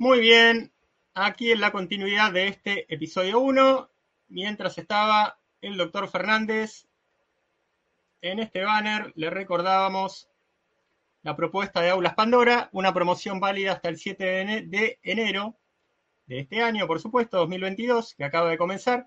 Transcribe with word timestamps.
Muy 0.00 0.18
bien, 0.20 0.72
aquí 1.12 1.52
en 1.52 1.60
la 1.60 1.72
continuidad 1.72 2.32
de 2.32 2.48
este 2.48 2.90
episodio 2.90 3.38
1, 3.40 3.90
mientras 4.28 4.78
estaba 4.78 5.38
el 5.60 5.76
doctor 5.76 6.08
Fernández, 6.08 6.88
en 8.22 8.38
este 8.38 8.64
banner 8.64 9.12
le 9.14 9.28
recordábamos 9.28 10.30
la 11.20 11.36
propuesta 11.36 11.82
de 11.82 11.90
Aulas 11.90 12.14
Pandora, 12.14 12.70
una 12.72 12.94
promoción 12.94 13.40
válida 13.40 13.72
hasta 13.72 13.90
el 13.90 13.98
7 13.98 14.24
de 14.68 14.98
enero 15.02 15.58
de 16.24 16.38
este 16.38 16.62
año, 16.62 16.86
por 16.86 16.98
supuesto, 16.98 17.36
2022, 17.36 18.14
que 18.14 18.24
acaba 18.24 18.48
de 18.48 18.56
comenzar. 18.56 19.06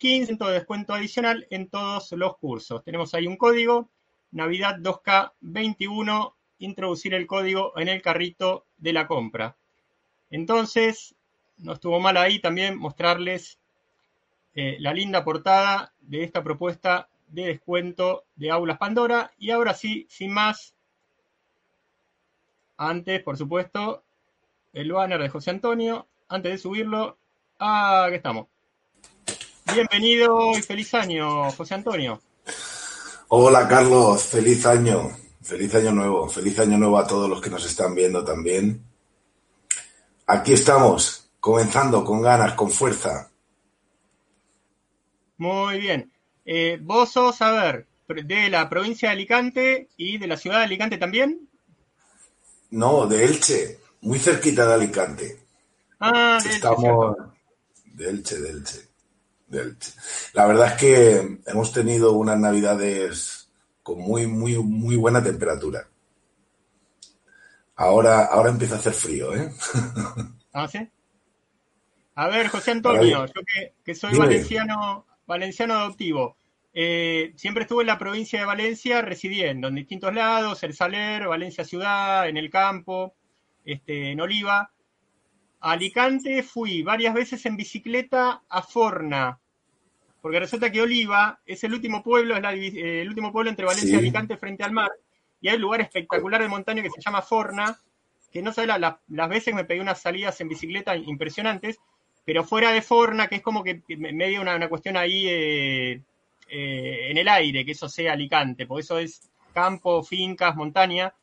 15% 0.00 0.46
de 0.46 0.54
descuento 0.54 0.94
adicional 0.94 1.46
en 1.50 1.68
todos 1.68 2.10
los 2.12 2.38
cursos. 2.38 2.82
Tenemos 2.84 3.12
ahí 3.12 3.26
un 3.26 3.36
código, 3.36 3.90
Navidad 4.30 4.78
2K21, 4.78 6.37
introducir 6.58 7.14
el 7.14 7.26
código 7.26 7.72
en 7.78 7.88
el 7.88 8.02
carrito 8.02 8.66
de 8.76 8.92
la 8.92 9.06
compra. 9.06 9.56
Entonces, 10.30 11.14
no 11.58 11.72
estuvo 11.72 12.00
mal 12.00 12.16
ahí 12.16 12.40
también 12.40 12.78
mostrarles 12.78 13.58
eh, 14.54 14.76
la 14.80 14.92
linda 14.92 15.24
portada 15.24 15.92
de 16.00 16.24
esta 16.24 16.42
propuesta 16.42 17.08
de 17.28 17.46
descuento 17.46 18.24
de 18.36 18.50
Aulas 18.50 18.78
Pandora. 18.78 19.32
Y 19.38 19.50
ahora 19.50 19.74
sí, 19.74 20.06
sin 20.08 20.32
más, 20.32 20.74
antes, 22.76 23.22
por 23.22 23.36
supuesto, 23.36 24.02
el 24.72 24.92
banner 24.92 25.20
de 25.20 25.28
José 25.28 25.50
Antonio, 25.50 26.06
antes 26.28 26.52
de 26.52 26.58
subirlo, 26.58 27.18
ah, 27.58 28.08
estamos. 28.12 28.46
Bienvenido 29.72 30.52
y 30.56 30.62
feliz 30.62 30.94
año, 30.94 31.50
José 31.52 31.74
Antonio. 31.74 32.20
Hola 33.28 33.68
Carlos, 33.68 34.22
feliz 34.22 34.64
año, 34.64 35.10
feliz 35.48 35.74
año 35.76 35.92
nuevo, 35.92 36.28
feliz 36.28 36.58
año 36.58 36.76
nuevo 36.76 36.98
a 36.98 37.06
todos 37.06 37.26
los 37.26 37.40
que 37.40 37.48
nos 37.48 37.64
están 37.64 37.94
viendo 37.94 38.22
también. 38.22 38.84
Aquí 40.26 40.52
estamos, 40.52 41.30
comenzando 41.40 42.04
con 42.04 42.20
ganas, 42.20 42.52
con 42.52 42.70
fuerza. 42.70 43.30
Muy 45.38 45.80
bien. 45.80 46.12
Eh, 46.44 46.78
vos 46.82 47.12
sos, 47.12 47.40
a 47.40 47.50
ver, 47.52 47.86
de 48.08 48.50
la 48.50 48.68
provincia 48.68 49.08
de 49.08 49.14
Alicante 49.14 49.88
y 49.96 50.18
de 50.18 50.26
la 50.26 50.36
ciudad 50.36 50.58
de 50.58 50.64
Alicante 50.64 50.98
también. 50.98 51.48
No, 52.70 53.06
de 53.06 53.24
Elche, 53.24 53.78
muy 54.02 54.18
cerquita 54.18 54.66
de 54.66 54.74
Alicante. 54.74 55.40
Ah, 55.98 56.38
de 56.44 56.50
Estamos 56.50 57.16
de 57.86 58.10
Elche, 58.10 58.38
de 58.38 58.50
Elche, 58.50 58.80
de 59.46 59.62
Elche. 59.62 59.92
La 60.34 60.46
verdad 60.46 60.74
es 60.74 60.74
que 60.74 61.38
hemos 61.46 61.72
tenido 61.72 62.12
unas 62.12 62.38
navidades 62.38 63.37
con 63.88 63.98
muy, 64.00 64.26
muy, 64.26 64.56
muy 64.58 64.96
buena 64.96 65.22
temperatura. 65.22 65.88
Ahora, 67.76 68.24
ahora 68.26 68.50
empieza 68.50 68.74
a 68.74 68.78
hacer 68.78 68.92
frío, 68.92 69.34
¿eh? 69.34 69.50
Ah, 70.52 70.68
sí. 70.68 70.88
A 72.16 72.28
ver, 72.28 72.48
José 72.48 72.72
Antonio, 72.72 73.26
yo 73.26 73.40
que, 73.46 73.74
que 73.84 73.94
soy 73.94 74.12
Dime. 74.12 74.26
valenciano, 74.26 75.06
valenciano 75.26 75.74
adoptivo. 75.74 76.36
eh, 76.74 77.32
siempre 77.36 77.62
estuve 77.62 77.82
en 77.82 77.86
la 77.88 77.98
provincia 77.98 78.38
de 78.40 78.46
Valencia 78.46 79.02
residiendo 79.02 79.68
en 79.68 79.74
distintos 79.76 80.14
lados, 80.14 80.62
El 80.62 80.74
Saler, 80.74 81.26
Valencia 81.26 81.64
Ciudad, 81.64 82.28
en 82.28 82.36
el 82.36 82.50
campo, 82.50 83.14
este, 83.64 84.10
en 84.12 84.20
Oliva. 84.20 84.72
A 85.60 85.72
Alicante 85.72 86.42
fui 86.42 86.82
varias 86.82 87.14
veces 87.14 87.46
en 87.46 87.56
bicicleta 87.56 88.42
a 88.48 88.62
Forna, 88.62 89.40
porque 90.28 90.40
resulta 90.40 90.70
que 90.70 90.82
Oliva 90.82 91.40
es 91.46 91.64
el 91.64 91.72
último 91.72 92.02
pueblo, 92.02 92.36
es 92.36 92.42
la 92.42 92.52
eh, 92.54 93.00
el 93.00 93.08
último 93.08 93.32
pueblo 93.32 93.48
entre 93.48 93.64
Valencia 93.64 93.94
y. 93.94 93.98
Alicante 94.00 94.36
frente 94.36 94.62
al 94.62 94.72
mar, 94.72 94.90
y 95.40 95.48
hay 95.48 95.54
un 95.56 95.62
lugar 95.62 95.80
espectacular 95.80 96.42
de 96.42 96.48
montaña 96.48 96.82
que 96.82 96.90
se 96.90 97.00
llama 97.00 97.22
Forna, 97.22 97.78
que 98.30 98.42
no 98.42 98.52
la- 98.66 98.76
la- 98.78 99.00
las 99.08 99.28
veces 99.30 99.54
me 99.54 99.64
pegué 99.64 99.80
unas 99.80 100.02
salidas 100.02 100.38
en 100.42 100.50
bicicleta 100.50 100.94
impresionantes, 100.96 101.78
pero 102.26 102.44
fuera 102.44 102.72
de 102.72 102.82
Forna, 102.82 103.28
que 103.28 103.36
es 103.36 103.42
como 103.42 103.64
que 103.64 103.80
que 103.80 103.96
me- 103.96 104.12
medio 104.12 104.42
una, 104.42 104.54
una 104.54 104.68
cuestión 104.68 104.98
ahí 104.98 105.26
eh, 105.28 106.02
eh, 106.50 107.08
en 107.10 107.16
el 107.16 107.26
aire, 107.28 107.64
que 107.64 107.72
eso 107.72 107.88
sea 107.88 108.12
Alicante, 108.12 108.66
porque 108.66 108.82
eso 108.82 108.98
es 108.98 109.30
campo, 109.54 110.02
fincas, 110.02 110.54
montaña, 110.56 111.14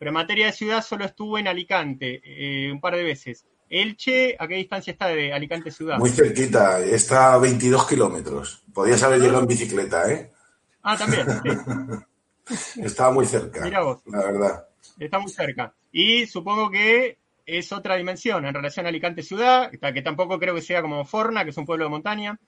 pero 0.00 0.08
en 0.08 0.14
materia 0.14 0.46
de 0.46 0.52
ciudad 0.52 0.82
solo 0.82 1.04
estuve 1.04 1.38
en 1.38 1.46
Alicante 1.46 2.20
eh, 2.24 2.72
un 2.72 2.80
par 2.80 2.96
de 2.96 3.04
veces. 3.04 3.46
Elche, 3.70 4.36
¿a 4.38 4.46
qué 4.48 4.54
distancia 4.54 4.92
está 4.92 5.08
de 5.08 5.32
Alicante 5.32 5.70
ciudad? 5.70 5.98
Muy 5.98 6.10
cerquita, 6.10 6.80
está 6.80 7.34
a 7.34 7.38
22 7.38 7.86
kilómetros. 7.86 8.62
Podías 8.72 9.02
haber 9.02 9.20
llegado 9.20 9.40
en 9.40 9.46
bicicleta, 9.46 10.10
¿eh? 10.10 10.30
Ah, 10.82 10.96
también, 10.96 11.26
sí, 12.46 12.80
Estaba 12.82 13.12
muy 13.12 13.26
cerca, 13.26 13.62
Mira 13.62 13.82
vos. 13.82 14.00
la 14.06 14.18
verdad. 14.24 14.68
está 14.98 15.18
muy 15.18 15.30
cerca. 15.30 15.74
Y 15.92 16.26
supongo 16.26 16.70
que 16.70 17.18
es 17.44 17.72
otra 17.72 17.96
dimensión 17.96 18.44
en 18.46 18.54
relación 18.54 18.86
a 18.86 18.90
Alicante 18.90 19.22
ciudad, 19.22 19.70
que 19.70 20.02
tampoco 20.02 20.38
creo 20.38 20.54
que 20.54 20.62
sea 20.62 20.82
como 20.82 21.04
Forna, 21.04 21.44
que 21.44 21.50
es 21.50 21.56
un 21.56 21.66
pueblo 21.66 21.84
de 21.84 21.90
montaña. 21.90 22.38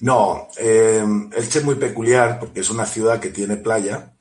No, 0.00 0.48
eh, 0.58 1.04
Elche 1.34 1.58
es 1.60 1.64
muy 1.64 1.76
peculiar 1.76 2.38
porque 2.38 2.60
es 2.60 2.70
una 2.70 2.84
ciudad 2.84 3.18
que 3.20 3.30
tiene 3.30 3.56
playa, 3.56 4.12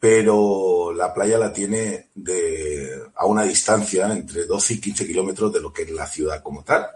pero 0.00 0.92
la 0.94 1.12
playa 1.12 1.38
la 1.38 1.52
tiene 1.52 2.08
de, 2.14 3.02
a 3.14 3.26
una 3.26 3.44
distancia 3.44 4.10
entre 4.10 4.46
12 4.46 4.74
y 4.74 4.80
15 4.80 5.06
kilómetros 5.06 5.52
de 5.52 5.60
lo 5.60 5.72
que 5.72 5.82
es 5.82 5.90
la 5.90 6.06
ciudad 6.06 6.42
como 6.42 6.64
tal. 6.64 6.86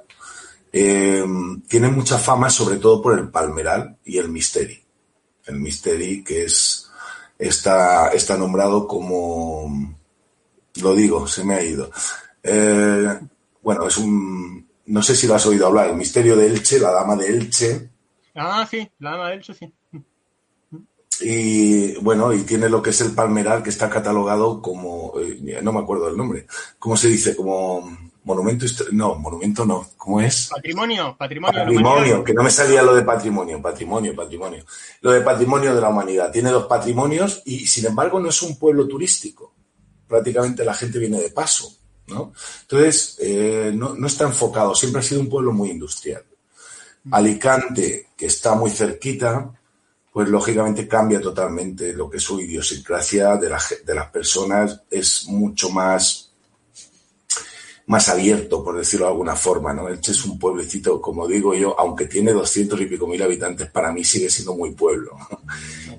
Eh, 0.73 1.25
tiene 1.69 1.89
mucha 1.89 2.19
fama 2.19 2.51
sobre 2.51 2.79
todo 2.79 3.01
por 3.03 3.19
el 3.19 3.29
palmeral 3.29 3.99
y 4.05 4.19
el 4.19 4.31
misteri. 4.31 4.83
El 5.47 5.61
misteri 5.61 6.25
que 6.25 6.45
es 6.45 6.91
está, 7.39 8.09
está 8.09 8.39
nombrado 8.39 8.89
como, 8.89 9.97
lo 10.81 10.95
digo, 10.95 11.27
se 11.29 11.45
me 11.45 11.55
ha 11.55 11.63
ido. 11.63 11.91
Eh, 12.43 13.21
bueno, 13.63 13.87
es 13.87 13.99
un, 13.99 14.67
no 14.87 15.03
sé 15.03 15.15
si 15.15 15.27
lo 15.27 15.35
has 15.35 15.47
oído 15.47 15.67
hablar, 15.67 15.91
el 15.91 15.97
misterio 15.97 16.37
de 16.37 16.47
Elche, 16.47 16.79
la 16.79 16.91
dama 16.91 17.17
de 17.17 17.29
Elche, 17.29 17.91
Ah, 18.37 18.67
sí, 18.69 18.91
la 18.99 19.13
dama 19.13 19.29
de 19.29 19.35
Elche, 19.35 19.55
sí. 19.55 19.73
Y 21.21 21.95
bueno, 21.97 22.33
y 22.33 22.43
tiene 22.43 22.69
lo 22.69 22.83
que 22.83 22.91
es 22.91 23.01
el 23.01 23.13
palmeral 23.13 23.63
que 23.63 23.71
está 23.71 23.89
catalogado 23.91 24.61
como, 24.61 25.13
eh, 25.21 25.61
no 25.63 25.73
me 25.73 25.81
acuerdo 25.81 26.07
del 26.07 26.17
nombre, 26.17 26.47
¿cómo 26.79 26.97
se 26.97 27.09
dice? 27.09 27.37
Como 27.37 27.89
monumento, 28.25 28.67
no, 28.93 29.15
monumento 29.17 29.65
no, 29.65 29.87
¿cómo 29.97 30.21
es? 30.21 30.49
Patrimonio, 30.51 31.15
patrimonio, 31.17 31.61
Patrimonio, 31.61 32.25
que 32.25 32.35
no 32.35 32.43
me 32.43 32.51
salía 32.51 32.83
lo 32.83 32.95
de 32.95 33.03
patrimonio, 33.03 33.61
patrimonio, 33.61 34.15
patrimonio. 34.15 34.65
Lo 35.03 35.13
de 35.13 35.21
patrimonio 35.21 35.75
de 35.75 35.81
la 35.81 35.91
humanidad. 35.91 36.33
Tiene 36.33 36.51
dos 36.51 36.67
patrimonios 36.67 37.43
y 37.45 37.67
sin 37.67 37.87
embargo 37.87 38.19
no 38.19 38.31
es 38.31 38.43
un 38.43 38.59
pueblo 38.59 38.89
turístico. 38.89 39.53
Prácticamente 40.09 40.65
la 40.65 40.75
gente 40.75 40.99
viene 40.99 41.21
de 41.21 41.31
paso, 41.31 41.71
¿no? 42.07 42.33
Entonces, 42.63 43.19
eh, 43.21 43.73
no, 43.75 43.95
no 43.95 44.07
está 44.07 44.25
enfocado, 44.25 44.75
siempre 44.75 45.01
ha 45.01 45.05
sido 45.05 45.21
un 45.21 45.29
pueblo 45.29 45.53
muy 45.53 45.71
industrial. 45.71 46.25
Alicante, 47.11 48.09
que 48.17 48.27
está 48.27 48.55
muy 48.55 48.71
cerquita, 48.71 49.53
pues 50.15 50.29
lógicamente 50.29 50.87
cambia 50.87 51.21
totalmente 51.21 51.93
lo 51.93 52.09
que 52.09 52.19
es 52.19 52.23
su 52.23 52.39
idiosincrasia 52.39 53.37
de, 53.37 53.49
la 53.49 53.61
de 53.85 53.95
las 53.97 54.11
personas, 54.11 54.83
es 54.89 55.27
mucho 55.27 55.71
más, 55.71 56.33
más 57.87 58.09
abierto, 58.09 58.63
por 58.63 58.77
decirlo 58.77 59.07
de 59.07 59.11
alguna 59.11 59.35
forma, 59.35 59.73
¿no? 59.73 59.89
Elche 59.89 60.13
es 60.13 60.25
un 60.25 60.39
pueblecito, 60.39 61.01
como 61.01 61.27
digo 61.27 61.53
yo, 61.57 61.75
aunque 61.81 62.07
tiene 62.07 62.33
doscientos 62.33 62.81
y 62.81 62.87
pico 62.87 63.09
mil 63.09 63.21
habitantes, 63.25 63.69
para 63.73 63.91
mí 63.91 64.05
sigue 64.05 64.31
siendo 64.31 64.55
muy 64.55 64.71
pueblo. 64.71 65.17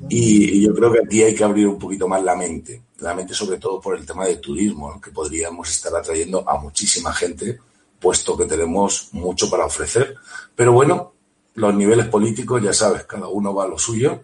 Y, 0.08 0.62
yo 0.62 0.74
creo 0.74 0.94
que 0.94 1.00
aquí 1.06 1.22
hay 1.22 1.36
que 1.36 1.44
abrir 1.44 1.68
un 1.68 1.78
poquito 1.78 2.08
más 2.08 2.24
la 2.24 2.38
mente, 2.38 2.84
la 3.00 3.14
mente 3.14 3.34
sobre 3.34 3.58
todo 3.58 3.82
por 3.82 3.98
el 3.98 4.06
tema 4.06 4.26
del 4.28 4.40
turismo, 4.40 5.02
que 5.02 5.12
podríamos 5.12 5.70
estar 5.70 5.94
atrayendo 5.94 6.50
a 6.50 6.58
muchísima 6.58 7.12
gente, 7.12 7.60
puesto 8.00 8.38
que 8.38 8.46
tenemos 8.46 9.10
mucho 9.12 9.50
para 9.50 9.66
ofrecer. 9.66 10.16
Pero 10.56 10.72
bueno, 10.72 11.15
los 11.56 11.74
niveles 11.76 12.08
políticos, 12.08 12.62
ya 12.62 12.74
sabes, 12.74 13.04
cada 13.06 13.28
uno 13.28 13.54
va 13.54 13.64
a 13.66 13.68
lo 13.68 13.78
suyo 13.80 14.24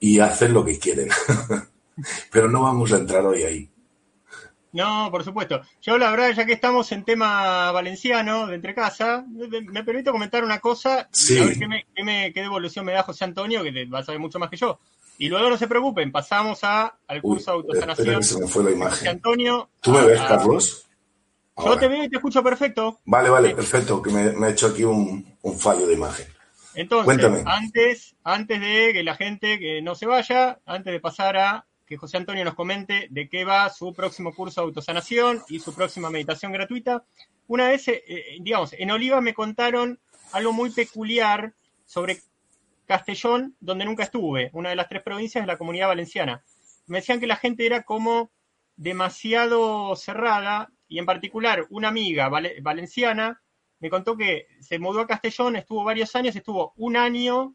y 0.00 0.18
hacen 0.20 0.52
lo 0.52 0.64
que 0.64 0.78
quieren. 0.78 1.08
Pero 2.30 2.48
no 2.50 2.62
vamos 2.62 2.92
a 2.92 2.96
entrar 2.96 3.24
hoy 3.24 3.42
ahí. 3.42 3.70
No, 4.72 5.08
por 5.12 5.22
supuesto. 5.22 5.60
Yo 5.80 5.96
la 5.98 6.10
verdad, 6.10 6.32
ya 6.34 6.44
que 6.44 6.52
estamos 6.54 6.90
en 6.90 7.04
tema 7.04 7.70
valenciano, 7.70 8.48
de 8.48 8.56
entre 8.56 8.74
casa, 8.74 9.24
me, 9.28 9.84
permito 9.84 10.10
comentar 10.10 10.42
una 10.42 10.58
cosa 10.58 11.08
Sí. 11.12 11.38
a 11.38 11.44
ver 11.44 11.56
qué, 11.58 11.68
me- 11.68 11.86
qué 11.94 12.02
me- 12.02 12.32
qué 12.32 12.40
devolución 12.42 12.84
me 12.84 12.92
da 12.92 13.04
José 13.04 13.24
Antonio, 13.24 13.62
que 13.62 13.84
va 13.86 14.00
a 14.00 14.04
saber 14.04 14.20
mucho 14.20 14.40
más 14.40 14.50
que 14.50 14.56
yo. 14.56 14.80
Y 15.16 15.28
luego 15.28 15.48
no 15.48 15.56
se 15.56 15.68
preocupen, 15.68 16.10
pasamos 16.10 16.64
a, 16.64 16.96
al 17.06 17.18
Uy, 17.18 17.36
curso 17.36 17.52
de 17.52 17.56
autosanación. 17.58 18.22
se 18.24 18.40
me 18.40 18.48
fue 18.48 18.64
la 18.64 18.70
José 18.70 18.80
imagen. 18.80 19.08
Antonio. 19.10 19.68
¿Tú 19.80 19.92
me 19.92 20.02
ves, 20.04 20.20
a- 20.20 20.26
Carlos? 20.26 20.80
Yo 21.56 21.78
te 21.78 21.86
veo 21.86 22.02
y 22.02 22.08
te 22.10 22.16
escucho 22.16 22.42
perfecto. 22.42 22.98
Vale, 23.04 23.30
vale, 23.30 23.54
perfecto, 23.54 24.02
que 24.02 24.10
me, 24.10 24.32
me 24.32 24.48
ha 24.48 24.50
hecho 24.50 24.66
aquí 24.66 24.82
un, 24.82 25.24
un 25.42 25.56
fallo 25.56 25.86
de 25.86 25.94
imagen. 25.94 26.26
Entonces, 26.74 27.04
Cuéntame. 27.04 27.42
antes, 27.46 28.16
antes 28.24 28.60
de 28.60 28.92
que 28.92 29.02
la 29.02 29.14
gente 29.14 29.58
que 29.58 29.82
no 29.82 29.94
se 29.94 30.06
vaya, 30.06 30.60
antes 30.66 30.92
de 30.92 31.00
pasar 31.00 31.36
a 31.36 31.66
que 31.86 31.96
José 31.96 32.16
Antonio 32.16 32.44
nos 32.44 32.54
comente 32.54 33.08
de 33.10 33.28
qué 33.28 33.44
va 33.44 33.68
su 33.70 33.92
próximo 33.92 34.34
curso 34.34 34.60
de 34.60 34.66
autosanación 34.66 35.42
y 35.48 35.60
su 35.60 35.74
próxima 35.74 36.10
meditación 36.10 36.52
gratuita, 36.52 37.04
una 37.46 37.68
vez, 37.68 37.86
eh, 37.88 38.02
eh, 38.06 38.38
digamos, 38.40 38.72
en 38.72 38.90
Oliva 38.90 39.20
me 39.20 39.34
contaron 39.34 40.00
algo 40.32 40.52
muy 40.52 40.70
peculiar 40.70 41.54
sobre 41.84 42.18
Castellón, 42.86 43.54
donde 43.60 43.84
nunca 43.84 44.02
estuve, 44.02 44.50
una 44.52 44.70
de 44.70 44.76
las 44.76 44.88
tres 44.88 45.02
provincias 45.02 45.42
de 45.42 45.46
la 45.46 45.58
comunidad 45.58 45.88
valenciana. 45.88 46.42
Me 46.86 46.98
decían 46.98 47.20
que 47.20 47.26
la 47.26 47.36
gente 47.36 47.66
era 47.66 47.82
como 47.82 48.30
demasiado 48.76 49.94
cerrada 49.96 50.70
y 50.88 50.98
en 50.98 51.06
particular 51.06 51.66
una 51.70 51.88
amiga 51.88 52.28
valenciana 52.28 53.42
me 53.80 53.90
contó 53.90 54.16
que 54.16 54.46
se 54.60 54.78
mudó 54.78 55.00
a 55.00 55.06
Castellón, 55.06 55.56
estuvo 55.56 55.84
varios 55.84 56.14
años, 56.16 56.34
estuvo 56.34 56.72
un 56.76 56.96
año 56.96 57.54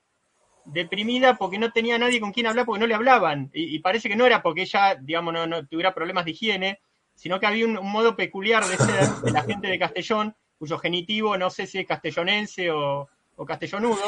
deprimida 0.65 1.35
porque 1.35 1.57
no 1.57 1.71
tenía 1.71 1.97
nadie 1.97 2.19
con 2.19 2.31
quien 2.31 2.47
hablar 2.47 2.65
porque 2.65 2.79
no 2.79 2.87
le 2.87 2.95
hablaban. 2.95 3.49
Y, 3.53 3.79
parece 3.79 4.09
que 4.09 4.15
no 4.15 4.25
era 4.25 4.41
porque 4.41 4.63
ella, 4.63 4.95
digamos, 4.95 5.33
no, 5.33 5.67
tuviera 5.67 5.93
problemas 5.93 6.25
de 6.25 6.31
higiene, 6.31 6.81
sino 7.15 7.39
que 7.39 7.47
había 7.47 7.65
un, 7.65 7.73
modo 7.73 8.15
peculiar 8.15 8.65
de 8.65 8.77
ser 8.77 9.07
de 9.23 9.31
la 9.31 9.43
gente 9.43 9.67
de 9.67 9.79
Castellón, 9.79 10.35
cuyo 10.57 10.77
genitivo 10.77 11.37
no 11.37 11.49
sé 11.49 11.65
si 11.65 11.79
es 11.79 11.87
castellonense 11.87 12.69
o, 12.71 13.09
castellonudo. 13.47 14.03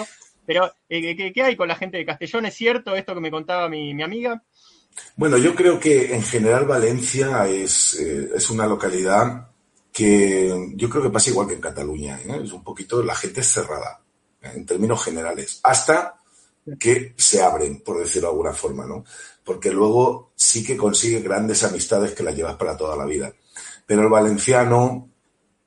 Pero, 0.46 0.72
eh, 0.90 1.32
¿qué, 1.34 1.44
hay 1.44 1.56
con 1.56 1.68
la 1.68 1.76
gente 1.76 1.98
de 1.98 2.06
Castellón? 2.06 2.46
¿Es 2.48 2.56
cierto 2.56 2.96
esto 2.96 3.14
que 3.14 3.22
me 3.22 3.32
contaba 3.32 3.70
mi, 3.70 4.02
amiga? 4.02 4.44
Bueno, 5.16 5.38
yo 5.38 5.56
creo 5.56 5.80
que 5.80 6.14
en 6.14 6.24
general 6.24 6.66
Valencia 6.66 7.48
es, 7.48 7.98
eh, 8.00 8.32
es 8.36 8.50
una 8.50 8.68
localidad 8.68 9.51
que 9.92 10.72
yo 10.76 10.90
creo 10.90 11.04
que 11.04 11.10
pasa 11.10 11.30
igual 11.30 11.48
que 11.48 11.56
en 11.56 11.62
Cataluña. 11.62 12.20
¿eh? 12.22 12.42
Es 12.44 12.52
un 12.54 12.64
poquito, 12.64 13.04
la 13.04 13.16
gente 13.16 13.42
es 13.42 13.48
cerrada, 13.48 14.02
en 14.42 14.66
términos 14.66 15.04
generales. 15.04 15.60
Hasta 15.64 16.18
que 16.80 17.14
se 17.18 17.42
abren, 17.42 17.82
por 17.82 18.00
decirlo 18.00 18.30
de 18.30 18.34
alguna 18.34 18.54
forma, 18.54 18.86
¿no? 18.86 19.04
Porque 19.44 19.72
luego 19.72 20.32
sí 20.36 20.64
que 20.64 20.78
consigue 20.78 21.22
grandes 21.22 21.64
amistades 21.64 22.14
que 22.14 22.24
las 22.24 22.36
llevas 22.36 22.56
para 22.56 22.78
toda 22.78 22.96
la 22.96 23.06
vida. 23.06 23.34
Pero 23.86 24.04
el 24.04 24.10
valenciano 24.10 25.10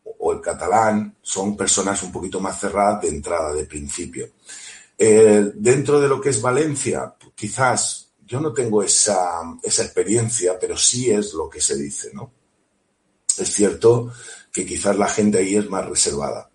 o 0.05 0.33
el 0.33 0.41
catalán 0.41 1.17
son 1.21 1.57
personas 1.57 2.03
un 2.03 2.13
poquito 2.13 2.41
más 2.41 2.61
cerradas 2.61 3.03
de 3.03 3.09
entrada, 3.09 3.53
de 3.53 3.65
principio. 3.65 4.31
Eh, 4.97 5.51
dentro 5.55 6.01
de 6.01 6.09
lo 6.09 6.21
que 6.21 6.31
es 6.31 6.41
Valencia, 6.41 7.15
quizás 7.35 8.13
yo 8.25 8.41
no 8.41 8.53
tengo 8.53 8.83
esa, 8.83 9.43
esa 9.63 9.83
experiencia, 9.83 10.59
pero 10.59 10.77
sí 10.77 11.11
es 11.11 11.35
lo 11.35 11.49
que 11.49 11.61
se 11.61 11.77
dice, 11.77 12.11
¿no? 12.15 12.31
Es 13.39 13.53
cierto 13.53 14.13
que 14.53 14.65
quizás 14.65 14.97
la 14.97 15.09
gente 15.09 15.39
ahí 15.39 15.57
es 15.57 15.69
más 15.69 15.87
reservada. 15.87 16.49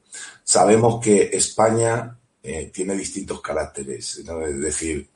Sabemos 0.43 1.03
que 1.03 1.29
España 1.33 2.17
eh, 2.41 2.71
tiene 2.73 2.95
distintos 2.95 3.41
caracteres. 3.41 4.17
Es 4.17 4.61
decir, 4.61 5.09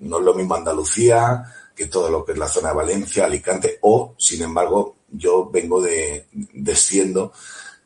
no 0.00 0.18
es 0.18 0.24
lo 0.24 0.34
mismo 0.34 0.54
Andalucía 0.54 1.44
que 1.74 1.86
todo 1.86 2.10
lo 2.10 2.24
que 2.24 2.32
es 2.32 2.38
la 2.38 2.48
zona 2.48 2.70
de 2.70 2.76
Valencia, 2.76 3.26
Alicante, 3.26 3.78
o, 3.82 4.14
sin 4.18 4.42
embargo, 4.42 4.96
yo 5.10 5.50
vengo 5.50 5.80
de, 5.82 6.26
desciendo 6.32 7.32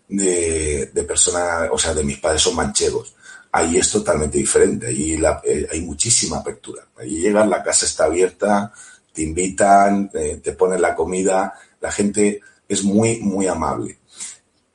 de, 0.09 0.91
de 0.93 1.03
personas, 1.03 1.69
o 1.73 1.79
sea, 1.79 1.93
de 1.93 2.05
mis 2.05 2.19
padres 2.19 2.43
son 2.43 2.55
manchegos. 2.55 3.15
Ahí 3.53 3.79
es 3.79 3.91
totalmente 3.91 4.39
diferente, 4.39 4.87
ahí 4.87 5.21
eh, 5.45 5.69
hay 5.71 5.81
muchísima 5.81 6.39
apertura. 6.39 6.87
Allí 6.97 7.21
llegas, 7.21 7.49
la 7.49 7.65
casa 7.65 7.85
está 7.85 8.05
abierta, 8.05 8.73
te 9.13 9.23
invitan, 9.23 10.09
eh, 10.15 10.41
te 10.43 10.53
ponen 10.53 10.81
la 10.81 10.95
comida, 10.95 11.55
la 11.81 11.91
gente 11.91 12.41
es 12.71 12.85
muy, 12.85 13.19
muy 13.19 13.49
amable. 13.49 13.99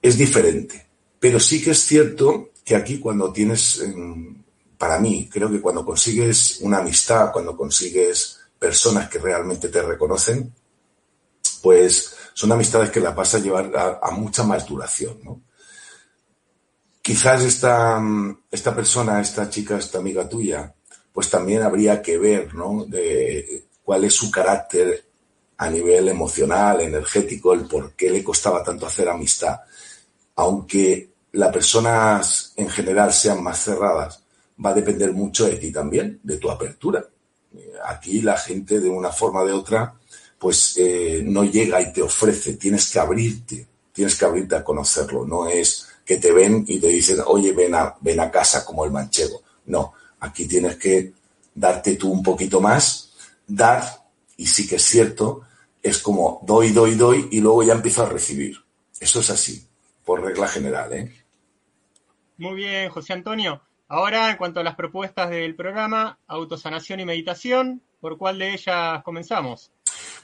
Es 0.01 0.17
diferente, 0.17 0.85
pero 1.17 1.39
sí 1.39 1.63
que 1.63 1.71
es 1.71 1.79
cierto 1.79 2.49
que 2.63 2.75
aquí 2.75 2.99
cuando 2.99 3.31
tienes, 3.31 3.79
em, 3.79 4.43
para 4.77 4.99
mí, 4.99 5.29
creo 5.31 5.49
que 5.49 5.61
cuando 5.61 5.85
consigues 5.85 6.59
una 6.59 6.79
amistad, 6.79 7.31
cuando 7.31 7.55
consigues 7.55 8.37
personas 8.59 9.09
que 9.09 9.19
realmente 9.19 9.69
te 9.69 9.81
reconocen, 9.81 10.53
pues 11.61 12.15
son 12.33 12.51
amistades 12.51 12.91
que 12.91 12.99
la 12.99 13.11
vas 13.11 13.33
a 13.33 13.39
llevar 13.39 13.71
a, 14.01 14.11
mucha 14.11 14.43
más 14.43 14.67
duración, 14.67 15.17
¿no? 15.23 15.41
Quizás 17.01 17.43
esta, 17.43 18.01
esta 18.51 18.75
persona, 18.75 19.21
esta 19.21 19.49
chica, 19.49 19.77
esta 19.77 19.99
amiga 19.99 20.27
tuya, 20.27 20.75
pues 21.13 21.29
también 21.29 21.61
habría 21.61 22.01
que 22.01 22.17
ver, 22.17 22.53
¿no? 22.53 22.83
De 22.85 23.67
cuál 23.83 24.03
es 24.03 24.13
su 24.15 24.29
carácter 24.29 25.04
a 25.57 25.69
nivel 25.69 26.09
emocional, 26.09 26.81
energético, 26.81 27.53
el 27.53 27.67
por 27.67 27.93
qué 27.93 28.09
le 28.09 28.23
costaba 28.23 28.63
tanto 28.63 28.85
hacer 28.85 29.07
amistad. 29.07 29.59
Aunque 30.35 31.09
las 31.31 31.51
personas 31.51 32.53
en 32.55 32.69
general 32.69 33.13
sean 33.13 33.41
más 33.41 33.63
cerradas, 33.63 34.21
va 34.63 34.71
a 34.71 34.73
depender 34.73 35.11
mucho 35.13 35.45
de 35.45 35.55
ti 35.55 35.71
también, 35.71 36.19
de 36.23 36.37
tu 36.37 36.49
apertura. 36.49 37.05
Aquí 37.85 38.21
la 38.21 38.37
gente 38.37 38.79
de 38.79 38.89
una 38.89 39.11
forma 39.11 39.41
o 39.41 39.45
de 39.45 39.53
otra, 39.53 39.95
pues 40.37 40.75
eh, 40.77 41.21
no 41.23 41.43
llega 41.43 41.81
y 41.81 41.93
te 41.93 42.01
ofrece, 42.01 42.53
tienes 42.53 42.91
que 42.91 42.99
abrirte, 42.99 43.67
tienes 43.93 44.15
que 44.17 44.25
abrirte 44.25 44.55
a 44.55 44.63
conocerlo, 44.63 45.25
no 45.25 45.47
es 45.47 45.87
que 46.05 46.17
te 46.17 46.31
ven 46.31 46.63
y 46.67 46.79
te 46.79 46.87
dicen, 46.87 47.19
oye, 47.25 47.51
ven 47.53 47.73
a, 47.73 47.95
ven 48.01 48.19
a 48.19 48.29
casa 48.29 48.63
como 48.63 48.85
el 48.85 48.91
manchego. 48.91 49.41
No, 49.67 49.93
aquí 50.19 50.45
tienes 50.45 50.75
que 50.75 51.13
darte 51.53 51.95
tú 51.95 52.11
un 52.11 52.21
poquito 52.21 52.61
más, 52.61 53.11
dar, 53.47 53.83
y 54.37 54.45
sí 54.45 54.67
que 54.67 54.75
es 54.75 54.83
cierto, 54.83 55.41
es 55.85 55.99
como 55.99 56.39
doy, 56.41 56.71
doy, 56.71 56.95
doy 56.95 57.27
y 57.31 57.39
luego 57.41 57.61
ya 57.61 57.73
empiezo 57.73 58.01
a 58.01 58.09
recibir. 58.09 58.57
Eso 58.99 59.19
es 59.19 59.29
así, 59.29 59.67
por 60.03 60.23
regla 60.23 60.47
general, 60.47 60.91
¿eh? 60.93 61.13
Muy 62.37 62.55
bien, 62.55 62.89
José 62.89 63.13
Antonio. 63.13 63.61
Ahora, 63.87 64.31
en 64.31 64.37
cuanto 64.37 64.59
a 64.59 64.63
las 64.63 64.75
propuestas 64.75 65.29
del 65.29 65.55
programa, 65.55 66.17
autosanación 66.25 67.01
y 67.01 67.05
meditación, 67.05 67.83
¿por 68.01 68.17
cuál 68.17 68.39
de 68.39 68.53
ellas 68.53 69.03
comenzamos? 69.03 69.71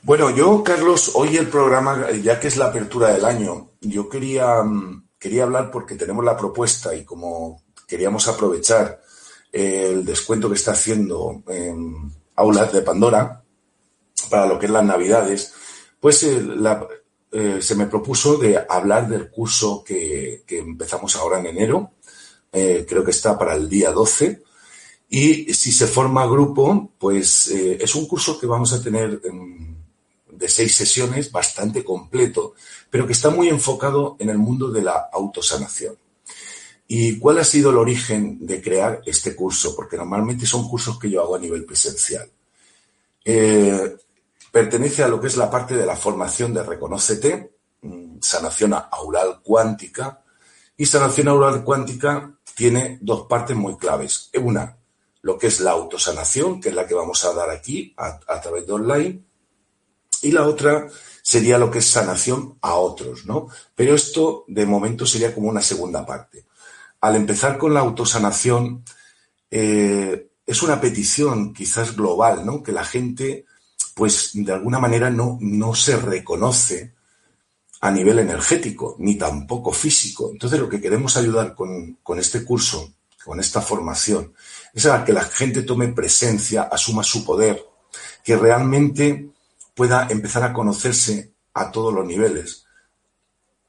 Bueno, 0.01 0.31
yo, 0.31 0.63
Carlos, 0.63 1.11
hoy 1.13 1.37
el 1.37 1.47
programa, 1.47 2.09
ya 2.09 2.39
que 2.39 2.47
es 2.47 2.57
la 2.57 2.67
apertura 2.67 3.09
del 3.09 3.23
año, 3.23 3.69
yo 3.81 4.09
quería, 4.09 4.63
mm, 4.63 5.09
quería 5.19 5.43
hablar 5.43 5.69
porque 5.69 5.93
tenemos 5.93 6.25
la 6.25 6.35
propuesta 6.35 6.95
y 6.95 7.05
como 7.05 7.61
queríamos 7.87 8.27
aprovechar 8.27 8.99
el 9.51 10.03
descuento 10.03 10.49
que 10.49 10.55
está 10.55 10.71
haciendo 10.71 11.43
en 11.47 12.11
Aulas 12.35 12.73
de 12.73 12.81
Pandora 12.81 13.40
para 14.31 14.47
lo 14.47 14.57
que 14.57 14.65
es 14.65 14.71
las 14.71 14.85
Navidades, 14.85 15.53
pues 15.99 16.23
eh, 16.23 16.41
eh, 17.31 17.61
se 17.61 17.75
me 17.75 17.85
propuso 17.85 18.37
de 18.37 18.59
hablar 18.67 19.07
del 19.07 19.29
curso 19.29 19.83
que, 19.83 20.43
empezamos 20.47 21.15
ahora 21.15 21.39
en 21.39 21.45
enero, 21.45 21.91
eh, 22.51 22.85
creo 22.89 23.03
que 23.03 23.11
está 23.11 23.37
para 23.37 23.53
el 23.53 23.69
día 23.69 23.91
12. 23.91 24.41
Y 25.09 25.53
si 25.53 25.73
se 25.73 25.87
forma 25.87 26.25
grupo, 26.25 26.91
pues 26.97 27.49
es 27.49 27.95
un 27.95 28.07
curso 28.07 28.39
que 28.39 28.47
vamos 28.47 28.71
a 28.71 28.81
tener 28.81 29.19
de 29.19 30.49
seis 30.49 30.73
sesiones, 30.73 31.29
bastante 31.29 31.83
completo, 31.83 32.53
pero 32.89 33.05
que 33.05 33.11
está 33.11 33.29
muy 33.29 33.49
enfocado 33.49 34.15
en 34.19 34.29
el 34.29 34.37
mundo 34.37 34.69
de 34.69 34.81
la 34.81 35.09
autosanación. 35.11 35.97
¿Y 36.87 37.19
cuál 37.19 37.39
ha 37.39 37.43
sido 37.43 37.71
el 37.71 37.77
origen 37.77 38.45
de 38.45 38.61
crear 38.61 39.01
este 39.05 39.35
curso? 39.35 39.75
Porque 39.75 39.97
normalmente 39.97 40.45
son 40.45 40.69
cursos 40.69 40.97
que 40.97 41.09
yo 41.09 41.21
hago 41.21 41.35
a 41.35 41.39
nivel 41.39 41.65
presencial. 41.65 42.29
Pertenece 44.51 45.03
a 45.03 45.07
lo 45.07 45.19
que 45.19 45.27
es 45.27 45.37
la 45.37 45.49
parte 45.49 45.75
de 45.75 45.85
la 45.85 45.95
formación 45.95 46.53
de 46.53 46.63
Reconócete, 46.63 47.55
mm, 47.81 48.19
sanación 48.21 48.73
aural 48.73 49.41
cuántica. 49.41 50.21
Y 50.77 50.85
sanación 50.85 51.29
aural 51.29 51.63
cuántica 51.63 52.33
tiene 52.55 52.99
dos 53.01 53.27
partes 53.27 53.55
muy 53.55 53.77
claves. 53.77 54.29
Una, 54.35 54.77
lo 55.21 55.37
que 55.37 55.47
es 55.47 55.59
la 55.61 55.71
autosanación, 55.71 56.59
que 56.59 56.69
es 56.69 56.75
la 56.75 56.87
que 56.87 56.93
vamos 56.93 57.23
a 57.25 57.33
dar 57.33 57.49
aquí 57.49 57.93
a, 57.97 58.41
través 58.41 58.65
de 58.65 58.73
online, 58.73 59.23
y 60.21 60.31
la 60.31 60.47
otra 60.47 60.87
sería 61.21 61.57
lo 61.57 61.71
que 61.71 61.79
es 61.79 61.89
sanación 61.89 62.57
a 62.61 62.75
otros, 62.75 63.25
¿no? 63.25 63.47
Pero 63.75 63.95
esto 63.95 64.45
de 64.47 64.65
momento 64.65 65.05
sería 65.05 65.33
como 65.33 65.49
una 65.49 65.61
segunda 65.61 66.05
parte. 66.05 66.45
Al 66.99 67.15
empezar 67.15 67.57
con 67.57 67.73
la 67.73 67.79
autosanación, 67.79 68.83
eh, 69.49 70.29
es 70.45 70.63
una 70.63 70.81
petición 70.81 71.53
quizás 71.53 71.95
global, 71.95 72.45
¿no? 72.45 72.61
Que 72.63 72.71
la 72.71 72.83
gente, 72.83 73.45
pues 74.01 74.31
de 74.33 74.51
alguna 74.51 74.79
manera 74.79 75.11
no, 75.11 75.37
no 75.41 75.75
se 75.75 75.95
reconoce 75.95 76.95
a 77.81 77.91
nivel 77.91 78.17
energético, 78.17 78.95
ni 78.97 79.13
tampoco 79.13 79.71
físico. 79.71 80.31
Entonces 80.31 80.59
lo 80.59 80.67
que 80.67 80.81
queremos 80.81 81.17
ayudar 81.17 81.53
con, 81.53 81.99
este 82.17 82.43
curso, 82.43 82.95
con 83.23 83.39
esta 83.39 83.61
formación, 83.61 84.33
es 84.73 84.87
a 84.87 85.05
que 85.05 85.13
la 85.13 85.23
gente 85.23 85.61
tome 85.61 85.89
presencia, 85.89 86.63
asuma 86.63 87.03
su 87.03 87.23
poder, 87.23 87.63
que 88.23 88.35
realmente 88.35 89.29
pueda 89.75 90.07
empezar 90.09 90.41
a 90.45 90.51
conocerse 90.51 91.33
a 91.53 91.69
todos 91.69 91.93
los 91.93 92.03
niveles, 92.03 92.65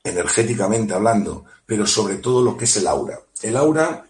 energéticamente 0.02 0.94
hablando, 0.94 1.44
pero 1.66 1.86
sobre 1.86 2.16
todo 2.16 2.42
lo 2.42 2.56
que 2.56 2.64
es 2.64 2.74
el 2.78 2.86
aura. 2.86 3.20
El 3.42 3.54
aura, 3.58 4.06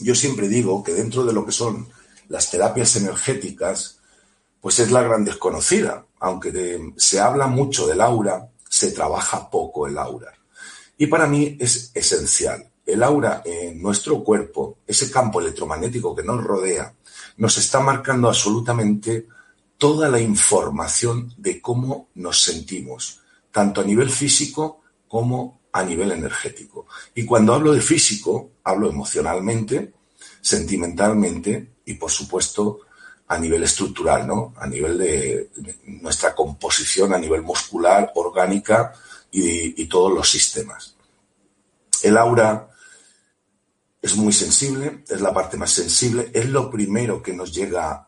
yo 0.00 0.16
siempre 0.16 0.48
digo 0.48 0.82
que 0.82 0.92
dentro 0.92 1.24
de 1.24 1.32
lo 1.32 1.46
que 1.46 1.52
son 1.52 1.88
las 2.26 2.50
terapias 2.50 2.96
energéticas, 2.96 3.95
pues 4.66 4.80
es 4.80 4.90
la 4.90 5.00
gran 5.00 5.24
desconocida, 5.24 6.04
aunque 6.18 6.90
se 6.96 7.20
habla 7.20 7.46
mucho 7.46 7.86
del 7.86 8.00
aura, 8.00 8.50
se 8.68 8.90
trabaja 8.90 9.48
poco 9.48 9.86
el 9.86 9.96
aura. 9.96 10.32
Y 10.98 11.06
para 11.06 11.28
mí 11.28 11.56
es 11.60 11.92
esencial. 11.94 12.68
El 12.84 13.04
aura 13.04 13.42
en 13.44 13.80
nuestro 13.80 14.24
cuerpo, 14.24 14.78
ese 14.84 15.08
campo 15.08 15.40
electromagnético 15.40 16.16
que 16.16 16.24
nos 16.24 16.42
rodea, 16.42 16.92
nos 17.36 17.56
está 17.58 17.78
marcando 17.78 18.26
absolutamente 18.26 19.28
toda 19.78 20.08
la 20.08 20.20
información 20.20 21.32
de 21.36 21.60
cómo 21.62 22.08
nos 22.16 22.42
sentimos, 22.42 23.20
tanto 23.52 23.82
a 23.82 23.84
nivel 23.84 24.10
físico 24.10 24.80
como 25.06 25.60
a 25.70 25.84
nivel 25.84 26.10
energético. 26.10 26.88
Y 27.14 27.24
cuando 27.24 27.54
hablo 27.54 27.72
de 27.72 27.80
físico, 27.80 28.50
hablo 28.64 28.90
emocionalmente, 28.90 29.92
sentimentalmente 30.40 31.74
y, 31.84 31.94
por 31.94 32.10
supuesto, 32.10 32.80
a 33.28 33.38
nivel 33.38 33.62
estructural, 33.64 34.26
¿no? 34.26 34.54
A 34.56 34.66
nivel 34.66 34.98
de, 34.98 35.50
nuestra 35.84 36.34
composición, 36.34 37.12
a 37.12 37.18
nivel 37.18 37.42
muscular, 37.42 38.12
orgánica 38.14 38.92
y, 39.30 39.84
todos 39.86 40.12
los 40.12 40.30
sistemas. 40.30 40.94
El 42.02 42.16
aura 42.16 42.68
es 44.00 44.16
muy 44.16 44.32
sensible, 44.32 45.04
es 45.08 45.20
la 45.20 45.32
parte 45.32 45.56
más 45.56 45.72
sensible, 45.72 46.30
es 46.32 46.46
lo 46.48 46.70
primero 46.70 47.22
que 47.22 47.32
nos 47.32 47.52
llega 47.52 48.02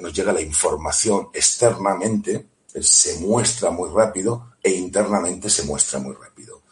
nos 0.00 0.12
llega 0.12 0.32
la 0.32 0.40
información 0.40 1.30
externamente, 1.32 2.46
se 2.80 3.18
muestra 3.18 3.70
muy 3.70 3.90
rápido 3.90 4.52
e 4.62 4.70
internamente 4.70 5.50
se 5.50 5.64
muestra 5.64 5.98
muy 5.98 6.14
rápido. 6.14 6.62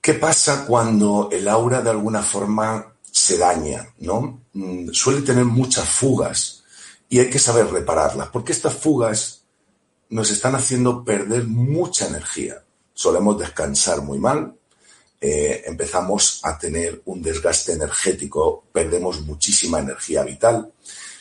¿Qué 0.00 0.14
pasa 0.14 0.64
cuando 0.66 1.28
el 1.32 1.48
aura 1.48 1.82
de 1.82 1.90
alguna 1.90 2.22
forma 2.22 2.94
se 3.18 3.36
daña? 3.36 3.92
¿no? 3.98 4.42
Mm, 4.52 4.90
suele 4.92 5.22
tener 5.22 5.44
muchas 5.44 5.88
fugas 5.88 6.62
y 7.08 7.18
hay 7.18 7.30
que 7.30 7.38
saber 7.38 7.66
repararlas, 7.66 8.28
porque 8.28 8.52
estas 8.52 8.74
fugas 8.74 9.42
nos 10.10 10.30
están 10.30 10.54
haciendo 10.54 11.04
perder 11.04 11.44
mucha 11.44 12.06
energía. 12.06 12.62
Solemos 12.94 13.38
descansar 13.38 14.02
muy 14.02 14.18
mal, 14.18 14.54
eh, 15.20 15.64
empezamos 15.66 16.40
a 16.44 16.56
tener 16.58 17.02
un 17.06 17.20
desgaste 17.20 17.72
energético, 17.72 18.64
perdemos 18.72 19.22
muchísima 19.22 19.80
energía 19.80 20.22
vital, 20.22 20.72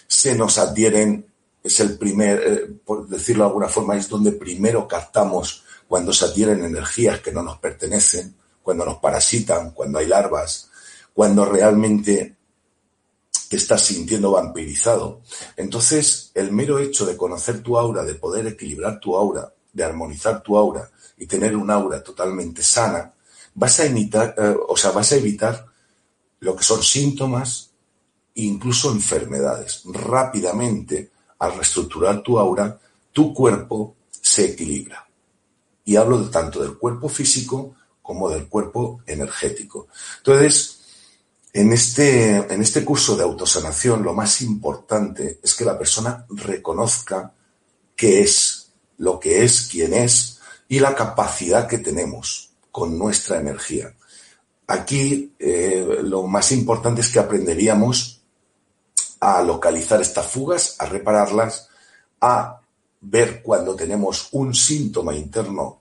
se 0.07 0.35
nos 0.35 0.57
adhieren, 0.59 1.25
es 1.63 1.79
el 1.79 1.97
primer, 1.97 2.43
eh, 2.45 2.69
por 2.85 3.07
decirlo 3.07 3.43
de 3.43 3.47
alguna 3.49 3.69
forma, 3.69 3.97
es 3.97 4.07
donde 4.07 4.33
primero 4.33 4.87
captamos 4.87 5.63
cuando 5.87 6.13
se 6.13 6.25
adhieren 6.25 6.63
energías 6.63 7.21
que 7.21 7.31
no 7.31 7.41
nos 7.41 7.57
pertenecen, 7.57 8.35
cuando 8.61 8.85
nos 8.85 8.97
parasitan, 8.97 9.71
cuando 9.71 9.97
hay 9.99 10.05
larvas, 10.05 10.69
cuando 11.17 11.45
realmente 11.45 12.35
te 13.49 13.57
estás 13.57 13.81
sintiendo 13.81 14.33
vampirizado. 14.33 15.21
Entonces, 15.55 16.29
el 16.35 16.51
mero 16.51 16.77
hecho 16.77 17.07
de 17.07 17.17
conocer 17.17 17.63
tu 17.63 17.75
aura, 17.75 18.03
de 18.03 18.13
poder 18.13 18.45
equilibrar 18.45 18.99
tu 18.99 19.17
aura, 19.17 19.51
de 19.73 19.83
armonizar 19.83 20.43
tu 20.43 20.55
aura 20.55 20.91
y 21.17 21.25
tener 21.25 21.55
un 21.55 21.71
aura 21.71 22.03
totalmente 22.03 22.61
sana, 22.61 23.11
vas 23.55 23.79
a 23.79 23.85
evitar, 23.87 24.35
eh, 24.37 24.55
o 24.69 24.77
sea, 24.77 24.91
vas 24.91 25.11
a 25.11 25.15
evitar 25.15 25.65
lo 26.41 26.55
que 26.55 26.63
son 26.63 26.83
síntomas 26.83 27.71
e 28.35 28.43
incluso 28.43 28.91
enfermedades. 28.91 29.81
Rápidamente, 29.85 31.09
al 31.39 31.55
reestructurar 31.55 32.21
tu 32.21 32.37
aura, 32.37 32.79
tu 33.11 33.33
cuerpo 33.33 33.95
se 34.11 34.51
equilibra. 34.51 35.09
Y 35.83 35.95
hablo 35.95 36.29
tanto 36.29 36.61
del 36.61 36.77
cuerpo 36.77 37.09
físico 37.09 37.73
como 38.03 38.29
del 38.29 38.47
cuerpo 38.47 39.01
energético. 39.07 39.87
Entonces, 40.19 40.76
en 41.57 41.73
este, 41.73 42.35
en 42.53 42.61
este 42.61 42.85
curso 42.85 43.17
de 43.17 43.23
autosanación, 43.23 44.03
lo 44.03 44.13
más 44.13 44.41
importante 44.43 45.39
es 45.41 45.55
que 45.55 45.65
la 45.65 45.75
persona 45.75 46.23
reconozca 46.29 47.33
qué 47.95 48.21
es, 48.21 48.71
lo 48.99 49.19
que 49.19 49.43
es, 49.43 49.67
quién 49.67 49.95
es 49.95 50.39
y 50.67 50.79
la 50.79 50.93
capacidad 50.93 51.67
que 51.67 51.79
tenemos 51.79 52.51
con 52.71 52.95
nuestra 52.99 53.39
energía. 53.39 53.91
Aquí 54.67 55.33
eh, 55.39 55.97
lo 56.03 56.27
más 56.27 56.51
importante 56.51 57.01
es 57.01 57.09
que 57.09 57.17
aprenderíamos 57.17 58.21
a 59.19 59.41
localizar 59.41 59.99
estas 59.99 60.27
fugas, 60.27 60.75
a 60.77 60.85
repararlas, 60.85 61.69
a 62.21 62.61
ver 63.01 63.41
cuando 63.41 63.75
tenemos 63.75 64.29
un 64.33 64.53
síntoma 64.53 65.15
interno 65.15 65.79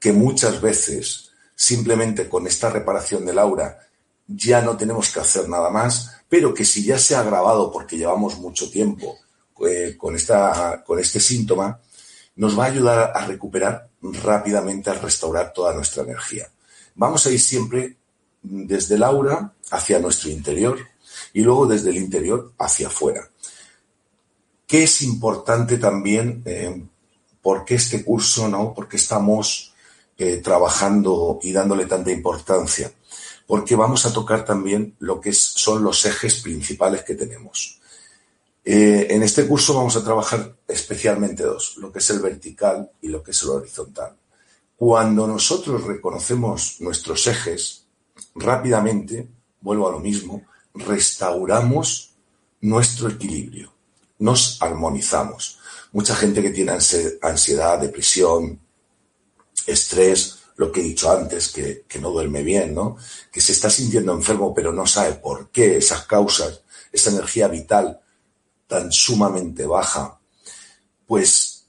que 0.00 0.14
muchas 0.14 0.62
veces 0.62 1.30
simplemente 1.54 2.26
con 2.26 2.46
esta 2.46 2.70
reparación 2.70 3.26
del 3.26 3.38
aura 3.38 3.85
ya 4.26 4.60
no 4.60 4.76
tenemos 4.76 5.10
que 5.10 5.20
hacer 5.20 5.48
nada 5.48 5.70
más, 5.70 6.12
pero 6.28 6.52
que 6.52 6.64
si 6.64 6.84
ya 6.84 6.98
se 6.98 7.14
ha 7.14 7.20
agravado 7.20 7.70
porque 7.70 7.96
llevamos 7.96 8.38
mucho 8.38 8.70
tiempo 8.70 9.16
eh, 9.66 9.94
con, 9.96 10.16
esta, 10.16 10.82
con 10.84 10.98
este 10.98 11.20
síntoma, 11.20 11.80
nos 12.36 12.58
va 12.58 12.64
a 12.64 12.68
ayudar 12.68 13.12
a 13.14 13.26
recuperar 13.26 13.88
rápidamente, 14.02 14.90
a 14.90 14.94
restaurar 14.94 15.52
toda 15.52 15.74
nuestra 15.74 16.02
energía. 16.02 16.50
Vamos 16.94 17.26
a 17.26 17.30
ir 17.30 17.40
siempre 17.40 17.96
desde 18.42 18.96
el 18.96 19.02
aura 19.02 19.52
hacia 19.70 19.98
nuestro 19.98 20.30
interior 20.30 20.78
y 21.32 21.42
luego 21.42 21.66
desde 21.66 21.90
el 21.90 21.96
interior 21.96 22.52
hacia 22.58 22.88
afuera. 22.88 23.28
¿Qué 24.66 24.84
es 24.84 25.02
importante 25.02 25.78
también? 25.78 26.42
Eh, 26.44 26.82
¿Por 27.40 27.64
qué 27.64 27.76
este 27.76 28.04
curso, 28.04 28.48
no? 28.48 28.74
¿Por 28.74 28.88
qué 28.88 28.96
estamos 28.96 29.72
eh, 30.18 30.38
trabajando 30.38 31.38
y 31.42 31.52
dándole 31.52 31.86
tanta 31.86 32.10
importancia? 32.10 32.90
Porque 33.46 33.76
vamos 33.76 34.06
a 34.06 34.12
tocar 34.12 34.44
también 34.44 34.96
lo 34.98 35.20
que 35.20 35.32
son 35.32 35.84
los 35.84 36.04
ejes 36.04 36.42
principales 36.42 37.04
que 37.04 37.14
tenemos. 37.14 37.80
Eh, 38.64 39.06
en 39.10 39.22
este 39.22 39.46
curso 39.46 39.74
vamos 39.74 39.94
a 39.94 40.02
trabajar 40.02 40.56
especialmente 40.66 41.44
dos, 41.44 41.76
lo 41.76 41.92
que 41.92 42.00
es 42.00 42.10
el 42.10 42.18
vertical 42.18 42.90
y 43.00 43.08
lo 43.08 43.22
que 43.22 43.30
es 43.30 43.42
el 43.44 43.50
horizontal. 43.50 44.16
Cuando 44.76 45.26
nosotros 45.26 45.84
reconocemos 45.84 46.80
nuestros 46.80 47.28
ejes, 47.28 47.84
rápidamente, 48.34 49.28
vuelvo 49.60 49.88
a 49.88 49.92
lo 49.92 50.00
mismo, 50.00 50.42
restauramos 50.74 52.10
nuestro 52.60 53.08
equilibrio, 53.08 53.72
nos 54.18 54.60
armonizamos. 54.60 55.60
Mucha 55.92 56.16
gente 56.16 56.42
que 56.42 56.50
tiene 56.50 56.72
ansiedad, 57.22 57.78
depresión, 57.78 58.58
estrés, 59.66 60.35
lo 60.56 60.72
que 60.72 60.80
he 60.80 60.84
dicho 60.84 61.10
antes, 61.10 61.48
que, 61.48 61.84
que 61.86 61.98
no 61.98 62.10
duerme 62.10 62.42
bien, 62.42 62.74
¿no? 62.74 62.96
Que 63.30 63.40
se 63.40 63.52
está 63.52 63.70
sintiendo 63.70 64.12
enfermo 64.12 64.54
pero 64.54 64.72
no 64.72 64.86
sabe 64.86 65.14
por 65.14 65.50
qué, 65.50 65.76
esas 65.76 66.06
causas, 66.06 66.62
esa 66.92 67.10
energía 67.10 67.48
vital 67.48 68.00
tan 68.66 68.90
sumamente 68.90 69.66
baja, 69.66 70.18
pues 71.06 71.66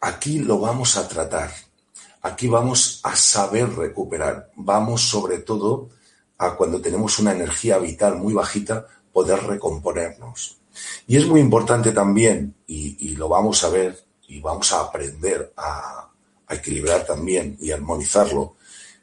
aquí 0.00 0.40
lo 0.40 0.58
vamos 0.58 0.96
a 0.96 1.08
tratar, 1.08 1.52
aquí 2.20 2.48
vamos 2.48 3.00
a 3.02 3.16
saber 3.16 3.74
recuperar, 3.74 4.50
vamos 4.56 5.02
sobre 5.02 5.38
todo 5.38 5.90
a 6.38 6.56
cuando 6.56 6.80
tenemos 6.80 7.18
una 7.18 7.32
energía 7.32 7.78
vital 7.78 8.16
muy 8.16 8.34
bajita, 8.34 8.86
poder 9.12 9.42
recomponernos. 9.44 10.58
Y 11.06 11.16
es 11.16 11.26
muy 11.26 11.40
importante 11.40 11.92
también, 11.92 12.54
y, 12.66 13.14
lo 13.16 13.28
vamos 13.28 13.62
a 13.62 13.68
ver 13.68 13.96
y 14.26 14.40
vamos 14.40 14.72
a 14.72 14.80
aprender 14.80 15.52
a, 15.56 16.10
equilibrar 16.54 17.06
también 17.06 17.56
y 17.60 17.70
armonizarlo, 17.70 18.56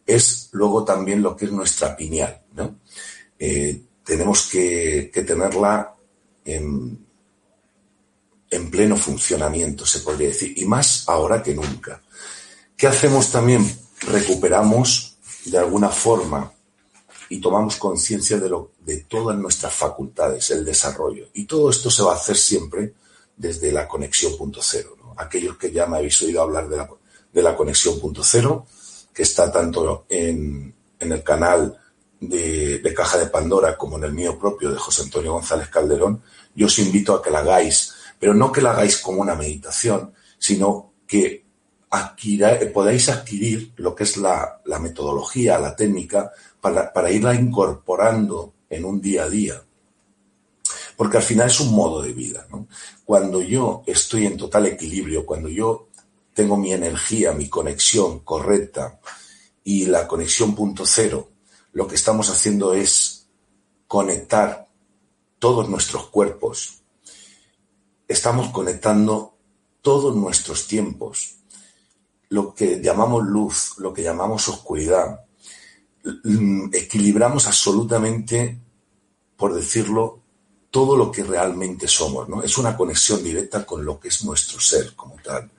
es 0.05 0.49
luego 0.51 0.83
también 0.83 1.21
lo 1.21 1.35
que 1.35 1.45
es 1.45 1.51
nuestra 1.51 1.95
pineal. 1.95 2.41
¿no? 2.53 2.79
Eh, 3.37 3.81
tenemos 4.03 4.47
que, 4.47 5.11
tenerla 5.13 5.95
en, 6.43 7.05
pleno 8.71 8.97
funcionamiento, 8.97 9.85
se 9.85 9.99
podría 9.99 10.29
decir, 10.29 10.57
y 10.57 10.65
más 10.65 11.07
ahora 11.07 11.43
que 11.43 11.53
nunca. 11.53 12.01
¿Qué 12.75 12.87
hacemos 12.87 13.31
también? 13.31 13.63
Recuperamos 14.01 15.17
de 15.45 15.57
alguna 15.57 15.89
forma 15.89 16.51
y 17.29 17.39
tomamos 17.39 17.75
conciencia 17.75 18.37
de, 18.39 18.49
lo, 18.49 18.71
de 18.79 18.97
todas 19.01 19.37
nuestras 19.37 19.73
facultades, 19.73 20.49
el 20.51 20.65
desarrollo. 20.65 21.27
Y 21.33 21.45
todo 21.45 21.69
esto 21.69 21.91
se 21.91 22.03
va 22.03 22.13
a 22.13 22.15
hacer 22.15 22.37
siempre 22.37 22.93
desde 23.37 23.71
la 23.71 23.87
conexión 23.87 24.35
punto 24.37 24.59
cero. 24.63 24.97
Aquellos 25.17 25.57
que 25.57 25.71
ya 25.71 25.85
me 25.85 25.97
habéis 25.97 26.21
oído 26.21 26.41
hablar 26.41 26.67
de 26.67 26.77
la, 26.77 26.89
de 27.31 27.41
la 27.41 27.55
conexión 27.55 27.99
punto 27.99 28.23
cero, 28.23 28.65
que 29.13 29.23
está 29.23 29.51
tanto 29.51 30.05
en, 30.09 30.73
en 30.99 31.11
el 31.11 31.23
canal 31.23 31.77
de, 32.19 32.79
de, 32.79 32.93
Caja 32.93 33.17
de 33.17 33.27
Pandora 33.27 33.77
como 33.77 33.97
en 33.97 34.03
el 34.05 34.13
mío 34.13 34.37
propio 34.37 34.71
de 34.71 34.77
José 34.77 35.03
Antonio 35.03 35.33
González 35.33 35.69
Calderón, 35.69 36.21
yo 36.55 36.65
os 36.65 36.79
invito 36.79 37.13
a 37.13 37.21
que 37.21 37.31
la 37.31 37.39
hagáis, 37.39 37.93
pero 38.19 38.33
no 38.33 38.51
que 38.51 38.61
la 38.61 38.71
hagáis 38.71 38.97
como 38.97 39.21
una 39.21 39.35
meditación, 39.35 40.13
sino 40.37 40.93
que 41.07 41.45
podáis 42.73 43.09
adquirir 43.09 43.73
lo 43.77 43.95
que 43.95 44.03
es 44.03 44.17
la, 44.17 44.61
metodología, 44.79 45.57
la 45.57 45.75
técnica, 45.75 46.31
para, 46.61 46.93
para 46.93 47.11
irla 47.11 47.33
incorporando 47.33 48.53
en 48.69 48.85
un 48.85 49.01
día 49.01 49.23
a 49.23 49.29
día. 49.29 49.63
Porque 50.95 51.17
al 51.17 51.23
final 51.23 51.47
es 51.47 51.59
un 51.59 51.73
modo 51.73 52.01
de 52.01 52.13
vida. 52.13 52.45
Cuando 53.05 53.41
yo 53.41 53.83
estoy 53.87 54.25
en 54.25 54.37
total 54.37 54.67
equilibrio, 54.67 55.25
cuando 55.25 55.49
yo 55.49 55.88
tengo 56.39 56.55
mi 56.55 56.71
energía, 56.71 57.33
mi 57.33 57.49
conexión 57.49 58.19
correcta 58.19 59.01
y 59.61 59.87
la 59.87 60.07
conexión 60.07 60.55
punto 60.55 60.85
cero, 60.85 61.31
lo 61.73 61.85
que 61.85 61.95
estamos 61.95 62.29
haciendo 62.29 62.73
es 62.73 63.27
conectar 63.89 64.69
todos 65.37 65.67
nuestros 65.67 66.07
cuerpos. 66.07 66.81
Estamos 68.07 68.53
conectando 68.53 69.35
todos 69.81 70.15
nuestros 70.15 70.65
tiempos. 70.65 71.39
Lo 72.29 72.53
que 72.53 72.79
llamamos 72.81 73.25
luz, 73.25 73.73
lo 73.79 73.93
que 73.93 74.03
llamamos 74.03 74.47
oscuridad. 74.47 75.25
Mm, 76.23 76.69
equilibramos 76.71 77.47
absolutamente, 77.47 78.57
por 79.35 79.53
decirlo, 79.53 80.21
todo 80.71 80.95
lo 80.95 81.11
que 81.11 81.25
realmente 81.25 81.89
somos, 81.89 82.29
¿no? 82.29 82.41
Es 82.43 82.57
una 82.57 82.77
conexión 82.77 83.21
directa 83.21 83.65
con 83.65 83.83
lo 83.83 83.99
que 83.99 84.07
es 84.07 84.23
nuestro 84.23 84.61
ser 84.61 84.95
como 84.95 85.17
tal. 85.21 85.51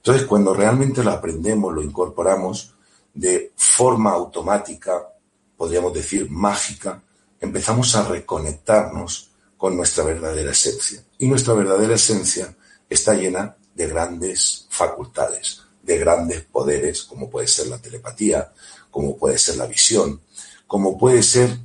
Entonces, 0.00 0.26
cuando 0.26 0.54
realmente 0.54 1.04
lo 1.04 1.10
aprendemos, 1.10 1.74
lo 1.74 1.82
incorporamos 1.82 2.74
de 3.12 3.52
forma 3.54 4.12
automática, 4.12 5.12
podríamos 5.56 5.92
decir 5.92 6.30
mágica, 6.30 7.02
empezamos 7.38 7.94
a 7.94 8.08
reconectarnos 8.08 9.30
con 9.58 9.76
nuestra 9.76 10.04
verdadera 10.04 10.52
esencia. 10.52 11.04
Y 11.18 11.26
nuestra 11.26 11.52
verdadera 11.52 11.94
esencia 11.94 12.56
está 12.88 13.12
llena 13.12 13.56
de 13.74 13.86
grandes 13.86 14.66
facultades, 14.70 15.60
de 15.82 15.98
grandes 15.98 16.42
poderes, 16.42 17.02
como 17.02 17.28
puede 17.28 17.46
ser 17.46 17.66
la 17.66 17.78
telepatía, 17.78 18.52
como 18.90 19.18
puede 19.18 19.36
ser 19.36 19.56
la 19.56 19.66
visión, 19.66 20.22
como 20.66 20.96
puede 20.96 21.22
ser 21.22 21.58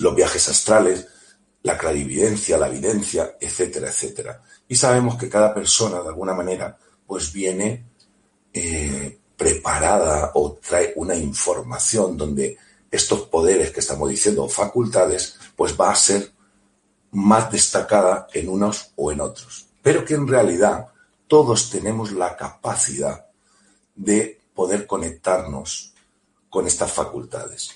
los 0.00 0.14
viajes 0.14 0.48
astrales, 0.50 1.06
la 1.62 1.78
clarividencia, 1.78 2.58
la 2.58 2.68
evidencia, 2.68 3.36
etcétera, 3.40 3.88
etcétera. 3.88 4.42
Y 4.68 4.76
sabemos 4.76 5.16
que 5.16 5.28
cada 5.30 5.54
persona, 5.54 6.02
de 6.02 6.08
alguna 6.08 6.34
manera, 6.34 6.76
pues 7.06 7.32
viene 7.32 7.84
eh, 8.52 9.18
preparada 9.36 10.32
o 10.34 10.52
trae 10.52 10.92
una 10.96 11.14
información 11.14 12.16
donde 12.16 12.58
estos 12.90 13.22
poderes 13.22 13.70
que 13.70 13.80
estamos 13.80 14.08
diciendo, 14.08 14.48
facultades, 14.48 15.38
pues 15.54 15.78
va 15.78 15.90
a 15.90 15.96
ser 15.96 16.32
más 17.12 17.50
destacada 17.50 18.26
en 18.32 18.48
unos 18.48 18.92
o 18.96 19.12
en 19.12 19.20
otros. 19.20 19.68
Pero 19.82 20.04
que 20.04 20.14
en 20.14 20.26
realidad 20.26 20.88
todos 21.26 21.70
tenemos 21.70 22.12
la 22.12 22.36
capacidad 22.36 23.26
de 23.94 24.40
poder 24.54 24.86
conectarnos 24.86 25.92
con 26.48 26.66
estas 26.66 26.92
facultades. 26.92 27.70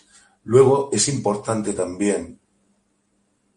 Luego 0.44 0.88
es 0.92 1.08
importante 1.08 1.72
también 1.72 2.40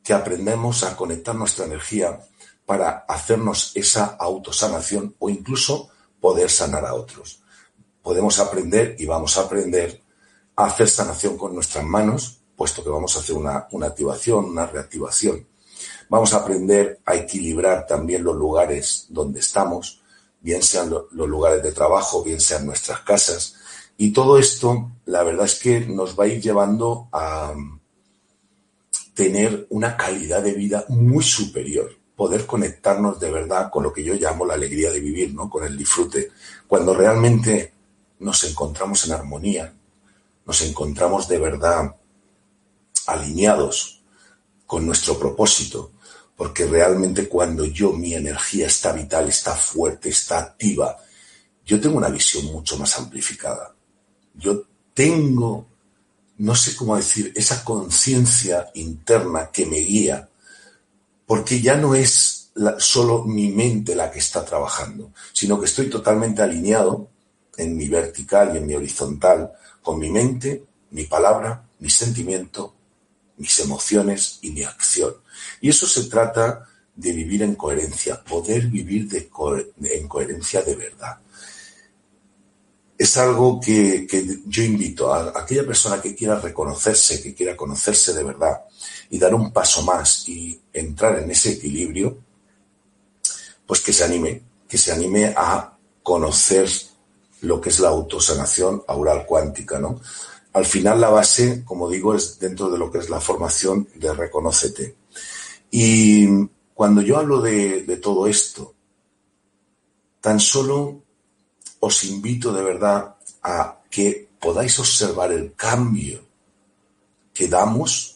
que 0.04 0.14
aprendamos 0.14 0.84
a 0.84 0.96
conectar 0.96 1.34
nuestra 1.36 1.66
energía 1.66 2.20
para 2.66 3.06
hacernos 3.08 3.72
esa 3.76 4.06
autosanación 4.20 5.16
o 5.20 5.30
incluso 5.30 5.90
poder 6.20 6.50
sanar 6.50 6.86
a 6.86 6.94
otros. 6.94 7.42
Podemos 8.02 8.40
aprender 8.40 8.96
y 9.00 9.06
vamos 9.06 9.38
a 9.38 9.42
aprender 9.42 10.02
a 10.56 10.66
hacer 10.66 10.90
sanación 10.90 11.38
con 11.38 11.54
nuestras 11.54 11.84
manos, 11.84 12.40
puesto 12.56 12.84
que 12.84 12.90
vamos 12.90 13.16
a 13.16 13.20
hacer 13.20 13.36
una, 13.36 13.68
activación, 13.84 14.46
una 14.46 14.66
reactivación. 14.66 15.48
Vamos 16.10 16.34
a 16.34 16.38
aprender 16.38 17.00
a 17.06 17.16
equilibrar 17.16 17.88
también 17.88 18.24
los 18.24 18.36
lugares 18.36 19.08
donde 19.10 19.40
estamos, 19.40 20.02
bien 20.42 20.62
sean 20.62 20.90
los 20.90 21.30
lugares 21.30 21.64
de 21.64 21.72
trabajo, 21.72 22.24
bien 22.24 22.40
sean 22.40 22.66
nuestras 22.66 23.00
casas. 23.02 23.56
Y 23.98 24.12
todo 24.12 24.38
esto, 24.38 24.92
la 25.06 25.24
verdad 25.24 25.46
es 25.46 25.56
que 25.56 25.82
nos 25.82 26.18
va 26.20 26.26
a 26.26 26.28
ir 26.28 26.42
llevando 26.42 27.08
a 27.12 27.54
tener 29.14 29.68
una 29.70 29.96
calidad 29.96 30.42
de 30.42 30.54
vida 30.54 30.86
muy 30.90 31.24
superior, 31.24 31.92
poder 32.24 32.46
conectarnos 32.46 33.20
de 33.20 33.30
verdad 33.30 33.70
con 33.70 33.84
lo 33.84 33.92
que 33.92 34.02
yo 34.02 34.14
llamo 34.14 34.46
la 34.46 34.54
alegría 34.54 34.90
de 34.90 35.02
vivir, 35.02 35.34
¿no? 35.34 35.50
Con 35.50 35.66
el 35.66 35.76
disfrute. 35.76 36.32
Cuando 36.66 36.94
realmente 36.94 37.74
nos 38.20 38.46
encontramos 38.46 39.06
en 39.06 39.12
armonía, 39.12 39.74
nos 40.46 40.62
encontramos 40.62 41.28
de 41.28 41.38
verdad 41.38 41.94
alineados 43.08 44.02
con 44.66 44.86
nuestro 44.86 45.20
propósito, 45.20 45.92
porque 46.38 46.66
realmente 46.66 47.28
cuando 47.28 47.66
yo 47.66 47.92
mi 47.92 48.14
energía 48.14 48.68
está 48.68 48.94
vital, 48.94 49.28
está 49.28 49.54
fuerte, 49.54 50.08
está 50.08 50.40
activa, 50.40 50.96
yo 51.66 51.78
tengo 51.82 51.98
una 51.98 52.08
visión 52.08 52.46
mucho 52.46 52.78
más 52.78 52.98
amplificada. 52.98 53.76
Yo 54.34 54.64
tengo, 54.94 55.68
no 56.38 56.56
sé 56.56 56.74
cómo 56.74 56.96
decir, 56.96 57.34
esa 57.36 57.66
conciencia 57.66 58.72
interna 58.76 59.50
que 59.52 59.66
me 59.66 59.80
guía, 59.80 60.30
porque 61.26 61.62
ya 61.62 61.76
no 61.76 61.96
es 61.96 62.52
solo 62.78 63.24
mi 63.24 63.50
mente 63.50 63.96
la 63.96 64.12
que 64.12 64.20
está 64.20 64.46
trabajando, 64.46 65.12
sino 65.32 65.60
que 65.60 65.66
estoy 65.66 65.90
totalmente 65.90 66.42
alineado 66.42 67.10
en 67.58 67.76
mi 67.76 67.88
vertical 67.88 68.52
y 68.54 68.58
en 68.58 68.68
mi 68.68 68.76
horizontal 68.76 69.52
con 69.82 70.00
mi 70.00 70.10
mente, 70.10 70.64
mi 70.92 71.06
palabra, 71.06 71.68
mi 71.80 71.90
sentimiento, 71.90 72.74
mis 73.38 73.60
emociones 73.60 74.40
y 74.42 74.52
mi 74.52 74.64
acción. 74.64 75.16
Y 75.62 75.70
eso 75.70 75.88
se 75.88 76.06
trata 76.06 76.68
de 76.96 77.12
vivir 77.12 77.42
en 77.42 77.56
coherencia, 77.56 78.24
poder 78.24 78.68
vivir 78.68 79.10
en 79.82 80.08
coherencia 80.08 80.62
de 80.62 80.76
verdad. 80.76 81.18
Es 82.98 83.18
algo 83.18 83.60
que, 83.60 84.08
yo 84.46 84.64
invito 84.64 85.12
a, 85.12 85.34
aquella 85.36 85.66
persona 85.66 86.00
que 86.00 86.16
quiera 86.16 86.40
reconocerse, 86.40 87.22
que 87.22 87.34
quiera 87.34 87.58
conocerse 87.58 88.14
de 88.14 88.24
verdad 88.24 88.62
y 89.14 89.20
dar 89.20 89.36
un 89.36 89.54
paso 89.54 89.84
más 89.84 90.28
y 90.28 90.60
entrar 90.74 91.20
en 91.20 91.30
ese 91.30 91.52
equilibrio, 91.52 92.18
pues 93.68 93.80
que 93.82 93.94
se 93.94 94.04
anime, 94.04 94.42
que 94.68 94.76
se 94.76 94.92
anime 94.92 95.36
a 95.38 95.78
conocer 96.02 96.68
lo 97.42 97.62
que 97.62 97.70
es 97.70 97.80
la 97.80 97.90
autosanación 97.90 98.82
aural 98.88 99.28
cuántica, 99.28 99.78
¿no? 99.78 100.02
Al 100.54 100.66
final 100.66 101.00
la 101.00 101.12
base, 101.12 101.64
como 101.64 101.92
digo, 101.92 102.16
es 102.16 102.40
dentro 102.40 102.72
de 102.72 102.80
lo 102.80 102.92
que 102.92 102.98
es 102.98 103.12
la 103.12 103.22
formación 103.22 103.88
de 103.94 104.12
Reconócete. 104.16 104.96
Y 105.70 106.28
cuando 106.74 107.04
yo 107.04 107.18
hablo 107.18 107.40
de, 107.40 107.84
de 107.84 107.98
todo 107.98 108.26
esto, 108.26 108.74
tan 110.22 110.40
solo 110.40 111.04
os 111.80 112.04
invito 112.04 112.52
de 112.52 112.64
verdad 112.64 113.16
a 113.44 113.78
que 113.92 114.28
podáis 114.40 114.80
observar 114.80 115.32
el 115.32 115.54
cambio 115.54 116.20
que 117.32 117.48
damos 117.48 118.13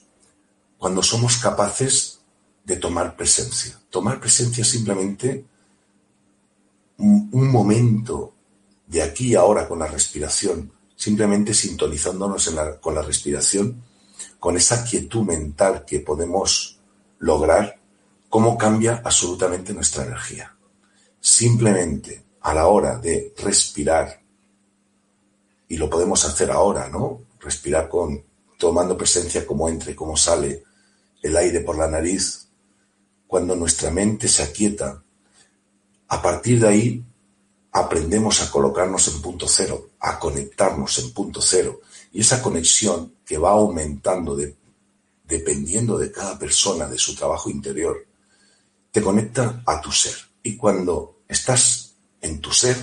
cuando 0.77 1.01
somos 1.01 1.37
capaces 1.37 2.19
de 2.63 2.77
tomar 2.77 3.15
presencia. 3.15 3.79
Tomar 3.89 4.19
presencia 4.19 4.63
simplemente 4.63 5.45
un, 6.97 7.51
momento 7.51 8.33
de 8.85 9.01
aquí 9.01 9.35
ahora 9.35 9.67
con 9.67 9.79
la 9.79 9.87
respiración, 9.87 10.71
simplemente 10.95 11.53
sintonizándonos 11.53 12.53
con 12.81 12.95
la 12.95 13.01
respiración, 13.01 13.83
con 14.39 14.57
esa 14.57 14.83
quietud 14.83 15.23
mental 15.23 15.85
que 15.85 15.99
podemos 15.99 16.79
lograr, 17.19 17.79
cómo 18.29 18.57
cambia 18.57 19.01
absolutamente 19.03 19.73
nuestra 19.73 20.05
energía. 20.05 20.55
Simplemente 21.19 22.23
a 22.41 22.53
la 22.53 22.67
hora 22.67 22.97
de 22.97 23.33
respirar, 23.37 24.21
y 25.69 25.77
lo 25.77 25.89
podemos 25.89 26.23
hacer 26.25 26.51
ahora, 26.51 26.87
¿no? 26.89 27.21
Respirar 27.39 27.89
con 27.89 28.23
tomando 28.57 28.97
presencia 28.97 29.45
como 29.45 29.69
entre, 29.69 29.95
como 29.95 30.17
sale 30.17 30.63
el 31.21 31.37
aire 31.37 31.61
por 31.61 31.77
la 31.77 31.87
nariz, 31.87 32.47
cuando 33.27 33.55
nuestra 33.55 33.91
mente 33.91 34.27
se 34.27 34.43
aquieta, 34.43 35.03
a 36.07 36.21
partir 36.21 36.59
de 36.59 36.67
ahí 36.67 37.03
aprendemos 37.71 38.41
a 38.41 38.49
colocarnos 38.49 39.07
en 39.09 39.21
punto 39.21 39.47
cero, 39.47 39.89
a 39.99 40.17
conectarnos 40.17 40.97
en 40.99 41.13
punto 41.13 41.41
cero. 41.41 41.81
Y 42.13 42.21
esa 42.21 42.41
conexión 42.41 43.13
que 43.25 43.37
va 43.37 43.51
aumentando 43.51 44.35
de, 44.35 44.55
dependiendo 45.25 45.97
de 45.97 46.11
cada 46.11 46.39
persona, 46.39 46.87
de 46.87 46.97
su 46.97 47.15
trabajo 47.15 47.49
interior, 47.49 48.05
te 48.91 49.01
conecta 49.01 49.61
a 49.65 49.81
tu 49.81 49.91
ser. 49.91 50.15
Y 50.41 50.55
cuando 50.55 51.19
estás 51.27 51.95
en 52.21 52.39
tu 52.39 52.51
ser, 52.51 52.77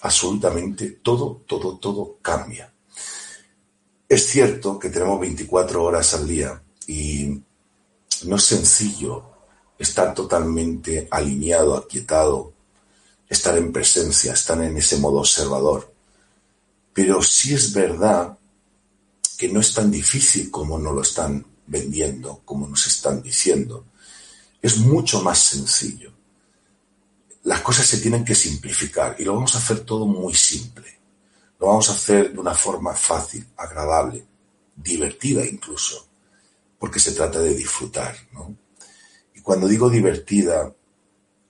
absolutamente 0.00 0.90
todo, 1.02 1.42
todo, 1.46 1.78
todo 1.78 2.18
cambia. 2.20 2.72
Es 4.08 4.26
cierto 4.26 4.78
que 4.78 4.88
tenemos 4.88 5.20
24 5.20 5.84
horas 5.84 6.14
al 6.14 6.26
día 6.26 6.62
y 6.86 7.42
no 8.24 8.36
es 8.36 8.44
sencillo 8.44 9.24
estar 9.78 10.14
totalmente 10.14 11.06
alineado, 11.10 11.76
aquietado, 11.76 12.54
estar 13.28 13.58
en 13.58 13.70
presencia, 13.70 14.32
estar 14.32 14.62
en 14.62 14.78
ese 14.78 14.96
modo 14.96 15.18
observador. 15.18 15.92
Pero 16.94 17.22
sí 17.22 17.52
es 17.52 17.70
verdad 17.74 18.38
que 19.36 19.50
no 19.50 19.60
es 19.60 19.74
tan 19.74 19.90
difícil 19.90 20.50
como 20.50 20.78
nos 20.78 20.94
lo 20.94 21.02
están 21.02 21.44
vendiendo, 21.66 22.40
como 22.46 22.66
nos 22.66 22.86
están 22.86 23.22
diciendo. 23.22 23.84
Es 24.62 24.78
mucho 24.78 25.22
más 25.22 25.38
sencillo. 25.38 26.12
Las 27.44 27.60
cosas 27.60 27.86
se 27.86 27.98
tienen 27.98 28.24
que 28.24 28.34
simplificar 28.34 29.16
y 29.18 29.24
lo 29.24 29.34
vamos 29.34 29.54
a 29.54 29.58
hacer 29.58 29.80
todo 29.80 30.06
muy 30.06 30.32
simple. 30.32 30.97
Lo 31.58 31.66
vamos 31.68 31.88
a 31.88 31.92
hacer 31.92 32.32
de 32.32 32.38
una 32.38 32.54
forma 32.54 32.94
fácil, 32.94 33.46
agradable, 33.56 34.24
divertida 34.76 35.44
incluso, 35.44 36.06
porque 36.78 37.00
se 37.00 37.12
trata 37.12 37.40
de 37.40 37.54
disfrutar. 37.54 38.16
¿no? 38.32 38.56
Y 39.34 39.40
cuando 39.40 39.66
digo 39.66 39.90
divertida, 39.90 40.72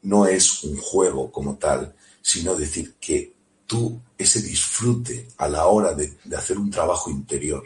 no 0.03 0.27
es 0.27 0.65
un 0.65 0.79
juego 0.79 1.31
como 1.31 1.57
tal, 1.57 1.95
sino 2.23 2.55
decir 2.55 2.95
que 3.01 3.35
tú 3.67 4.01
ese 4.17 4.43
disfrute 4.43 5.29
a 5.37 5.49
la 5.49 5.67
hora 5.67 5.95
de, 5.95 6.17
hacer 6.37 6.59
un 6.59 6.71
trabajo 6.71 7.11
interior 7.11 7.63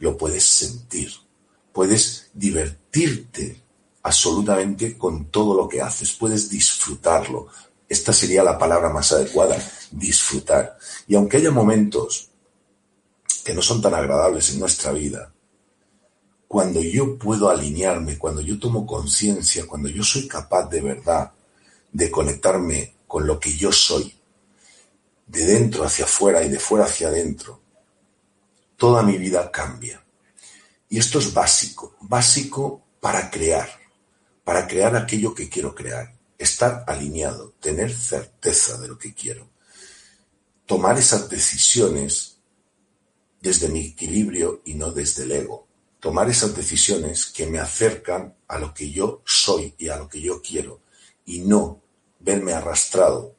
lo 0.00 0.18
puedes 0.18 0.44
sentir, 0.44 1.10
puedes 1.72 2.30
divertirte 2.34 3.62
absolutamente 4.02 4.98
con 4.98 5.26
todo 5.26 5.54
lo 5.54 5.66
que 5.66 5.80
haces, 5.80 6.12
puedes 6.12 6.50
disfrutarlo. 6.50 7.46
Esta 7.88 8.12
sería 8.12 8.42
la 8.42 8.58
palabra 8.58 8.90
más 8.90 9.12
adecuada, 9.12 9.56
disfrutar. 9.94 10.76
Y 11.06 11.14
aunque 11.14 11.38
haya 11.38 11.50
momentos 11.50 12.30
que 13.44 13.54
no 13.54 13.62
son 13.62 13.80
tan 13.80 13.94
agradables 13.94 14.50
en 14.52 14.60
nuestra 14.60 14.92
vida, 14.92 15.32
cuando 16.48 16.80
yo 16.80 17.18
puedo 17.18 17.48
alinearme, 17.48 18.18
cuando 18.18 18.40
yo 18.40 18.58
tomo 18.58 18.86
conciencia, 18.86 19.66
cuando 19.66 19.88
yo 19.88 20.02
soy 20.02 20.28
capaz 20.28 20.68
de 20.68 20.80
verdad 20.80 21.32
de 21.92 22.10
conectarme 22.10 22.94
con 23.06 23.26
lo 23.26 23.38
que 23.38 23.56
yo 23.56 23.72
soy, 23.72 24.14
de 25.26 25.44
dentro 25.44 25.84
hacia 25.84 26.04
afuera 26.04 26.44
y 26.44 26.48
de 26.48 26.58
fuera 26.58 26.84
hacia 26.84 27.08
adentro, 27.08 27.60
toda 28.76 29.02
mi 29.02 29.16
vida 29.18 29.50
cambia. 29.50 30.04
Y 30.88 30.98
esto 30.98 31.18
es 31.18 31.32
básico, 31.32 31.96
básico 32.00 32.82
para 33.00 33.30
crear, 33.30 33.68
para 34.44 34.66
crear 34.66 34.94
aquello 34.96 35.34
que 35.34 35.48
quiero 35.48 35.74
crear. 35.74 36.14
estar 36.36 36.84
alineado, 36.86 37.54
tener 37.60 37.94
certeza 37.94 38.76
de 38.78 38.88
lo 38.88 38.98
que 38.98 39.14
quiero, 39.14 39.48
tomar 40.66 40.98
esas 40.98 41.28
decisiones 41.28 42.38
desde 43.40 43.68
mi 43.68 43.86
equilibrio 43.86 44.62
y 44.64 44.74
no 44.74 44.90
desde 44.90 45.24
el 45.24 45.32
ego, 45.32 45.66
tomar 46.00 46.30
esas 46.30 46.56
decisiones 46.56 47.26
que 47.26 47.46
me 47.46 47.58
acercan 47.58 48.34
a 48.48 48.58
lo 48.58 48.72
que 48.72 48.90
yo 48.90 49.22
soy 49.24 49.74
y 49.78 49.88
a 49.88 49.96
lo 49.96 50.08
que 50.08 50.20
yo 50.20 50.40
quiero 50.40 50.80
y 51.26 51.40
no 51.40 51.82
verme 52.20 52.52
arrastrado 52.52 53.34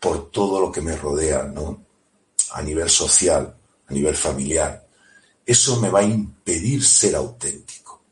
por 0.00 0.30
todo 0.30 0.60
lo 0.60 0.70
que 0.70 0.82
me 0.82 0.96
rodea, 0.96 1.44
¿no? 1.44 1.84
A 2.52 2.62
nivel 2.62 2.90
social, 2.90 3.56
a 3.86 3.92
nivel 3.92 4.14
familiar. 4.14 4.86
Eso 5.46 5.80
me 5.80 5.90
va 5.90 6.00
a 6.00 6.04
impedir 6.04 6.84
ser 6.84 7.16
auténtico. 7.16 8.02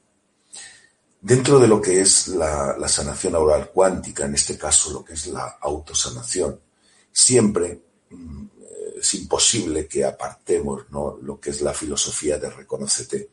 Dentro 1.21 1.61
de 1.61 1.69
lo 1.69 1.81
que 1.81 2.01
es 2.01 2.29
la, 2.29 2.77
sanación 2.89 3.37
oral 3.37 3.71
cuántica, 3.71 4.25
en 4.25 4.35
este 4.35 4.59
caso 4.59 4.91
lo 4.91 5.05
que 5.05 5.13
es 5.15 5.27
la 5.29 5.59
autosanación, 5.61 6.59
siempre 7.13 7.83
mm, 8.11 8.47
es 8.99 9.15
imposible 9.15 9.87
que 9.87 10.05
apartemos 10.05 10.91
¿no? 10.91 11.19
lo 11.23 11.39
que 11.39 11.51
es 11.51 11.61
la 11.61 11.75
filosofía 11.75 12.39
de 12.39 12.51
Reconocete. 12.51 13.31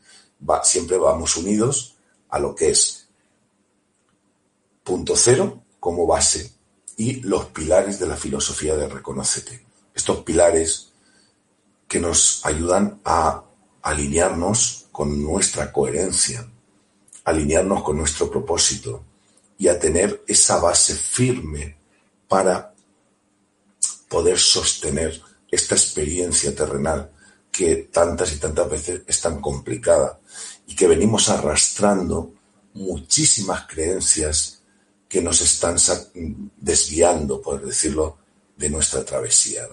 Va, 0.48 0.64
siempre 0.64 0.98
vamos 0.98 1.38
unidos 1.38 1.96
a 2.30 2.40
lo 2.40 2.56
que 2.56 2.72
es 2.72 3.08
punto 4.84 5.16
cero 5.16 5.64
como 5.80 6.08
base 6.08 6.52
y 6.98 7.22
los 7.22 7.46
pilares 7.46 8.00
de 8.00 8.08
la 8.08 8.18
filosofía 8.18 8.76
de 8.76 8.90
Reconocete. 8.90 9.66
Estos 9.94 10.24
pilares 10.24 10.92
que 11.88 12.00
nos 12.00 12.46
ayudan 12.46 13.00
a 13.06 13.44
alinearnos 13.82 14.88
con 14.92 15.24
nuestra 15.24 15.72
coherencia, 15.72 16.48
alinearnos 17.24 17.84
con 17.84 17.98
nuestro 17.98 18.30
propósito 18.30 19.04
y 19.58 19.68
a 19.68 19.80
tener 19.80 20.24
esa 20.28 20.60
base 20.60 20.96
firme 20.96 21.78
para 22.28 22.74
poder 24.10 24.38
sostener 24.38 25.22
esta 25.50 25.76
experiencia 25.76 26.54
terrenal 26.54 27.12
que 27.52 27.90
tantas 27.92 28.34
y 28.34 28.38
tantas 28.38 28.70
veces 28.70 29.02
es 29.08 29.22
tan 29.22 29.40
complicada 29.40 30.20
y 30.68 30.76
que 30.76 30.88
venimos 30.88 31.30
arrastrando 31.30 32.34
muchísimas 32.74 33.66
creencias 33.68 34.62
que 35.08 35.22
nos 35.22 35.42
están 35.42 35.78
desviando, 36.58 37.42
por 37.42 37.66
decirlo, 37.66 38.18
de 38.56 38.70
nuestra 38.70 39.04
travesía. 39.04 39.68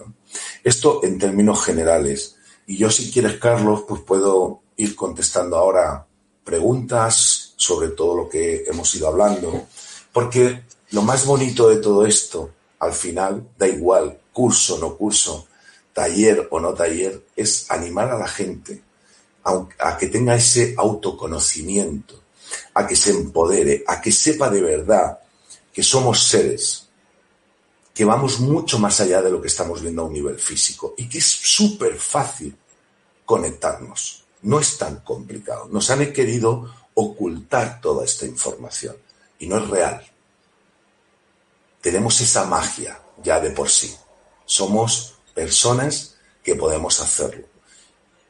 Esto 0.63 1.01
en 1.03 1.19
términos 1.19 1.63
generales. 1.63 2.37
Y 2.65 2.77
yo 2.77 2.89
si 2.89 3.11
quieres, 3.11 3.37
Carlos, 3.39 3.83
pues 3.87 4.01
puedo 4.01 4.61
ir 4.77 4.95
contestando 4.95 5.57
ahora 5.57 6.07
preguntas 6.43 7.53
sobre 7.57 7.89
todo 7.89 8.15
lo 8.15 8.29
que 8.29 8.63
hemos 8.67 8.93
ido 8.95 9.07
hablando, 9.07 9.67
porque 10.13 10.63
lo 10.91 11.01
más 11.01 11.25
bonito 11.25 11.69
de 11.69 11.77
todo 11.77 12.05
esto, 12.05 12.51
al 12.79 12.93
final, 12.93 13.45
da 13.57 13.67
igual, 13.67 14.17
curso 14.37 14.77
no 14.77 14.95
curso, 14.95 15.47
taller 15.91 16.47
o 16.51 16.59
no 16.59 16.71
taller, 16.75 17.25
es 17.35 17.71
animar 17.71 18.11
a 18.11 18.19
la 18.19 18.27
gente 18.27 18.83
a, 19.43 19.97
que 19.97 20.07
tenga 20.07 20.35
ese 20.35 20.75
autoconocimiento, 20.77 22.21
a 22.75 22.85
que 22.85 22.95
se 22.95 23.09
empodere, 23.09 23.83
a 23.87 23.99
que 23.99 24.11
sepa 24.11 24.51
de 24.51 24.61
verdad 24.61 25.17
que 25.73 25.81
somos 25.81 26.27
seres, 26.27 26.87
que 27.95 28.05
vamos 28.05 28.39
mucho 28.39 28.77
más 28.77 29.01
allá 29.01 29.23
de 29.23 29.31
lo 29.31 29.41
que 29.41 29.47
estamos 29.47 29.81
viendo 29.81 30.03
a 30.03 30.05
un 30.05 30.13
nivel 30.13 30.37
físico 30.37 30.93
y 30.97 31.09
que 31.09 31.17
es 31.17 31.25
súper 31.25 31.97
fácil 31.97 32.55
conectarnos. 33.25 34.23
No 34.43 34.59
es 34.59 34.77
tan 34.77 34.97
complicado. 34.97 35.67
Nos 35.71 35.89
han 35.89 36.13
querido 36.13 36.71
ocultar 36.93 37.81
toda 37.81 38.05
esta 38.05 38.27
información 38.27 38.97
y 39.39 39.47
no 39.47 39.57
es 39.57 39.67
real. 39.67 40.05
Tenemos 41.81 42.21
esa 42.21 42.45
magia 42.45 43.01
ya 43.23 43.39
de 43.39 43.49
por 43.49 43.69
sí. 43.69 43.95
Somos 44.47 45.13
personas 45.35 46.15
que 46.43 46.55
podemos 46.55 46.99
hacerlo. 47.01 47.45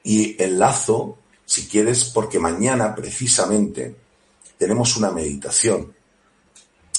Y 0.03 0.41
enlazo, 0.43 1.17
si 1.45 1.67
quieres, 1.67 2.05
porque 2.05 2.39
mañana 2.39 2.93
precisamente 2.95 3.95
tenemos 4.57 4.97
una 4.97 5.11
meditación. 5.11 5.93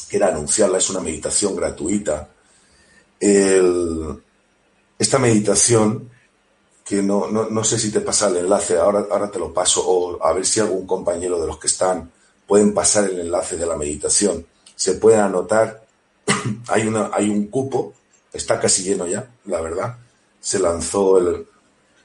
Quiero 0.08 0.26
anunciarla, 0.26 0.78
es 0.78 0.88
una 0.88 1.00
meditación 1.00 1.54
gratuita. 1.56 2.30
esta 3.20 5.18
meditación 5.18 6.10
que 6.84 7.02
no, 7.02 7.26
no, 7.28 7.64
sé 7.64 7.78
si 7.78 7.90
te 7.90 8.00
pasa 8.00 8.28
el 8.28 8.36
enlace, 8.38 8.78
ahora, 8.78 9.04
ahora 9.10 9.30
te 9.30 9.38
lo 9.38 9.52
paso, 9.52 9.82
o 9.86 10.24
a 10.24 10.32
ver 10.32 10.46
si 10.46 10.60
algún 10.60 10.86
compañero 10.86 11.38
de 11.38 11.46
los 11.46 11.58
que 11.58 11.66
están 11.66 12.10
pueden 12.46 12.72
pasar 12.72 13.04
el 13.04 13.20
enlace 13.20 13.56
de 13.58 13.66
la 13.66 13.76
meditación. 13.76 14.46
Se 14.74 14.94
pueden 14.94 15.20
anotar, 15.20 15.84
hay, 16.68 16.86
una, 16.86 17.10
hay 17.12 17.28
un 17.28 17.48
cupo, 17.48 17.92
está 18.38 18.60
casi 18.60 18.82
lleno 18.82 19.06
ya, 19.06 19.30
la 19.44 19.60
verdad. 19.60 19.96
Se 20.40 20.58
lanzó 20.58 21.18
el, 21.18 21.46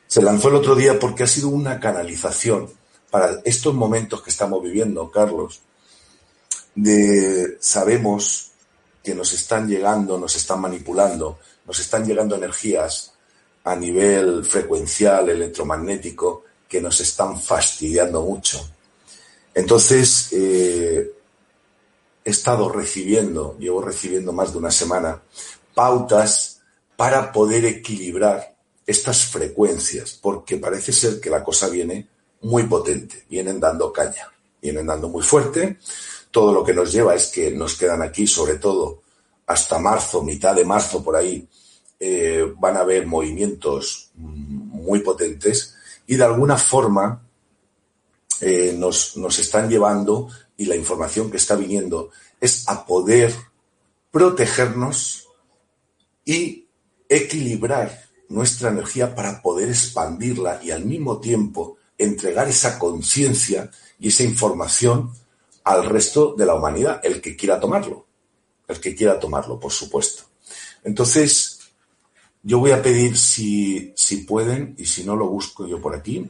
se 0.07 0.21
lanzó 0.21 0.49
el 0.49 0.55
otro 0.55 0.75
día 0.75 0.99
porque 0.99 1.23
ha 1.23 1.27
sido 1.27 1.49
una 1.49 1.79
canalización 1.79 2.69
para 3.09 3.41
estos 3.45 3.73
momentos 3.73 4.21
que 4.21 4.29
estamos 4.29 4.61
viviendo, 4.61 5.09
Carlos. 5.11 5.61
De, 6.75 7.57
sabemos 7.59 8.51
que 9.03 9.13
nos 9.13 9.33
están 9.33 9.67
llegando, 9.67 10.17
nos 10.17 10.35
están 10.35 10.61
manipulando, 10.61 11.39
nos 11.65 11.79
están 11.79 12.05
llegando 12.05 12.35
energías 12.35 13.13
a 13.63 13.75
nivel 13.75 14.43
frecuencial, 14.45 15.29
electromagnético, 15.29 16.43
que 16.67 16.81
nos 16.81 16.99
están 17.01 17.39
fastidiando 17.39 18.23
mucho. 18.23 18.67
Entonces, 19.53 20.29
eh, 20.31 21.11
he 22.25 22.29
estado 22.29 22.69
recibiendo, 22.69 23.57
llevo 23.59 23.81
recibiendo 23.81 24.33
más 24.33 24.53
de 24.53 24.57
una 24.57 24.71
semana, 24.71 25.21
pautas 25.73 26.61
para 26.95 27.31
poder 27.31 27.65
equilibrar 27.65 28.55
estas 28.85 29.25
frecuencias, 29.25 30.17
porque 30.21 30.57
parece 30.57 30.91
ser 30.91 31.19
que 31.19 31.29
la 31.29 31.43
cosa 31.43 31.69
viene 31.69 32.07
muy 32.41 32.63
potente, 32.63 33.25
vienen 33.29 33.59
dando 33.59 33.91
caña, 33.91 34.31
vienen 34.61 34.87
dando 34.87 35.09
muy 35.09 35.23
fuerte. 35.23 35.77
Todo 36.31 36.53
lo 36.53 36.63
que 36.63 36.73
nos 36.73 36.91
lleva 36.91 37.15
es 37.15 37.27
que 37.27 37.51
nos 37.51 37.75
quedan 37.75 38.01
aquí, 38.01 38.27
sobre 38.27 38.55
todo 38.55 39.01
hasta 39.47 39.79
marzo, 39.79 40.23
mitad 40.23 40.55
de 40.55 40.65
marzo 40.65 41.03
por 41.03 41.15
ahí, 41.15 41.47
eh, 41.99 42.53
van 42.57 42.77
a 42.77 42.81
haber 42.81 43.05
movimientos 43.07 44.11
muy 44.15 44.99
potentes 44.99 45.75
y 46.05 46.15
de 46.15 46.23
alguna 46.23 46.57
forma 46.57 47.21
eh, 48.41 48.75
nos, 48.77 49.15
nos 49.15 49.39
están 49.39 49.69
llevando 49.69 50.27
y 50.57 50.65
la 50.65 50.75
información 50.75 51.31
que 51.31 51.37
está 51.37 51.55
viniendo 51.55 52.09
es 52.41 52.67
a 52.67 52.85
poder 52.85 53.33
protegernos 54.11 55.22
y 56.25 56.67
equilibrar 57.09 58.03
nuestra 58.29 58.69
energía 58.69 59.13
para 59.13 59.41
poder 59.41 59.69
expandirla 59.69 60.59
y 60.63 60.71
al 60.71 60.85
mismo 60.85 61.19
tiempo 61.19 61.77
entregar 61.97 62.47
esa 62.49 62.79
conciencia 62.79 63.69
y 63.99 64.07
esa 64.07 64.23
información 64.23 65.11
al 65.63 65.85
resto 65.85 66.33
de 66.35 66.45
la 66.45 66.55
humanidad, 66.55 66.99
el 67.03 67.21
que 67.21 67.35
quiera 67.35 67.59
tomarlo, 67.59 68.05
el 68.67 68.79
que 68.79 68.95
quiera 68.95 69.19
tomarlo, 69.19 69.59
por 69.59 69.71
supuesto. 69.71 70.23
Entonces, 70.83 71.59
yo 72.41 72.59
voy 72.59 72.71
a 72.71 72.81
pedir 72.81 73.17
si, 73.17 73.93
si 73.95 74.17
pueden, 74.17 74.75
y 74.77 74.85
si 74.85 75.03
no 75.03 75.15
lo 75.15 75.27
busco 75.27 75.65
yo 75.65 75.81
por 75.81 75.95
aquí, 75.95 76.29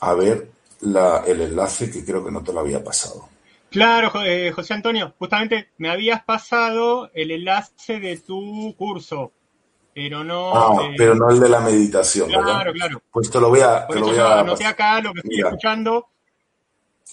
a 0.00 0.14
ver 0.14 0.50
el 0.82 1.40
enlace 1.40 1.90
que 1.90 2.04
creo 2.04 2.24
que 2.24 2.30
no 2.30 2.42
te 2.42 2.52
lo 2.52 2.60
había 2.60 2.82
pasado. 2.82 3.28
Claro, 3.70 4.10
eh, 4.24 4.50
José 4.50 4.74
Antonio, 4.74 5.14
justamente 5.18 5.70
me 5.78 5.90
habías 5.90 6.24
pasado 6.24 7.10
el 7.14 7.30
enlace 7.30 8.00
de 8.00 8.16
tu 8.18 8.74
curso, 8.76 9.32
pero 9.94 10.24
no. 10.24 10.52
Ah, 10.54 10.90
pero 10.96 11.14
no 11.14 11.30
el 11.30 11.38
de 11.38 11.48
la 11.48 11.60
meditación, 11.60 12.28
claro, 12.28 12.44
Claro, 12.44 12.72
claro. 12.72 13.02
Pues 13.12 13.30
te 13.30 13.40
lo 13.40 13.48
voy 13.48 13.60
a. 13.60 13.86
te 13.86 14.00
lo 14.00 14.06
voy 14.06 14.18
a 14.18 14.40
anoté 14.40 14.66
acá 14.66 15.00
lo 15.00 15.12
que 15.14 15.20
estoy 15.20 15.40
escuchando. 15.40 16.08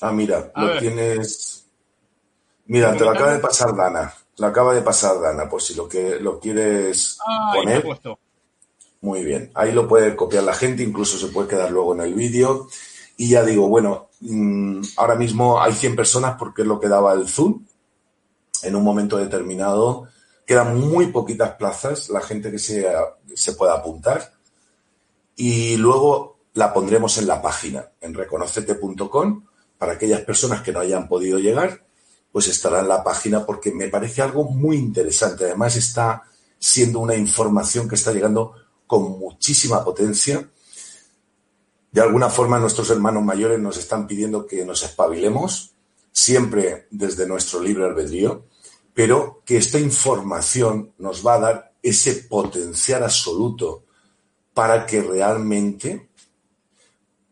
Ah, 0.02 0.12
mira, 0.12 0.52
lo 0.56 0.80
tienes. 0.80 1.68
Mira, 2.66 2.96
te 2.96 3.06
lo 3.06 3.12
acaba 3.12 3.34
de 3.34 3.40
pasar 3.40 3.76
Dana. 3.76 4.14
Lo 4.38 4.48
acaba 4.48 4.74
de 4.74 4.82
pasar 4.82 5.20
Dana, 5.22 5.48
por 5.48 5.62
si 5.62 5.76
lo 5.76 5.88
que 5.88 6.20
lo 6.20 6.40
quieres 6.40 7.20
ah, 7.26 7.52
poner. 7.54 7.86
Muy 9.02 9.24
bien, 9.24 9.52
ahí 9.54 9.72
lo 9.72 9.88
puede 9.88 10.16
copiar 10.16 10.44
la 10.44 10.54
gente, 10.54 10.82
incluso 10.82 11.18
se 11.20 11.32
puede 11.32 11.50
quedar 11.50 11.70
luego 11.70 11.94
en 11.94 12.02
el 12.02 12.16
vídeo. 12.16 12.68
Y 13.16 13.30
ya 13.30 13.44
digo, 13.44 13.68
bueno, 13.68 14.07
mm, 14.22 14.82
ahora 14.98 15.16
mismo 15.16 15.62
hay 15.62 15.74
100 15.74 15.96
personas 15.96 16.36
porque 16.38 16.62
es 16.62 16.68
lo 16.68 16.80
que 16.80 16.88
daba 16.88 17.14
el 17.14 17.28
Zoom. 17.28 17.66
En 18.64 18.76
un 18.76 18.84
momento 18.84 19.18
determinado 19.18 20.08
quedan 20.46 20.80
muy 20.80 21.08
poquitas 21.08 21.56
plazas, 21.56 22.10
la 22.10 22.22
gente 22.22 22.52
que 22.52 22.60
se, 22.60 22.88
se 23.36 23.54
pueda 23.54 23.74
apuntar. 23.74 24.34
Y 25.36 25.78
luego 25.78 26.40
la 26.54 26.74
pondremos 26.74 27.18
en 27.18 27.28
la 27.28 27.42
página, 27.42 27.92
en 28.02 28.14
reconocete.com, 28.14 29.46
para 29.78 29.94
aquellas 29.94 30.22
personas 30.22 30.62
que 30.62 30.72
no 30.72 30.80
hayan 30.80 31.08
podido 31.08 31.38
llegar 31.38 31.88
pues 32.38 32.50
estará 32.50 32.82
en 32.82 32.88
la 32.88 33.04
página 33.04 33.44
porque 33.44 33.72
me 33.72 33.88
parece 33.88 34.22
algo 34.22 34.44
muy 34.44 34.78
interesante. 34.78 35.46
Además 35.46 35.76
está 35.76 36.22
siendo 36.60 37.00
una 37.00 37.16
información 37.16 37.90
que 37.90 37.96
está 37.96 38.12
llegando 38.12 38.54
con 38.86 39.18
muchísima 39.18 39.84
potencia. 39.84 40.48
De 41.92 42.02
alguna 42.02 42.30
forma 42.30 42.60
nuestros 42.60 42.90
hermanos 42.90 43.24
mayores 43.24 43.60
nos 43.60 43.78
están 43.78 44.08
pidiendo 44.08 44.46
que 44.46 44.66
nos 44.66 44.84
espabilemos. 44.84 45.74
siempre 46.12 46.88
desde 46.90 47.28
nuestro 47.28 47.62
libre 47.62 47.86
albedrío, 47.86 48.46
pero 48.92 49.44
que 49.46 49.58
esta 49.58 49.78
información 49.78 50.94
nos 50.98 51.24
va 51.24 51.36
a 51.36 51.40
dar 51.40 51.74
ese 51.84 52.16
potencial 52.24 53.04
absoluto 53.04 53.84
para 54.52 54.88
que 54.88 55.04
realmente 55.04 56.10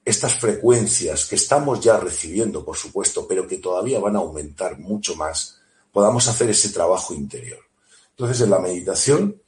estas 0.06 0.40
frecuencias 0.40 1.26
que 1.26 1.36
estamos 1.36 1.80
ya 1.80 1.98
recibiendo, 1.98 2.64
por 2.64 2.78
supuesto, 2.78 3.28
pero 3.28 3.48
que 3.48 3.58
todavía 3.58 4.00
van 4.00 4.16
a 4.16 4.20
aumentar 4.20 4.78
mucho 4.78 5.16
más, 5.16 5.60
podamos 5.92 6.28
hacer 6.28 6.52
ese 6.52 6.70
trabajo 6.70 7.16
interior. 7.16 7.60
Entonces, 8.12 8.42
en 8.42 8.52
la 8.52 8.60
meditación, 8.60 9.42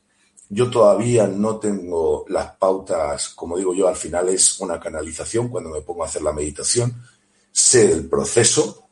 yo 0.50 0.70
todavía 0.70 1.28
no 1.28 1.58
tengo 1.58 2.26
las 2.30 2.54
pautas, 2.54 3.30
como 3.30 3.58
digo 3.58 3.74
yo, 3.74 3.88
al 3.88 3.96
final 3.96 4.30
es 4.30 4.60
una 4.60 4.80
canalización 4.80 5.50
cuando 5.50 5.70
me 5.70 5.82
pongo 5.82 6.04
a 6.04 6.08
hacer 6.08 6.22
la 6.22 6.32
meditación, 6.32 7.04
sé 7.52 7.92
el 7.92 8.08
proceso, 8.08 8.88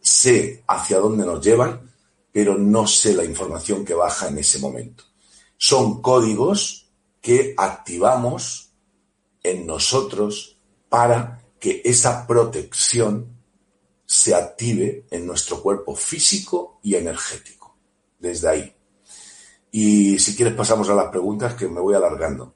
sé 0.00 0.64
hacia 0.66 0.98
dónde 0.98 1.26
nos 1.26 1.44
llevan, 1.44 1.92
pero 2.32 2.56
no 2.56 2.86
sé 2.86 3.14
la 3.14 3.24
información 3.24 3.84
que 3.84 3.94
baja 3.94 4.28
en 4.28 4.38
ese 4.38 4.58
momento. 4.58 5.04
Son 5.56 6.00
códigos 6.00 6.88
que 7.20 7.54
activamos 7.56 8.70
en 9.42 9.66
nosotros 9.66 10.58
para 10.88 11.42
que 11.58 11.82
esa 11.84 12.26
protección 12.26 13.36
se 14.04 14.34
active 14.34 15.06
en 15.10 15.26
nuestro 15.26 15.60
cuerpo 15.60 15.94
físico 15.94 16.78
y 16.82 16.94
energético. 16.94 17.76
Desde 18.18 18.48
ahí. 18.48 18.75
Y 19.78 20.18
si 20.18 20.34
quieres 20.34 20.54
pasamos 20.54 20.88
a 20.88 20.94
las 20.94 21.10
preguntas 21.10 21.52
que 21.52 21.68
me 21.68 21.82
voy 21.82 21.94
alargando. 21.94 22.54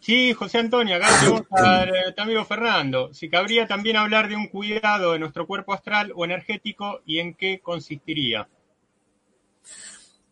Sí, 0.00 0.32
José 0.32 0.58
Antonio, 0.58 0.96
acá 0.96 1.06
tenemos 1.20 1.42
a 1.52 1.86
tu 2.12 2.22
amigo 2.22 2.44
Fernando. 2.44 3.14
Si 3.14 3.30
cabría 3.30 3.68
también 3.68 3.96
hablar 3.96 4.28
de 4.28 4.34
un 4.34 4.48
cuidado 4.48 5.12
de 5.12 5.20
nuestro 5.20 5.46
cuerpo 5.46 5.72
astral 5.72 6.12
o 6.16 6.24
energético 6.24 7.02
y 7.06 7.20
en 7.20 7.34
qué 7.34 7.60
consistiría. 7.60 8.48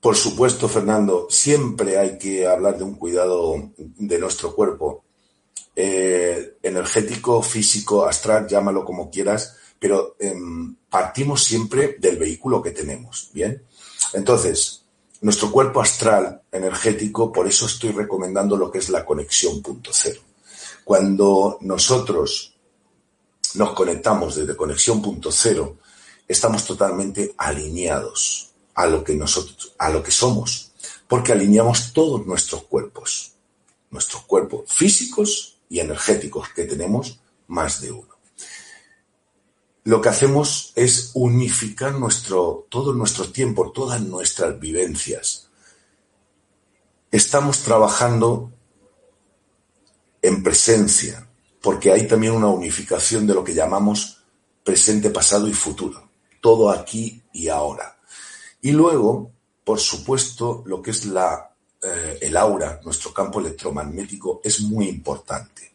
Por 0.00 0.16
supuesto, 0.16 0.68
Fernando, 0.68 1.28
siempre 1.30 1.98
hay 1.98 2.18
que 2.18 2.44
hablar 2.44 2.76
de 2.76 2.82
un 2.82 2.96
cuidado 2.96 3.70
de 3.76 4.18
nuestro 4.18 4.52
cuerpo. 4.56 5.04
Eh, 5.76 6.56
energético, 6.64 7.40
físico, 7.42 8.04
astral, 8.06 8.48
llámalo 8.48 8.85
como 8.85 9.08
quieras, 9.08 9.56
pero 9.78 10.16
em, 10.18 10.74
partimos 10.90 11.44
siempre 11.44 11.94
del 12.00 12.16
vehículo 12.16 12.61
que 12.61 12.72
tenemos, 12.72 13.30
¿bien? 13.32 13.62
Entonces, 14.14 14.82
nuestro 15.22 15.52
cuerpo 15.52 15.80
astral 15.80 16.42
energético, 16.50 17.32
por 17.32 17.46
eso 17.46 17.66
estoy 17.66 17.92
recomendando 17.92 18.56
lo 18.56 18.70
que 18.70 18.78
es 18.78 18.90
la 18.90 19.04
conexión 19.04 19.62
punto 19.62 19.90
cero. 19.92 20.20
Cuando 20.85 21.58
nosotros 21.61 22.54
nos 23.54 23.72
conectamos 23.72 24.35
desde 24.35 24.56
conexión 24.56 25.00
punto 25.00 25.30
cero, 25.30 25.78
estamos 26.26 26.64
totalmente 26.64 27.35
alineados 27.38 28.50
a 28.74 28.87
lo 28.87 29.04
que 29.04 29.14
nosotros, 29.14 29.72
a 29.78 29.90
lo 29.90 30.02
que 30.02 30.11
somos, 30.11 30.72
porque 31.06 31.32
alineamos 31.32 31.92
todos 31.92 32.26
nuestros 32.26 32.64
cuerpos, 32.64 33.32
nuestros 33.90 34.24
cuerpos 34.24 34.62
físicos 34.66 35.58
y 35.68 35.78
energéticos, 35.78 36.48
que 36.48 36.64
tenemos 36.64 37.20
más 37.46 37.80
de 37.80 37.92
uno 37.92 38.12
lo 39.85 40.01
que 40.01 40.09
hacemos 40.09 40.73
es 40.77 41.11
unificar 41.14 41.95
nuestro, 41.95 42.66
todo 42.68 42.92
nuestro 42.92 43.31
tiempo, 43.31 43.73
todas 43.73 44.01
nuestras 44.01 44.59
vivencias. 44.61 45.49
Estamos 47.11 47.61
trabajando 47.61 48.53
en 50.23 50.42
presencia, 50.42 51.29
porque 51.61 51.90
hay 51.90 52.07
también 52.07 52.33
una 52.33 52.49
unificación 52.49 53.27
de 53.27 53.35
lo 53.35 53.42
que 53.42 53.55
llamamos 53.55 54.23
presente, 54.62 55.11
pasado 55.11 55.49
y 55.49 55.53
futuro, 55.53 56.09
todo 56.40 56.71
aquí 56.71 57.21
y 57.33 57.49
ahora. 57.49 57.99
Y 58.61 58.71
luego, 58.71 59.33
por 59.64 59.81
supuesto, 59.81 60.62
lo 60.64 60.81
que 60.81 60.92
es 60.92 61.05
eh, 61.05 62.18
el 62.21 62.37
aura, 62.37 62.81
nuestro 62.85 63.12
campo 63.12 63.40
electromagnético, 63.40 64.40
es 64.45 64.61
muy 64.61 64.88
importante. 64.88 65.73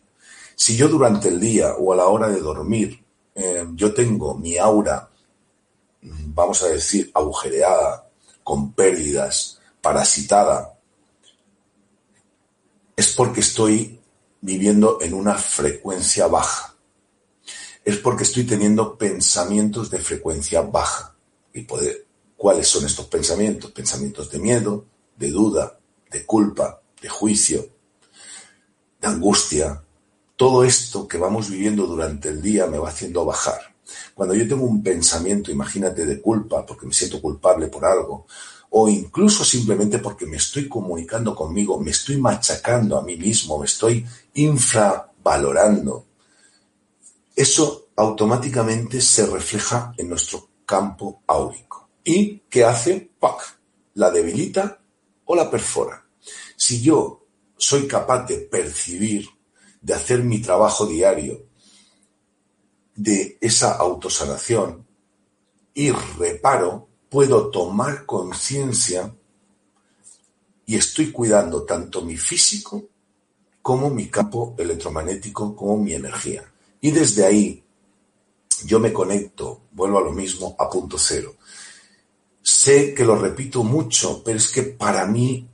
Si 0.56 0.78
yo 0.78 0.88
durante 0.88 1.28
el 1.28 1.42
día 1.42 1.76
o 1.76 1.92
a 1.92 1.98
la 1.98 2.08
hora 2.08 2.30
de 2.30 2.40
dormir 2.40 3.06
eh, 3.38 3.66
yo 3.76 3.94
tengo 3.94 4.34
mi 4.36 4.58
aura, 4.58 5.10
vamos 6.02 6.64
a 6.64 6.70
decir, 6.70 7.12
agujereada, 7.14 8.10
con 8.44 8.74
pérdidas, 8.74 9.60
parasitada, 9.80 10.74
es 12.96 13.14
porque 13.14 13.42
estoy 13.42 14.00
viviendo 14.42 14.98
en 15.02 15.14
una 15.14 15.36
frecuencia 15.36 16.26
baja. 16.26 16.74
Es 17.86 17.98
porque 17.98 18.24
estoy 18.24 18.44
teniendo 18.44 18.98
pensamientos 18.98 19.92
de 19.92 20.00
frecuencia 20.00 20.62
baja. 20.62 21.16
¿Y 21.54 21.62
poder, 21.62 22.08
cuáles 22.36 22.68
son 22.68 22.86
estos 22.86 23.06
pensamientos? 23.06 23.72
Pensamientos 23.72 24.32
de 24.32 24.40
miedo, 24.40 24.86
de 25.16 25.30
duda, 25.30 25.80
de 26.10 26.26
culpa, 26.26 26.82
de 27.00 27.08
juicio, 27.08 27.70
de 29.00 29.08
angustia, 29.08 29.84
todo 30.38 30.64
esto 30.64 31.08
que 31.08 31.18
vamos 31.18 31.50
viviendo 31.50 31.88
durante 31.88 32.30
el 32.30 32.42
día 32.42 32.68
me 32.68 32.78
va 32.78 32.90
haciendo 32.90 33.26
bajar. 33.26 33.60
Cuando 34.14 34.36
yo 34.36 34.48
tengo 34.48 34.66
un 34.66 34.84
pensamiento, 34.84 35.52
imagínate, 35.52 36.06
de 36.06 36.22
culpa, 36.22 36.66
porque 36.66 36.86
me 36.86 36.94
siento 36.94 37.20
culpable 37.20 37.68
por 37.68 37.84
algo, 37.86 38.28
o 38.70 38.88
incluso 38.88 39.44
simplemente 39.44 39.98
porque 39.98 40.28
me 40.28 40.38
estoy 40.38 40.70
comunicando 40.70 41.36
conmigo, 41.36 41.80
me 41.80 41.92
estoy 41.92 42.18
machacando 42.18 42.98
a 42.98 43.02
mí 43.02 43.18
mismo, 43.18 43.58
me 43.58 43.66
estoy 43.66 44.06
infravalorando, 44.36 46.06
eso 47.36 47.88
automáticamente 47.96 49.02
se 49.02 49.26
refleja 49.26 49.94
en 49.98 50.10
nuestro 50.10 50.50
campo 50.66 51.24
áurico. 51.26 51.90
¿Y 52.04 52.44
qué 52.50 52.64
hace? 52.64 53.12
¡Pac! 53.20 53.60
La 53.96 54.12
debilita 54.12 54.80
o 55.26 55.36
la 55.36 55.50
perfora. 55.50 56.06
Si 56.56 56.82
yo 56.82 57.26
soy 57.58 57.88
capaz 57.88 58.26
de 58.28 58.38
percibir 58.38 59.28
de 59.82 59.94
hacer 59.94 60.24
mi 60.24 60.42
trabajo 60.42 60.86
diario, 60.86 61.46
de 62.96 63.38
esa 63.40 63.76
autosanación 63.76 64.86
y 65.74 65.92
reparo, 65.92 66.88
puedo 67.10 67.50
tomar 67.52 68.06
conciencia 68.06 69.14
y 70.66 70.76
estoy 70.76 71.12
cuidando 71.12 71.64
tanto 71.64 72.02
mi 72.02 72.18
físico 72.18 72.84
como 73.62 73.90
mi 73.90 74.08
campo 74.08 74.56
electromagnético, 74.58 75.56
como 75.56 75.78
mi 75.78 75.94
energía. 75.94 76.44
Y 76.82 76.92
desde 76.92 77.26
ahí 77.26 77.64
yo 78.66 78.80
me 78.80 78.92
conecto, 78.92 79.62
vuelvo 79.72 80.00
a 80.00 80.02
lo 80.02 80.12
mismo, 80.12 80.56
a 80.58 80.70
punto 80.70 80.98
cero. 80.98 81.36
Sé 82.42 82.94
que 82.94 83.06
lo 83.06 83.16
repito 83.16 83.64
mucho, 83.64 84.24
pero 84.24 84.38
es 84.38 84.50
que 84.50 84.64
para 84.64 85.06
mí 85.06 85.48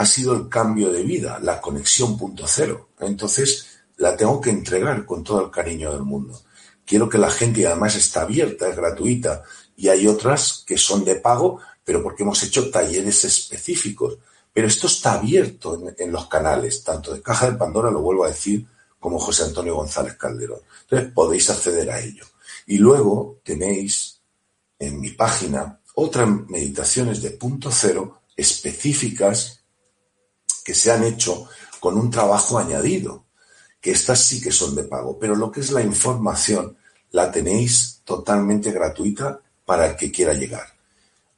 ha 0.00 0.06
sido 0.06 0.34
el 0.34 0.48
cambio 0.48 0.90
de 0.90 1.02
vida, 1.02 1.38
la 1.42 1.60
conexión 1.60 2.16
punto 2.16 2.46
cero. 2.48 2.88
Entonces, 3.00 3.66
la 3.98 4.16
tengo 4.16 4.40
que 4.40 4.48
entregar 4.48 5.04
con 5.04 5.22
todo 5.22 5.44
el 5.44 5.50
cariño 5.50 5.92
del 5.92 6.04
mundo. 6.04 6.40
Quiero 6.86 7.06
que 7.06 7.18
la 7.18 7.30
gente, 7.30 7.66
además 7.66 7.96
está 7.96 8.22
abierta, 8.22 8.66
es 8.66 8.76
gratuita, 8.76 9.42
y 9.76 9.88
hay 9.88 10.06
otras 10.06 10.64
que 10.66 10.78
son 10.78 11.04
de 11.04 11.16
pago, 11.16 11.60
pero 11.84 12.02
porque 12.02 12.22
hemos 12.22 12.42
hecho 12.42 12.70
talleres 12.70 13.24
específicos. 13.24 14.16
Pero 14.54 14.68
esto 14.68 14.86
está 14.86 15.12
abierto 15.12 15.74
en, 15.74 15.94
en 15.98 16.10
los 16.10 16.28
canales, 16.28 16.82
tanto 16.82 17.12
de 17.12 17.20
Caja 17.20 17.50
de 17.50 17.58
Pandora, 17.58 17.90
lo 17.90 18.00
vuelvo 18.00 18.24
a 18.24 18.28
decir, 18.28 18.66
como 18.98 19.18
José 19.18 19.44
Antonio 19.44 19.74
González 19.74 20.14
Calderón. 20.14 20.60
Entonces 20.84 21.12
podéis 21.12 21.50
acceder 21.50 21.90
a 21.90 22.00
ello. 22.00 22.24
Y 22.68 22.78
luego 22.78 23.40
tenéis 23.44 24.18
en 24.78 24.98
mi 24.98 25.10
página 25.10 25.78
otras 25.94 26.26
meditaciones 26.48 27.20
de 27.20 27.32
punto 27.32 27.70
cero 27.70 28.22
específicas 28.34 29.59
que 30.64 30.74
se 30.74 30.90
han 30.90 31.04
hecho 31.04 31.48
con 31.80 31.96
un 31.96 32.10
trabajo 32.10 32.58
añadido, 32.58 33.24
que 33.80 33.92
estas 33.92 34.20
sí 34.20 34.40
que 34.40 34.52
son 34.52 34.74
de 34.74 34.84
pago, 34.84 35.18
pero 35.18 35.34
lo 35.34 35.50
que 35.50 35.60
es 35.60 35.70
la 35.70 35.82
información 35.82 36.76
la 37.12 37.32
tenéis 37.32 38.02
totalmente 38.04 38.70
gratuita 38.70 39.40
para 39.64 39.86
el 39.86 39.96
que 39.96 40.12
quiera 40.12 40.34
llegar. 40.34 40.66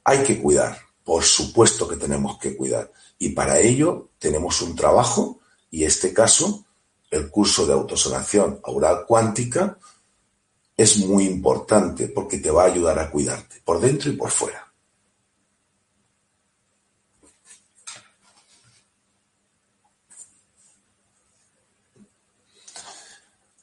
Hay 0.03 0.23
que 0.23 0.41
cuidar, 0.41 0.77
por 1.03 1.23
supuesto 1.23 1.87
que 1.87 1.95
tenemos 1.95 2.37
que 2.37 2.55
cuidar, 2.55 2.91
y 3.17 3.29
para 3.29 3.59
ello 3.59 4.09
tenemos 4.19 4.61
un 4.61 4.75
trabajo, 4.75 5.39
y 5.71 5.85
este 5.85 6.13
caso, 6.13 6.65
el 7.09 7.29
curso 7.29 7.65
de 7.65 7.73
autosanación 7.73 8.59
aural 8.63 9.05
cuántica, 9.07 9.77
es 10.75 10.97
muy 10.97 11.25
importante 11.25 12.07
porque 12.07 12.39
te 12.39 12.51
va 12.51 12.63
a 12.63 12.67
ayudar 12.67 12.99
a 12.99 13.09
cuidarte, 13.09 13.61
por 13.63 13.79
dentro 13.79 14.11
y 14.11 14.15
por 14.15 14.31
fuera. 14.31 14.73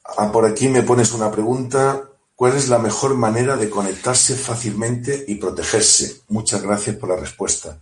por 0.31 0.45
aquí 0.45 0.67
me 0.67 0.83
pones 0.83 1.13
una 1.13 1.31
pregunta. 1.31 2.09
¿Cuál 2.35 2.55
es 2.55 2.69
la 2.69 2.79
mejor 2.79 3.15
manera 3.15 3.55
de 3.55 3.69
conectarse 3.69 4.35
fácilmente 4.35 5.25
y 5.27 5.35
protegerse? 5.35 6.21
Muchas 6.29 6.61
gracias 6.61 6.95
por 6.95 7.09
la 7.09 7.15
respuesta. 7.15 7.79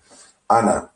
Ana, 0.48 0.92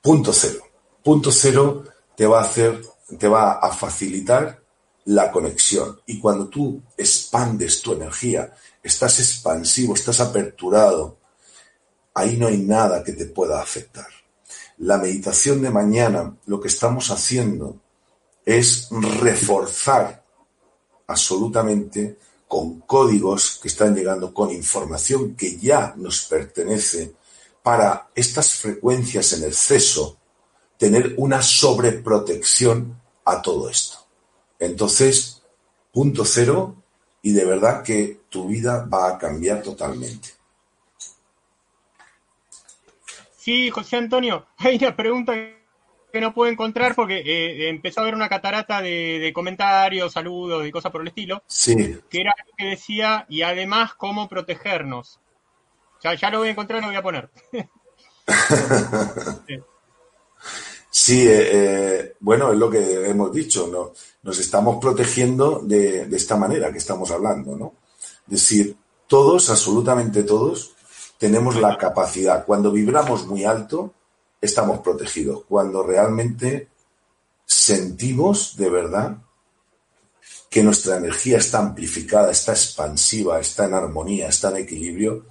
punto 0.00 0.32
cero. 0.32 0.60
Punto 1.02 1.30
cero 1.30 1.84
te 2.16 2.26
va 2.26 2.40
a 2.40 2.44
hacer, 2.44 2.80
te 3.18 3.28
va 3.28 3.52
a 3.52 3.70
facilitar 3.70 4.62
la 5.04 5.30
conexión. 5.30 6.00
Y 6.06 6.18
cuando 6.18 6.48
tú 6.48 6.82
expandes 6.96 7.82
tu 7.82 7.92
energía, 7.92 8.52
estás 8.82 9.20
expansivo, 9.20 9.94
estás 9.94 10.20
aperturado, 10.20 11.18
ahí 12.14 12.36
no 12.36 12.46
hay 12.46 12.58
nada 12.58 13.04
que 13.04 13.12
te 13.12 13.26
pueda 13.26 13.60
afectar. 13.60 14.06
La 14.78 14.98
meditación 14.98 15.62
de 15.62 15.70
mañana, 15.70 16.36
lo 16.46 16.60
que 16.60 16.68
estamos 16.68 17.10
haciendo 17.10 17.80
es 18.44 18.88
reforzar 19.20 20.25
absolutamente 21.06 22.18
con 22.48 22.80
códigos 22.80 23.58
que 23.60 23.68
están 23.68 23.94
llegando, 23.94 24.32
con 24.32 24.50
información 24.50 25.34
que 25.34 25.56
ya 25.56 25.94
nos 25.96 26.24
pertenece, 26.24 27.14
para 27.62 28.10
estas 28.14 28.54
frecuencias 28.54 29.32
en 29.32 29.44
exceso, 29.44 30.16
tener 30.78 31.14
una 31.16 31.42
sobreprotección 31.42 33.00
a 33.24 33.42
todo 33.42 33.68
esto. 33.68 33.98
Entonces, 34.60 35.42
punto 35.92 36.24
cero, 36.24 36.76
y 37.22 37.32
de 37.32 37.44
verdad 37.44 37.82
que 37.82 38.20
tu 38.28 38.46
vida 38.46 38.86
va 38.86 39.08
a 39.08 39.18
cambiar 39.18 39.62
totalmente. 39.62 40.28
Sí, 43.36 43.70
José 43.70 43.96
Antonio, 43.96 44.46
hay 44.58 44.76
una 44.76 44.94
pregunta 44.94 45.32
que 46.16 46.20
no 46.22 46.32
puedo 46.32 46.50
encontrar 46.50 46.94
porque 46.94 47.18
eh, 47.18 47.68
empezó 47.68 48.00
a 48.00 48.04
haber 48.04 48.14
una 48.14 48.30
catarata 48.30 48.80
de, 48.80 49.30
comentarios, 49.34 50.14
saludos 50.14 50.66
y 50.66 50.72
cosas 50.72 50.90
por 50.90 51.02
el 51.02 51.08
estilo. 51.08 51.42
Sí. 51.46 51.98
Que 52.08 52.22
era 52.22 52.32
lo 52.46 52.52
que 52.56 52.64
decía, 52.70 53.26
y 53.28 53.42
además 53.42 53.92
cómo 53.94 54.26
protegernos. 54.26 55.20
Ya, 56.02 56.14
ya 56.14 56.30
lo 56.30 56.38
voy 56.38 56.48
a 56.48 56.52
encontrar, 56.52 56.80
lo 56.80 56.88
voy 56.88 56.96
a 56.96 57.02
poner. 57.02 57.28
sí, 60.90 61.28
eh, 61.28 61.50
eh, 61.52 62.14
bueno, 62.20 62.50
es 62.50 62.58
lo 62.58 62.70
que 62.70 63.10
hemos 63.10 63.30
dicho, 63.30 63.68
¿no? 63.70 63.92
nos 64.22 64.38
estamos 64.38 64.78
protegiendo 64.80 65.60
de, 65.62 66.06
de 66.06 66.16
esta 66.16 66.36
manera 66.36 66.72
que 66.72 66.78
estamos 66.78 67.10
hablando, 67.10 67.56
¿no? 67.56 67.74
Es 68.26 68.40
decir, 68.40 68.74
todos, 69.06 69.50
absolutamente 69.50 70.22
todos, 70.22 70.74
tenemos 71.18 71.56
la 71.56 71.76
capacidad. 71.76 72.46
Cuando 72.46 72.72
vibramos 72.72 73.26
muy 73.26 73.44
alto, 73.44 73.92
estamos 74.40 74.80
protegidos. 74.80 75.44
Cuando 75.48 75.82
realmente 75.82 76.68
sentimos 77.44 78.56
de 78.56 78.70
verdad 78.70 79.18
que 80.50 80.62
nuestra 80.62 80.96
energía 80.96 81.38
está 81.38 81.58
amplificada, 81.58 82.30
está 82.30 82.52
expansiva, 82.52 83.40
está 83.40 83.66
en 83.66 83.74
armonía, 83.74 84.28
está 84.28 84.50
en 84.50 84.56
equilibrio, 84.58 85.26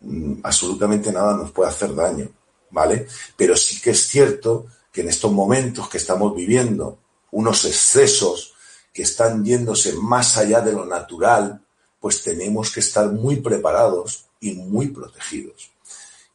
mm, 0.00 0.40
absolutamente 0.42 1.12
nada 1.12 1.36
nos 1.36 1.50
puede 1.50 1.70
hacer 1.70 1.94
daño, 1.94 2.30
¿vale? 2.70 3.06
Pero 3.36 3.56
sí 3.56 3.80
que 3.80 3.90
es 3.90 4.06
cierto 4.06 4.66
que 4.92 5.00
en 5.00 5.08
estos 5.08 5.32
momentos 5.32 5.88
que 5.88 5.98
estamos 5.98 6.34
viviendo 6.34 6.98
unos 7.30 7.64
excesos 7.64 8.54
que 8.92 9.02
están 9.02 9.44
yéndose 9.44 9.94
más 9.94 10.36
allá 10.36 10.60
de 10.60 10.72
lo 10.72 10.84
natural, 10.84 11.64
pues 12.00 12.22
tenemos 12.22 12.70
que 12.70 12.80
estar 12.80 13.10
muy 13.10 13.36
preparados 13.36 14.26
y 14.40 14.54
muy 14.54 14.88
protegidos. 14.88 15.70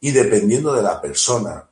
Y 0.02 0.12
dependiendo 0.12 0.74
de 0.74 0.82
la 0.82 1.02
persona, 1.02 1.70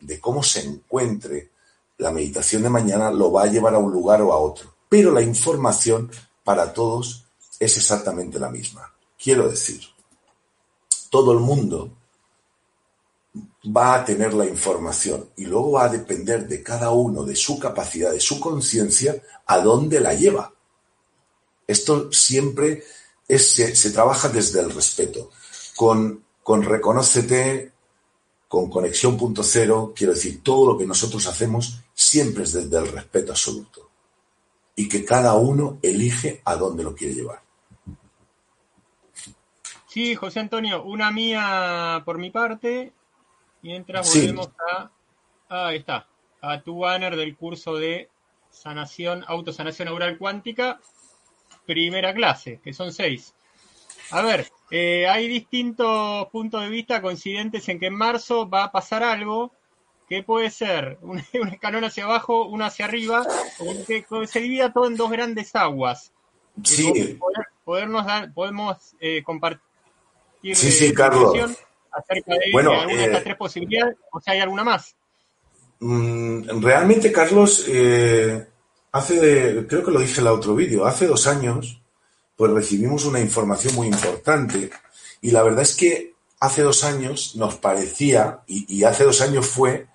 de 0.00 0.20
cómo 0.20 0.42
se 0.42 0.60
encuentre, 0.60 1.50
la 1.98 2.10
meditación 2.10 2.62
de 2.62 2.70
mañana 2.70 3.10
lo 3.10 3.32
va 3.32 3.42
a 3.42 3.46
llevar 3.46 3.74
a 3.74 3.78
un 3.78 3.92
lugar 3.92 4.22
o 4.22 4.32
a 4.32 4.38
otro. 4.38 4.74
Pero 4.88 5.12
la 5.12 5.22
información 5.22 6.10
para 6.44 6.72
todos 6.72 7.24
es 7.58 7.76
exactamente 7.76 8.38
la 8.38 8.50
misma. 8.50 8.92
Quiero 9.20 9.48
decir, 9.48 9.80
todo 11.10 11.32
el 11.32 11.40
mundo 11.40 11.90
va 13.64 13.94
a 13.94 14.04
tener 14.04 14.32
la 14.34 14.46
información 14.46 15.28
y 15.36 15.44
luego 15.44 15.72
va 15.72 15.84
a 15.84 15.88
depender 15.88 16.46
de 16.46 16.62
cada 16.62 16.90
uno, 16.90 17.24
de 17.24 17.36
su 17.36 17.58
capacidad, 17.58 18.12
de 18.12 18.20
su 18.20 18.38
conciencia, 18.40 19.20
a 19.46 19.58
dónde 19.58 20.00
la 20.00 20.14
lleva. 20.14 20.52
Esto 21.66 22.12
siempre 22.12 22.84
se, 23.28 23.74
se, 23.74 23.90
trabaja 23.90 24.28
desde 24.28 24.60
el 24.60 24.70
respeto. 24.70 25.30
Con, 25.76 26.24
con 26.42 26.62
reconócete, 26.62 27.72
con 28.48 28.70
conexión 28.70 29.16
punto 29.18 29.42
cero, 29.42 29.92
quiero 29.94 30.14
decir, 30.14 30.42
todo 30.42 30.72
lo 30.72 30.78
que 30.78 30.86
nosotros 30.86 31.26
hacemos 31.26 31.80
siempre 31.92 32.44
es 32.44 32.54
desde 32.54 32.78
el 32.78 32.90
respeto 32.90 33.32
absoluto. 33.32 33.90
Y 34.74 34.88
que 34.88 35.04
cada 35.04 35.34
uno 35.34 35.78
elige 35.82 36.40
a 36.44 36.56
dónde 36.56 36.82
lo 36.82 36.94
quiere 36.94 37.14
llevar. 37.14 37.42
Sí, 39.86 40.14
José 40.14 40.40
Antonio, 40.40 40.82
una 40.84 41.10
mía 41.10 42.02
por 42.04 42.18
mi 42.18 42.30
parte, 42.30 42.92
mientras 43.62 44.14
volvemos 44.14 44.50
a, 44.72 44.90
ahí 45.48 45.78
está, 45.78 46.06
a 46.40 46.62
tu 46.62 46.78
banner 46.78 47.16
del 47.16 47.36
curso 47.36 47.74
de 47.74 48.08
sanación, 48.50 49.24
autosanación 49.26 49.88
oral 49.88 50.16
cuántica, 50.16 50.80
primera 51.66 52.14
clase, 52.14 52.60
que 52.62 52.72
son 52.72 52.92
seis. 52.92 53.34
A 54.10 54.22
ver, 54.22 54.50
eh, 54.70 55.08
hay 55.08 55.28
distintos 55.28 56.26
puntos 56.28 56.62
de 56.62 56.68
vista 56.68 57.00
coincidentes 57.00 57.68
en 57.68 57.80
que 57.80 57.86
en 57.86 57.94
marzo 57.94 58.48
va 58.48 58.64
a 58.64 58.72
pasar 58.72 59.02
algo 59.02 59.52
que 60.08 60.22
puede 60.22 60.50
ser 60.50 60.98
un, 61.02 61.18
escalón 61.52 61.84
hacia 61.84 62.04
abajo, 62.04 62.46
uno 62.46 62.64
hacia 62.64 62.84
arriba, 62.84 63.26
o 63.58 63.86
que, 63.86 64.04
se 64.26 64.40
divida 64.40 64.72
todo 64.72 64.86
en 64.86 64.96
dos 64.96 65.10
grandes 65.10 65.54
aguas. 65.54 66.12
Sí. 66.64 67.18
podernos 67.64 68.04
dar, 68.04 68.32
podemos 68.34 68.94
eh, 69.00 69.22
compartir 69.22 69.60
sí, 70.42 70.72
sí, 70.72 70.92
Carlos. 70.92 71.32
acerca 71.92 72.32
de, 72.32 72.50
bueno, 72.52 72.72
alguna 72.72 72.96
de 72.96 73.04
estas 73.04 73.20
eh, 73.20 73.24
tres 73.24 73.36
posibilidades, 73.36 73.96
o 74.10 74.20
si 74.20 74.30
hay 74.30 74.40
alguna 74.40 74.64
más. 74.64 74.96
Mm, 75.80 76.60
realmente, 76.60 77.12
Carlos, 77.12 77.64
hace, 78.92 79.66
creo 79.66 79.84
que 79.84 79.90
lo 79.90 80.00
dije 80.00 80.20
en 80.20 80.26
el 80.26 80.32
otro 80.32 80.54
vídeo, 80.54 80.84
hace 80.84 81.06
dos 81.06 81.26
años 81.26 81.80
pues 82.38 82.52
recibimos 82.52 83.04
una 83.04 83.18
información 83.18 83.74
muy 83.74 83.88
importante. 83.88 84.70
Y 85.20 85.32
la 85.32 85.42
verdad 85.42 85.62
es 85.62 85.74
que 85.74 86.14
hace 86.38 86.62
dos 86.62 86.84
años 86.84 87.34
nos 87.34 87.56
parecía, 87.56 88.42
y, 88.46 88.84
hace 88.84 89.02
dos 89.02 89.20
años 89.22 89.44
fue 89.44 89.88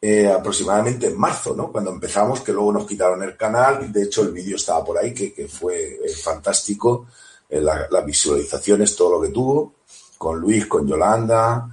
eh, 0.00 0.26
aproximadamente 0.26 1.08
en 1.08 1.18
marzo, 1.18 1.54
¿no? 1.54 1.70
Cuando 1.70 1.90
empezamos, 1.90 2.40
que 2.40 2.54
luego 2.54 2.72
nos 2.72 2.86
quitaron 2.86 3.22
el 3.22 3.36
canal, 3.36 3.92
de 3.92 4.04
hecho 4.04 4.22
el 4.22 4.32
vídeo 4.32 4.56
estaba 4.56 4.82
por 4.82 4.96
ahí, 4.96 5.12
que, 5.12 5.46
fue 5.46 6.00
eh, 6.02 6.08
fantástico, 6.16 7.08
eh, 7.50 7.60
las 7.60 8.06
visualizaciones, 8.06 8.96
todo 8.96 9.18
lo 9.18 9.20
que 9.20 9.28
tuvo, 9.28 9.74
con 10.16 10.40
Luis, 10.40 10.66
con 10.66 10.88
Yolanda. 10.88 11.68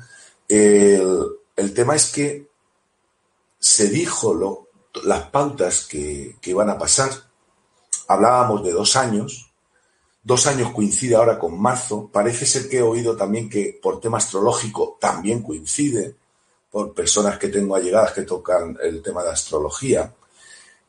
El, 0.50 1.28
el 1.56 1.74
tema 1.74 1.96
es 1.96 2.12
que 2.12 2.46
se 3.58 3.88
dijo 3.88 4.34
lo, 4.34 4.68
las 5.06 5.30
pautas 5.30 5.86
que, 5.86 6.36
que 6.42 6.50
iban 6.50 6.70
a 6.70 6.78
pasar. 6.78 7.10
Hablábamos 8.10 8.66
de 8.66 8.74
dos 8.74 8.98
años, 8.98 9.49
Dos 10.22 10.48
años 10.48 10.72
coincide 10.74 11.16
ahora 11.16 11.40
con 11.40 11.60
marzo. 11.60 12.10
Parece 12.12 12.46
ser 12.46 12.68
que 12.68 12.80
he 12.80 12.82
oído 12.82 13.16
también 13.16 13.50
que 13.50 13.80
por 13.82 14.02
tema 14.02 14.18
astrológico 14.18 14.98
también 15.00 15.42
coincide, 15.42 16.16
por 16.70 16.94
personas 16.94 17.38
que 17.38 17.48
tengo 17.48 17.76
allegadas 17.76 18.12
que 18.12 18.24
tocan 18.24 18.78
el 18.84 19.02
tema 19.02 19.24
de 19.24 19.32
astrología. 19.32 20.14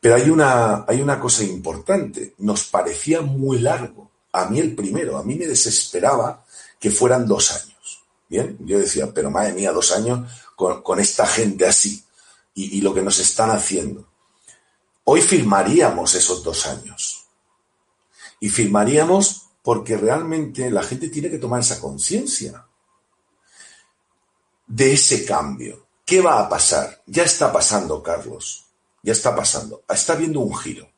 Pero 0.00 0.16
hay 0.16 0.30
una, 0.30 0.84
hay 0.86 1.00
una 1.00 1.20
cosa 1.20 1.44
importante. 1.44 2.34
Nos 2.38 2.64
parecía 2.64 3.20
muy 3.20 3.60
largo. 3.60 4.10
A 4.32 4.46
mí 4.46 4.58
el 4.58 4.74
primero, 4.74 5.16
a 5.16 5.22
mí 5.22 5.36
me 5.36 5.46
desesperaba 5.46 6.44
que 6.78 6.90
fueran 6.90 7.26
dos 7.26 7.52
años. 7.52 8.02
Bien, 8.28 8.56
yo 8.60 8.78
decía, 8.78 9.12
pero 9.12 9.30
madre 9.30 9.52
mía, 9.52 9.72
dos 9.72 9.92
años 9.92 10.28
con, 10.56 11.00
esta 11.00 11.26
gente 11.26 11.66
así 11.66 12.04
y, 12.54 12.78
y 12.78 12.80
lo 12.80 12.94
que 12.94 13.02
nos 13.02 13.18
están 13.18 13.50
haciendo. 13.50 14.06
Hoy 15.04 15.22
firmaríamos 15.22 16.14
esos 16.14 16.44
dos 16.44 16.66
años 16.66 17.19
y 18.40 18.48
firmaríamos 18.48 19.50
porque 19.62 19.96
realmente 19.96 20.70
la 20.70 20.82
gente 20.82 21.08
tiene 21.10 21.30
que 21.30 21.38
tomar 21.38 21.60
esa 21.60 21.80
conciencia 21.80 22.66
de 24.66 24.92
ese 24.94 25.24
cambio. 25.24 25.86
¿Qué 26.04 26.20
va 26.20 26.40
a 26.40 26.48
pasar? 26.48 27.02
Ya 27.06 27.22
está 27.24 27.52
pasando, 27.52 28.02
Carlos. 28.02 28.64
Ya 29.02 29.12
está 29.12 29.36
pasando. 29.36 29.84
Está 29.88 30.14
habiendo 30.14 30.40
un 30.40 30.56
giro. 30.56 30.90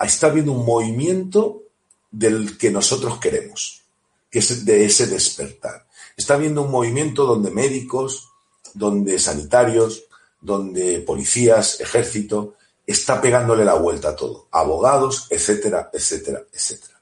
Está 0.00 0.26
habiendo 0.26 0.52
un 0.52 0.64
movimiento 0.64 1.62
del 2.10 2.58
que 2.58 2.70
nosotros 2.70 3.18
queremos, 3.18 3.82
que 4.30 4.40
es 4.40 4.64
de 4.64 4.84
ese 4.84 5.06
despertar. 5.06 5.86
Está 6.16 6.34
habiendo 6.34 6.62
un 6.62 6.70
movimiento 6.70 7.24
donde 7.24 7.50
médicos, 7.50 8.30
donde 8.74 9.18
sanitarios, 9.18 10.04
donde 10.40 11.00
policías, 11.00 11.80
ejército, 11.80 12.54
está 12.92 13.20
pegándole 13.20 13.64
la 13.64 13.74
vuelta 13.74 14.10
a 14.10 14.16
todo. 14.16 14.48
Abogados, 14.50 15.26
etcétera, 15.30 15.90
etcétera, 15.92 16.42
etcétera. 16.52 17.00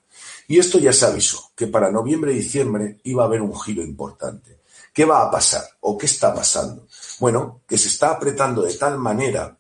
Y 0.49 0.59
esto 0.59 0.78
ya 0.78 0.93
se 0.93 1.07
avisó, 1.07 1.53
que 1.55 1.68
para 1.68 1.91
noviembre 1.91 2.32
y 2.32 2.39
diciembre 2.39 3.01
iba 3.05 3.22
a 3.22 3.26
haber 3.26 3.41
un 3.41 3.59
giro 3.59 3.82
importante. 3.82 4.61
¿Qué 4.93 5.05
va 5.05 5.22
a 5.22 5.30
pasar? 5.30 5.64
¿O 5.80 5.97
qué 5.97 6.07
está 6.07 6.34
pasando? 6.34 6.87
Bueno, 7.20 7.62
que 7.68 7.78
se 7.78 7.89
está 7.89 8.11
apretando 8.11 8.62
de 8.62 8.74
tal 8.74 8.99
manera, 8.99 9.59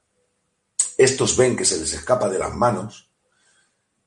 estos 0.96 1.36
ven 1.36 1.56
que 1.56 1.64
se 1.64 1.78
les 1.78 1.92
escapa 1.92 2.28
de 2.28 2.38
las 2.38 2.54
manos, 2.54 3.10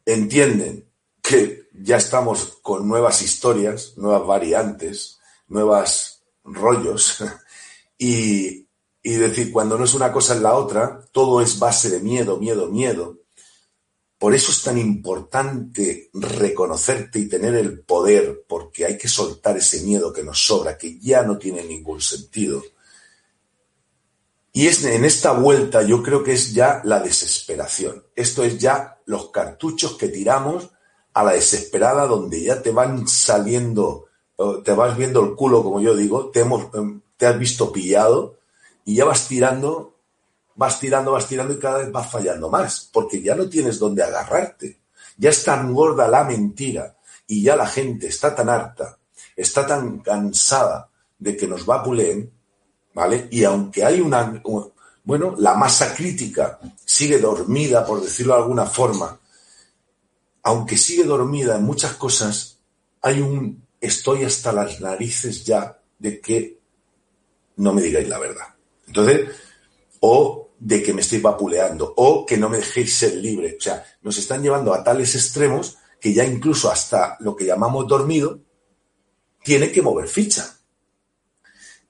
entienden 0.05 0.89
que 1.21 1.69
ya 1.73 1.97
estamos 1.97 2.59
con 2.61 2.87
nuevas 2.87 3.21
historias, 3.21 3.93
nuevas 3.97 4.25
variantes, 4.25 5.19
nuevos 5.47 6.23
rollos, 6.43 7.23
y, 7.97 8.68
y 9.09 9.15
decir, 9.15 9.51
cuando 9.51 9.75
no 9.75 9.85
es 9.85 9.95
una 9.95 10.11
cosa 10.11 10.35
en 10.35 10.43
la 10.43 10.53
otra, 10.53 11.01
todo 11.11 11.41
es 11.41 11.57
base 11.57 11.89
de 11.89 11.99
miedo, 11.99 12.37
miedo, 12.37 12.67
miedo. 12.67 13.17
Por 14.19 14.35
eso 14.35 14.51
es 14.51 14.61
tan 14.61 14.77
importante 14.77 16.11
reconocerte 16.13 17.17
y 17.17 17.27
tener 17.27 17.55
el 17.55 17.79
poder, 17.79 18.43
porque 18.47 18.85
hay 18.85 18.99
que 18.99 19.07
soltar 19.07 19.57
ese 19.57 19.81
miedo 19.81 20.13
que 20.13 20.21
nos 20.21 20.45
sobra, 20.45 20.77
que 20.77 20.99
ya 20.99 21.23
no 21.23 21.39
tiene 21.39 21.63
ningún 21.63 22.01
sentido. 22.01 22.61
Y 24.53 24.67
es 24.67 24.83
en 24.83 25.03
esta 25.03 25.31
vuelta 25.31 25.81
yo 25.81 26.03
creo 26.03 26.23
que 26.23 26.33
es 26.33 26.53
ya 26.53 26.79
la 26.83 26.99
desesperación. 26.99 28.03
Esto 28.15 28.43
es 28.43 28.59
ya 28.59 28.99
los 29.05 29.31
cartuchos 29.31 29.93
que 29.93 30.09
tiramos 30.09 30.69
a 31.13 31.23
la 31.23 31.31
desesperada 31.31 32.05
donde 32.05 32.43
ya 32.43 32.61
te 32.61 32.69
van 32.69 33.07
saliendo, 33.07 34.05
te 34.63 34.71
vas 34.71 34.95
viendo 34.95 35.23
el 35.23 35.33
culo, 35.33 35.63
como 35.63 35.81
yo 35.81 35.95
digo, 35.95 36.29
te, 36.29 36.41
hemos, 36.41 36.71
em, 36.75 37.01
te 37.17 37.25
has 37.25 37.39
visto 37.39 37.71
pillado 37.71 38.38
y 38.85 38.95
ya 38.95 39.05
vas 39.05 39.27
tirando 39.27 39.99
vas 40.59 40.77
tirando, 40.77 41.13
vas 41.13 41.25
tirando 41.25 41.53
y 41.53 41.57
cada 41.57 41.77
vez 41.77 41.89
vas 41.89 42.11
fallando 42.11 42.49
más, 42.49 42.89
porque 42.91 43.21
ya 43.21 43.33
no 43.33 43.47
tienes 43.47 43.79
dónde 43.79 44.03
agarrarte. 44.03 44.81
Ya 45.15 45.29
es 45.29 45.45
tan 45.45 45.73
gorda 45.73 46.05
la 46.09 46.25
mentira 46.25 46.97
y 47.25 47.41
ya 47.41 47.55
la 47.55 47.65
gente 47.65 48.07
está 48.07 48.35
tan 48.35 48.49
harta, 48.49 48.97
está 49.37 49.65
tan 49.65 49.99
cansada 49.99 50.89
de 51.17 51.37
que 51.37 51.47
nos 51.47 51.65
vapuleen, 51.65 52.29
¿vale? 52.93 53.29
Y 53.31 53.45
aunque 53.45 53.85
hay 53.85 54.01
una, 54.01 54.43
bueno, 55.05 55.33
la 55.37 55.53
masa 55.53 55.95
crítica 55.95 56.59
sigue 56.83 57.19
dormida, 57.19 57.85
por 57.85 58.01
decirlo 58.01 58.33
de 58.33 58.41
alguna 58.41 58.65
forma, 58.65 59.17
aunque 60.43 60.75
sigue 60.75 61.05
dormida 61.05 61.55
en 61.55 61.63
muchas 61.63 61.93
cosas, 61.93 62.57
hay 63.01 63.21
un 63.21 63.65
estoy 63.79 64.25
hasta 64.25 64.51
las 64.51 64.81
narices 64.81 65.45
ya 65.45 65.79
de 65.97 66.19
que 66.19 66.59
no 67.55 67.71
me 67.71 67.81
digáis 67.81 68.09
la 68.09 68.19
verdad. 68.19 68.58
Entonces, 68.89 69.29
o 69.99 70.49
de 70.59 70.83
que 70.83 70.93
me 70.93 71.01
estoy 71.01 71.19
vapuleando 71.19 71.93
o 71.95 72.25
que 72.25 72.37
no 72.37 72.49
me 72.49 72.57
dejéis 72.57 72.97
ser 72.97 73.15
libre. 73.15 73.55
O 73.57 73.61
sea, 73.61 73.85
nos 74.01 74.17
están 74.17 74.41
llevando 74.41 74.73
a 74.73 74.83
tales 74.83 75.15
extremos 75.15 75.77
que 75.99 76.13
ya 76.13 76.25
incluso 76.25 76.71
hasta 76.71 77.17
lo 77.19 77.35
que 77.35 77.45
llamamos 77.45 77.87
dormido 77.87 78.39
tiene 79.43 79.71
que 79.71 79.81
mover 79.81 80.07
ficha. 80.07 80.57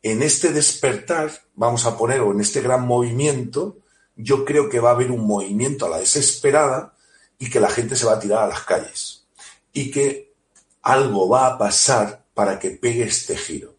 En 0.01 0.21
este 0.21 0.53
despertar, 0.53 1.31
vamos 1.55 1.85
a 1.85 1.97
poner, 1.97 2.21
o 2.21 2.31
en 2.31 2.39
este 2.39 2.61
gran 2.61 2.85
movimiento, 2.85 3.79
yo 4.15 4.45
creo 4.45 4.69
que 4.69 4.79
va 4.79 4.91
a 4.91 4.93
haber 4.93 5.11
un 5.11 5.25
movimiento 5.25 5.85
a 5.85 5.89
la 5.89 5.99
desesperada 5.99 6.93
y 7.37 7.49
que 7.49 7.59
la 7.59 7.69
gente 7.69 7.95
se 7.95 8.05
va 8.05 8.13
a 8.13 8.19
tirar 8.19 8.43
a 8.43 8.47
las 8.47 8.61
calles. 8.61 9.27
Y 9.73 9.91
que 9.91 10.33
algo 10.81 11.27
va 11.27 11.47
a 11.47 11.57
pasar 11.57 12.25
para 12.33 12.59
que 12.59 12.71
pegue 12.71 13.03
este 13.03 13.35
giro. 13.35 13.78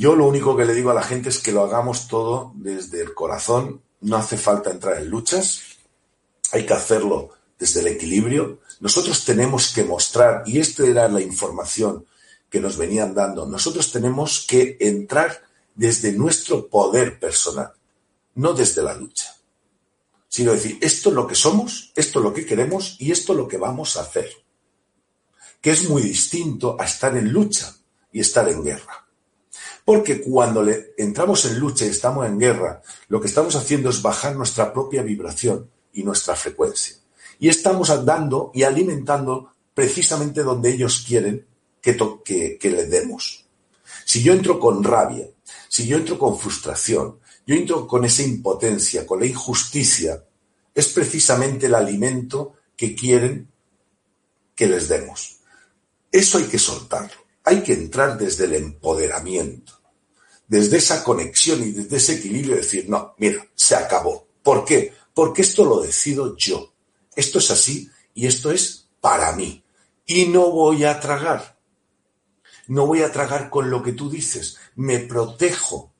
Yo 0.00 0.16
lo 0.16 0.26
único 0.26 0.56
que 0.56 0.64
le 0.64 0.72
digo 0.72 0.90
a 0.90 0.94
la 0.94 1.02
gente 1.02 1.28
es 1.28 1.40
que 1.40 1.52
lo 1.52 1.62
hagamos 1.62 2.08
todo 2.08 2.52
desde 2.54 3.02
el 3.02 3.12
corazón. 3.12 3.82
No 4.00 4.16
hace 4.16 4.38
falta 4.38 4.70
entrar 4.70 4.96
en 4.96 5.10
luchas. 5.10 5.60
Hay 6.52 6.64
que 6.64 6.72
hacerlo 6.72 7.32
desde 7.58 7.80
el 7.80 7.88
equilibrio. 7.88 8.60
Nosotros 8.80 9.26
tenemos 9.26 9.74
que 9.74 9.84
mostrar, 9.84 10.42
y 10.46 10.58
esta 10.58 10.86
era 10.86 11.06
la 11.06 11.20
información 11.20 12.06
que 12.48 12.60
nos 12.60 12.78
venían 12.78 13.14
dando, 13.14 13.44
nosotros 13.44 13.92
tenemos 13.92 14.46
que 14.48 14.78
entrar 14.80 15.42
desde 15.74 16.12
nuestro 16.12 16.66
poder 16.68 17.18
personal, 17.18 17.72
no 18.36 18.54
desde 18.54 18.82
la 18.82 18.94
lucha, 18.94 19.36
sino 20.28 20.52
decir, 20.52 20.78
esto 20.80 21.10
es 21.10 21.14
lo 21.14 21.26
que 21.26 21.34
somos, 21.34 21.92
esto 21.94 22.20
es 22.20 22.24
lo 22.24 22.32
que 22.32 22.46
queremos 22.46 22.96
y 22.98 23.12
esto 23.12 23.34
es 23.34 23.38
lo 23.38 23.46
que 23.46 23.58
vamos 23.58 23.98
a 23.98 24.00
hacer, 24.00 24.30
que 25.60 25.72
es 25.72 25.90
muy 25.90 26.00
distinto 26.00 26.78
a 26.80 26.86
estar 26.86 27.14
en 27.18 27.30
lucha 27.30 27.76
y 28.10 28.20
estar 28.20 28.48
en 28.48 28.64
guerra. 28.64 28.99
Porque 29.84 30.20
cuando 30.20 30.62
le 30.62 30.94
entramos 30.96 31.44
en 31.44 31.58
lucha 31.58 31.84
y 31.84 31.88
estamos 31.88 32.26
en 32.26 32.38
guerra, 32.38 32.82
lo 33.08 33.20
que 33.20 33.26
estamos 33.26 33.56
haciendo 33.56 33.90
es 33.90 34.02
bajar 34.02 34.36
nuestra 34.36 34.72
propia 34.72 35.02
vibración 35.02 35.70
y 35.92 36.02
nuestra 36.02 36.36
frecuencia. 36.36 36.96
Y 37.38 37.48
estamos 37.48 37.88
dando 38.04 38.50
y 38.54 38.62
alimentando 38.62 39.52
precisamente 39.74 40.42
donde 40.42 40.70
ellos 40.70 41.04
quieren 41.06 41.46
que, 41.80 41.96
que, 42.24 42.58
que 42.58 42.70
les 42.70 42.90
demos. 42.90 43.46
Si 44.04 44.22
yo 44.22 44.32
entro 44.32 44.60
con 44.60 44.84
rabia, 44.84 45.26
si 45.68 45.86
yo 45.86 45.96
entro 45.96 46.18
con 46.18 46.38
frustración, 46.38 47.18
yo 47.46 47.54
entro 47.54 47.86
con 47.86 48.04
esa 48.04 48.22
impotencia, 48.22 49.06
con 49.06 49.20
la 49.20 49.26
injusticia, 49.26 50.22
es 50.74 50.88
precisamente 50.88 51.66
el 51.66 51.74
alimento 51.74 52.54
que 52.76 52.94
quieren 52.94 53.48
que 54.54 54.66
les 54.66 54.88
demos. 54.88 55.38
Eso 56.12 56.38
hay 56.38 56.44
que 56.44 56.58
soltarlo. 56.58 57.20
Hay 57.50 57.62
que 57.62 57.74
entrar 57.74 58.16
desde 58.16 58.44
el 58.44 58.54
empoderamiento 58.54 59.80
desde 60.50 60.78
esa 60.78 61.04
conexión 61.04 61.62
y 61.62 61.70
desde 61.70 61.96
ese 61.96 62.14
equilibrio, 62.16 62.56
decir, 62.56 62.88
no, 62.88 63.14
mira, 63.18 63.46
se 63.54 63.76
acabó. 63.76 64.26
¿Por 64.42 64.64
qué? 64.64 64.92
Porque 65.14 65.42
esto 65.42 65.64
lo 65.64 65.80
decido 65.80 66.36
yo. 66.36 66.74
Esto 67.14 67.38
es 67.38 67.52
así 67.52 67.88
y 68.14 68.26
esto 68.26 68.50
es 68.50 68.88
para 69.00 69.30
mí. 69.30 69.62
Y 70.06 70.26
no 70.26 70.50
voy 70.50 70.82
a 70.82 70.98
tragar. 70.98 71.56
No 72.66 72.84
voy 72.84 73.02
a 73.02 73.12
tragar 73.12 73.48
con 73.48 73.70
lo 73.70 73.80
que 73.80 73.92
tú 73.92 74.10
dices. 74.10 74.56
Me 74.74 74.98
protejo 74.98 75.94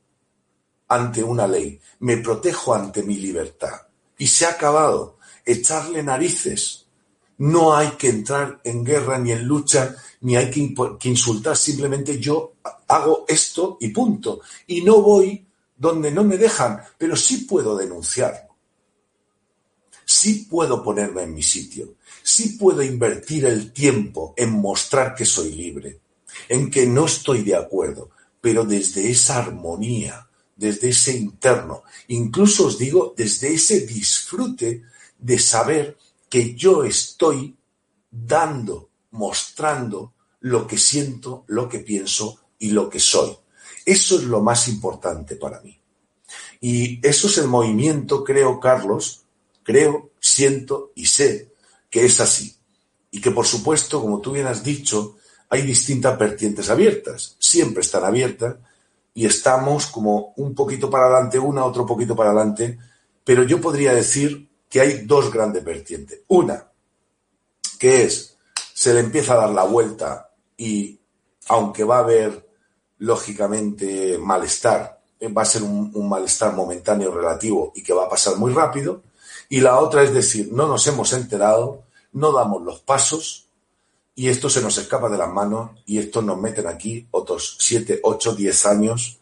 ante 0.88 1.22
una 1.22 1.46
ley. 1.46 1.80
Me 2.00 2.16
protejo 2.16 2.74
ante 2.74 3.04
mi 3.04 3.18
libertad. 3.18 3.86
Y 4.18 4.26
se 4.26 4.46
ha 4.46 4.50
acabado. 4.50 5.18
Echarle 5.44 6.02
narices. 6.02 6.88
No 7.40 7.74
hay 7.74 7.92
que 7.92 8.10
entrar 8.10 8.60
en 8.64 8.84
guerra 8.84 9.18
ni 9.18 9.32
en 9.32 9.46
lucha, 9.46 9.96
ni 10.20 10.36
hay 10.36 10.50
que, 10.50 11.08
insultar. 11.08 11.56
Simplemente 11.56 12.18
yo 12.18 12.56
hago 12.86 13.24
esto 13.26 13.78
y 13.80 13.88
punto. 13.88 14.42
Y 14.66 14.82
no 14.82 15.00
voy 15.00 15.46
donde 15.74 16.10
no 16.10 16.22
me 16.22 16.36
dejan, 16.36 16.82
pero 16.98 17.16
sí 17.16 17.38
puedo 17.48 17.74
denunciarlo. 17.78 18.56
Sí 20.04 20.48
puedo 20.50 20.82
ponerme 20.82 21.22
en 21.22 21.32
mi 21.32 21.42
sitio. 21.42 21.94
Sí 22.22 22.58
puedo 22.58 22.82
invertir 22.82 23.46
el 23.46 23.72
tiempo 23.72 24.34
en 24.36 24.52
mostrar 24.52 25.14
que 25.14 25.24
soy 25.24 25.52
libre, 25.52 25.98
en 26.46 26.70
que 26.70 26.84
no 26.84 27.06
estoy 27.06 27.42
de 27.42 27.56
acuerdo, 27.56 28.10
pero 28.38 28.66
desde 28.66 29.10
esa 29.10 29.38
armonía, 29.38 30.28
desde 30.56 30.90
ese 30.90 31.16
interno, 31.16 31.84
incluso 32.08 32.66
os 32.66 32.76
digo, 32.76 33.14
desde 33.16 33.54
ese 33.54 33.86
disfrute 33.86 34.82
de 35.18 35.38
saber 35.38 35.96
que 36.30 36.54
yo 36.54 36.84
estoy 36.84 37.56
dando, 38.10 38.88
mostrando 39.10 40.14
lo 40.40 40.66
que 40.66 40.78
siento, 40.78 41.44
lo 41.48 41.68
que 41.68 41.80
pienso 41.80 42.38
y 42.58 42.70
lo 42.70 42.88
que 42.88 43.00
soy. 43.00 43.36
Eso 43.84 44.16
es 44.16 44.24
lo 44.24 44.40
más 44.40 44.68
importante 44.68 45.36
para 45.36 45.60
mí. 45.60 45.78
Y 46.60 47.06
eso 47.06 47.26
es 47.26 47.38
el 47.38 47.48
movimiento, 47.48 48.22
creo, 48.22 48.60
Carlos, 48.60 49.24
creo, 49.62 50.10
siento 50.20 50.92
y 50.94 51.06
sé 51.06 51.52
que 51.90 52.04
es 52.04 52.20
así. 52.20 52.54
Y 53.10 53.20
que, 53.20 53.32
por 53.32 53.46
supuesto, 53.46 54.00
como 54.00 54.20
tú 54.20 54.32
bien 54.32 54.46
has 54.46 54.62
dicho, 54.62 55.16
hay 55.48 55.62
distintas 55.62 56.16
vertientes 56.16 56.70
abiertas. 56.70 57.36
Siempre 57.40 57.80
están 57.80 58.04
abiertas 58.04 58.56
y 59.14 59.26
estamos 59.26 59.86
como 59.86 60.32
un 60.36 60.54
poquito 60.54 60.88
para 60.88 61.06
adelante 61.06 61.38
una, 61.40 61.64
otro 61.64 61.84
poquito 61.84 62.14
para 62.14 62.30
adelante. 62.30 62.78
Pero 63.24 63.42
yo 63.42 63.60
podría 63.60 63.92
decir 63.92 64.49
que 64.70 64.80
hay 64.80 65.04
dos 65.04 65.32
grandes 65.32 65.64
vertientes. 65.64 66.20
Una, 66.28 66.64
que 67.78 68.04
es, 68.04 68.38
se 68.72 68.94
le 68.94 69.00
empieza 69.00 69.34
a 69.34 69.38
dar 69.38 69.50
la 69.50 69.64
vuelta 69.64 70.30
y 70.56 70.98
aunque 71.48 71.82
va 71.82 71.96
a 71.96 72.04
haber 72.04 72.48
lógicamente 72.98 74.16
malestar, 74.18 75.00
eh, 75.18 75.28
va 75.28 75.42
a 75.42 75.46
ser 75.46 75.64
un, 75.64 76.08
malestar 76.08 76.54
momentáneo 76.54 77.12
relativo 77.12 77.72
y 77.74 77.82
que 77.82 77.92
va 77.92 78.04
a 78.04 78.08
pasar 78.08 78.36
muy 78.36 78.52
rápido. 78.52 79.02
Y 79.48 79.60
la 79.60 79.80
otra 79.80 80.04
es 80.04 80.14
decir, 80.14 80.50
no 80.52 80.68
nos 80.68 80.86
hemos 80.86 81.12
enterado, 81.12 81.82
no 82.12 82.32
damos 82.32 82.62
los 82.62 82.78
pasos 82.80 83.48
y 84.14 84.28
esto 84.28 84.48
se 84.48 84.62
nos 84.62 84.78
escapa 84.78 85.08
de 85.08 85.18
las 85.18 85.32
manos 85.32 85.70
y 85.84 85.98
esto 85.98 86.22
nos 86.22 86.38
meten 86.38 86.68
aquí 86.68 87.08
otros 87.10 87.56
7, 87.58 88.00
8, 88.04 88.34
10 88.36 88.66
años 88.66 89.18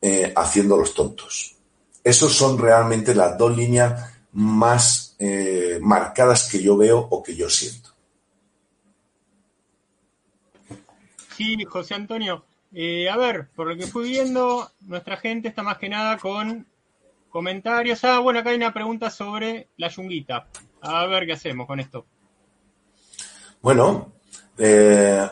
eh, 0.00 0.32
haciendo 0.34 0.78
los 0.78 0.94
tontos. 0.94 1.56
Esas 2.02 2.32
son 2.32 2.56
realmente 2.56 3.14
las 3.14 3.36
dos 3.36 3.54
líneas 3.54 4.17
más 4.32 5.16
eh, 5.18 5.78
marcadas 5.80 6.48
que 6.50 6.62
yo 6.62 6.76
veo 6.76 6.98
o 6.98 7.22
que 7.22 7.34
yo 7.34 7.48
siento. 7.48 7.90
Sí, 11.36 11.64
José 11.64 11.94
Antonio, 11.94 12.44
eh, 12.72 13.08
a 13.08 13.16
ver, 13.16 13.48
por 13.54 13.68
lo 13.68 13.76
que 13.76 13.86
fui 13.86 14.10
viendo, 14.10 14.70
nuestra 14.80 15.16
gente 15.16 15.48
está 15.48 15.62
más 15.62 15.78
que 15.78 15.88
nada 15.88 16.18
con 16.18 16.66
comentarios. 17.30 18.04
Ah, 18.04 18.18
bueno, 18.18 18.40
acá 18.40 18.50
hay 18.50 18.56
una 18.56 18.74
pregunta 18.74 19.10
sobre 19.10 19.68
la 19.76 19.88
yunguita. 19.88 20.48
A 20.80 21.06
ver 21.06 21.26
qué 21.26 21.32
hacemos 21.32 21.66
con 21.66 21.80
esto. 21.80 22.06
Bueno, 23.60 24.12
eh, 24.56 25.28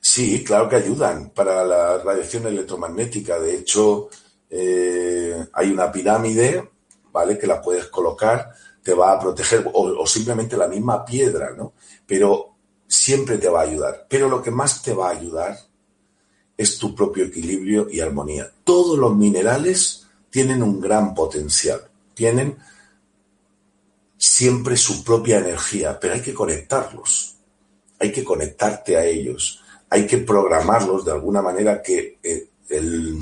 sí, 0.00 0.44
claro 0.44 0.68
que 0.68 0.76
ayudan 0.76 1.30
para 1.30 1.64
la 1.64 1.98
radiación 1.98 2.46
electromagnética. 2.46 3.38
De 3.38 3.56
hecho, 3.56 4.08
eh, 4.48 5.46
hay 5.52 5.70
una 5.70 5.90
pirámide, 5.90 6.70
¿vale? 7.16 7.38
Que 7.38 7.46
la 7.46 7.62
puedes 7.62 7.86
colocar, 7.86 8.52
te 8.82 8.92
va 8.92 9.12
a 9.12 9.18
proteger, 9.18 9.70
o, 9.72 10.06
simplemente 10.06 10.54
la 10.54 10.68
misma 10.68 11.02
piedra, 11.02 11.54
¿no? 11.56 11.72
Pero 12.06 12.56
siempre 12.86 13.38
te 13.38 13.48
va 13.48 13.60
a 13.60 13.62
ayudar. 13.62 14.06
Pero 14.06 14.28
lo 14.28 14.42
que 14.42 14.50
más 14.50 14.82
te 14.82 14.92
va 14.92 15.08
a 15.08 15.12
ayudar 15.12 15.58
es 16.58 16.76
tu 16.76 16.94
propio 16.94 17.24
equilibrio 17.24 17.88
y 17.90 18.00
armonía. 18.00 18.52
Todos 18.64 18.98
los 18.98 19.16
minerales 19.16 20.06
tienen 20.28 20.62
un 20.62 20.78
gran 20.78 21.14
potencial, 21.14 21.88
tienen 22.12 22.58
siempre 24.18 24.76
su 24.76 25.02
propia 25.02 25.38
energía, 25.38 25.98
pero 25.98 26.12
hay 26.12 26.20
que 26.20 26.34
conectarlos, 26.34 27.36
hay 27.98 28.12
que 28.12 28.24
conectarte 28.24 28.98
a 28.98 29.06
ellos, 29.06 29.62
hay 29.88 30.06
que 30.06 30.18
programarlos 30.18 31.06
de 31.06 31.12
alguna 31.12 31.40
manera 31.40 31.80
que 31.80 32.18
eh, 32.22 32.50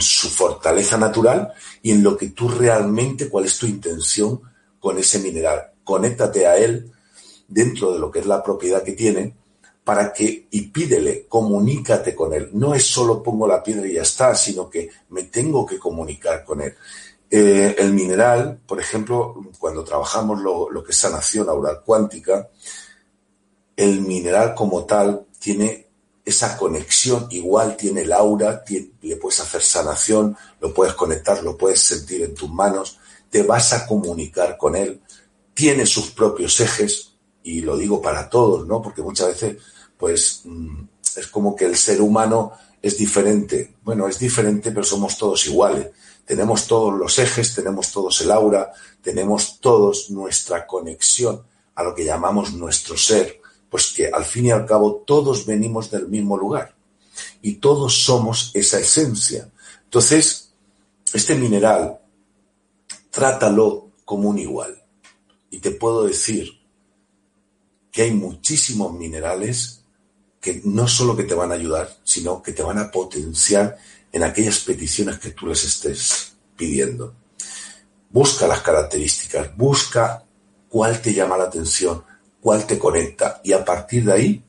su 0.01 0.29
fortaleza 0.29 0.97
natural 0.97 1.53
y 1.83 1.91
en 1.91 2.03
lo 2.03 2.17
que 2.17 2.31
tú 2.31 2.49
realmente, 2.49 3.29
cuál 3.29 3.45
es 3.45 3.59
tu 3.59 3.67
intención 3.67 4.41
con 4.79 4.99
ese 4.99 5.19
mineral. 5.19 5.73
Conéctate 5.83 6.47
a 6.47 6.57
él 6.57 6.91
dentro 7.49 7.93
de 7.93 7.99
lo 7.99 8.11
que 8.11 8.21
es 8.21 8.27
la 8.27 8.43
propiedad 8.43 8.83
que 8.83 8.93
tiene 8.93 9.35
para 9.85 10.13
que, 10.13 10.49
y 10.51 10.63
pídele, 10.63 11.27
comunícate 11.29 12.15
con 12.15 12.33
él. 12.33 12.49
No 12.53 12.75
es 12.75 12.87
solo 12.87 13.23
pongo 13.23 13.47
la 13.47 13.63
piedra 13.63 13.87
y 13.87 13.95
ya 13.95 14.03
está, 14.03 14.35
sino 14.35 14.69
que 14.69 14.89
me 15.11 15.25
tengo 15.25 15.67
que 15.67 15.79
comunicar 15.79 16.43
con 16.43 16.63
él. 16.63 16.75
Eh, 17.31 17.77
el 17.79 17.93
mineral, 17.93 18.61
por 18.67 18.81
ejemplo, 18.81 19.35
cuando 19.59 19.85
trabajamos 19.85 20.41
lo, 20.41 20.71
lo 20.71 20.83
que 20.83 20.93
es 20.93 20.99
sanación 20.99 21.49
aural 21.49 21.83
cuántica, 21.85 22.49
el 23.77 24.01
mineral 24.01 24.55
como 24.55 24.85
tal 24.85 25.27
tiene 25.39 25.84
esa 26.25 26.57
conexión, 26.57 27.27
igual 27.31 27.77
tiene 27.77 28.03
el 28.03 28.13
aura, 28.13 28.65
le 29.03 29.17
puedes 29.17 29.41
hacer 29.41 29.63
sanación, 29.63 30.37
lo 30.61 30.73
puedes 30.73 30.95
conectar, 30.95 31.43
lo 31.43 31.57
puedes 31.57 31.81
sentir 31.81 32.23
en 32.23 32.35
tus 32.35 32.51
manos, 32.51 32.99
te 33.29 33.43
vas 33.43 33.73
a 33.73 33.87
comunicar 33.87 34.57
con 34.57 34.75
él, 34.75 35.03
tiene 35.53 35.85
sus 35.85 36.11
propios 36.11 36.59
ejes, 36.61 37.15
y 37.43 37.61
lo 37.61 37.77
digo 37.77 38.01
para 38.01 38.29
todos, 38.29 38.67
¿no? 38.67 38.81
Porque 38.81 39.03
muchas 39.03 39.29
veces 39.29 39.59
pues 39.99 40.43
mm, 40.45 40.83
es 41.17 41.27
como 41.29 41.55
que 41.55 41.67
el 41.67 41.77
ser 41.77 42.01
humano 42.01 42.53
es 42.83 42.99
diferente. 42.99 43.77
Bueno, 43.83 44.09
es 44.09 44.19
diferente, 44.19 44.71
pero 44.71 44.85
somos 44.85 45.17
todos 45.17 45.47
iguales. 45.47 45.89
Tenemos 46.25 46.67
todos 46.67 46.93
los 46.95 47.19
ejes, 47.19 47.55
tenemos 47.55 47.93
todos 47.93 48.21
el 48.23 48.31
aura, 48.31 48.73
tenemos 49.03 49.61
todos 49.61 50.11
nuestra 50.11 50.67
conexión 50.67 51.43
a 51.75 51.83
lo 51.83 51.95
que 51.95 52.05
llamamos 52.05 52.55
nuestro 52.55 52.97
ser, 52.97 53.41
pues 53.71 53.93
que 53.93 54.09
al 54.09 54.25
fin 54.25 54.47
y 54.47 54.51
al 54.51 54.67
cabo 54.67 55.03
todos 55.07 55.47
venimos 55.47 55.91
del 55.91 56.09
mismo 56.09 56.37
lugar 56.37 56.75
y 57.43 57.55
todos 57.55 58.05
somos 58.05 58.51
esa 58.55 58.79
esencia. 58.79 59.51
Entonces, 59.85 60.53
este 61.13 61.35
mineral, 61.35 61.99
trátalo 63.11 63.91
como 64.05 64.29
un 64.29 64.39
igual. 64.39 64.83
Y 65.51 65.59
te 65.59 65.71
puedo 65.71 66.05
decir 66.05 66.51
que 67.93 68.03
hay 68.03 68.11
muchísimos 68.11 68.93
minerales 68.93 69.85
que 70.41 70.61
no 70.65 70.89
solo 70.89 71.17
que 71.17 71.23
te 71.23 71.35
van 71.35 71.53
a 71.53 71.55
ayudar, 71.55 71.97
sino 72.03 72.43
que 72.43 72.53
te 72.53 72.63
van 72.63 72.79
a 72.79 72.91
potenciar 72.91 73.79
en 74.13 74.23
aquellas 74.25 74.61
peticiones 74.61 75.19
que 75.19 75.31
tú 75.31 75.47
les 75.47 75.65
estés 75.65 76.35
pidiendo. 76.57 77.15
Busca 78.11 78.47
las 78.47 78.61
características, 78.61 79.57
busca 79.57 80.25
cuál 80.69 81.01
te 81.01 81.15
llama 81.15 81.39
la 81.39 81.45
atención, 81.45 82.05
cuál 82.45 82.67
te 82.67 82.79
conecta 82.79 83.41
y 83.43 83.55
a 83.55 83.65
partir 83.65 84.05
de 84.05 84.13
ahí, 84.13 84.45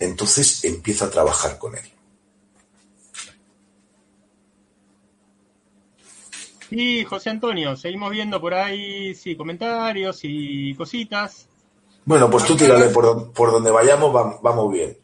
entonces 0.00 0.64
empieza 0.64 1.04
a 1.04 1.10
trabajar 1.10 1.58
con 1.58 1.76
él. 1.76 1.84
Y 6.72 7.04
José 7.04 7.30
Antonio, 7.30 7.76
seguimos 7.76 8.10
viendo 8.10 8.40
por 8.40 8.52
ahí, 8.52 9.14
sí, 9.14 9.36
comentarios 9.36 10.18
y 10.24 10.74
cositas. 10.74 11.46
Bueno, 12.04 12.28
pues 12.28 12.46
tú 12.46 12.56
tírale 12.56 12.86
por, 12.86 13.30
por 13.32 13.52
donde 13.52 13.70
vayamos, 13.70 14.42
vamos 14.42 14.72
bien. 14.72 14.98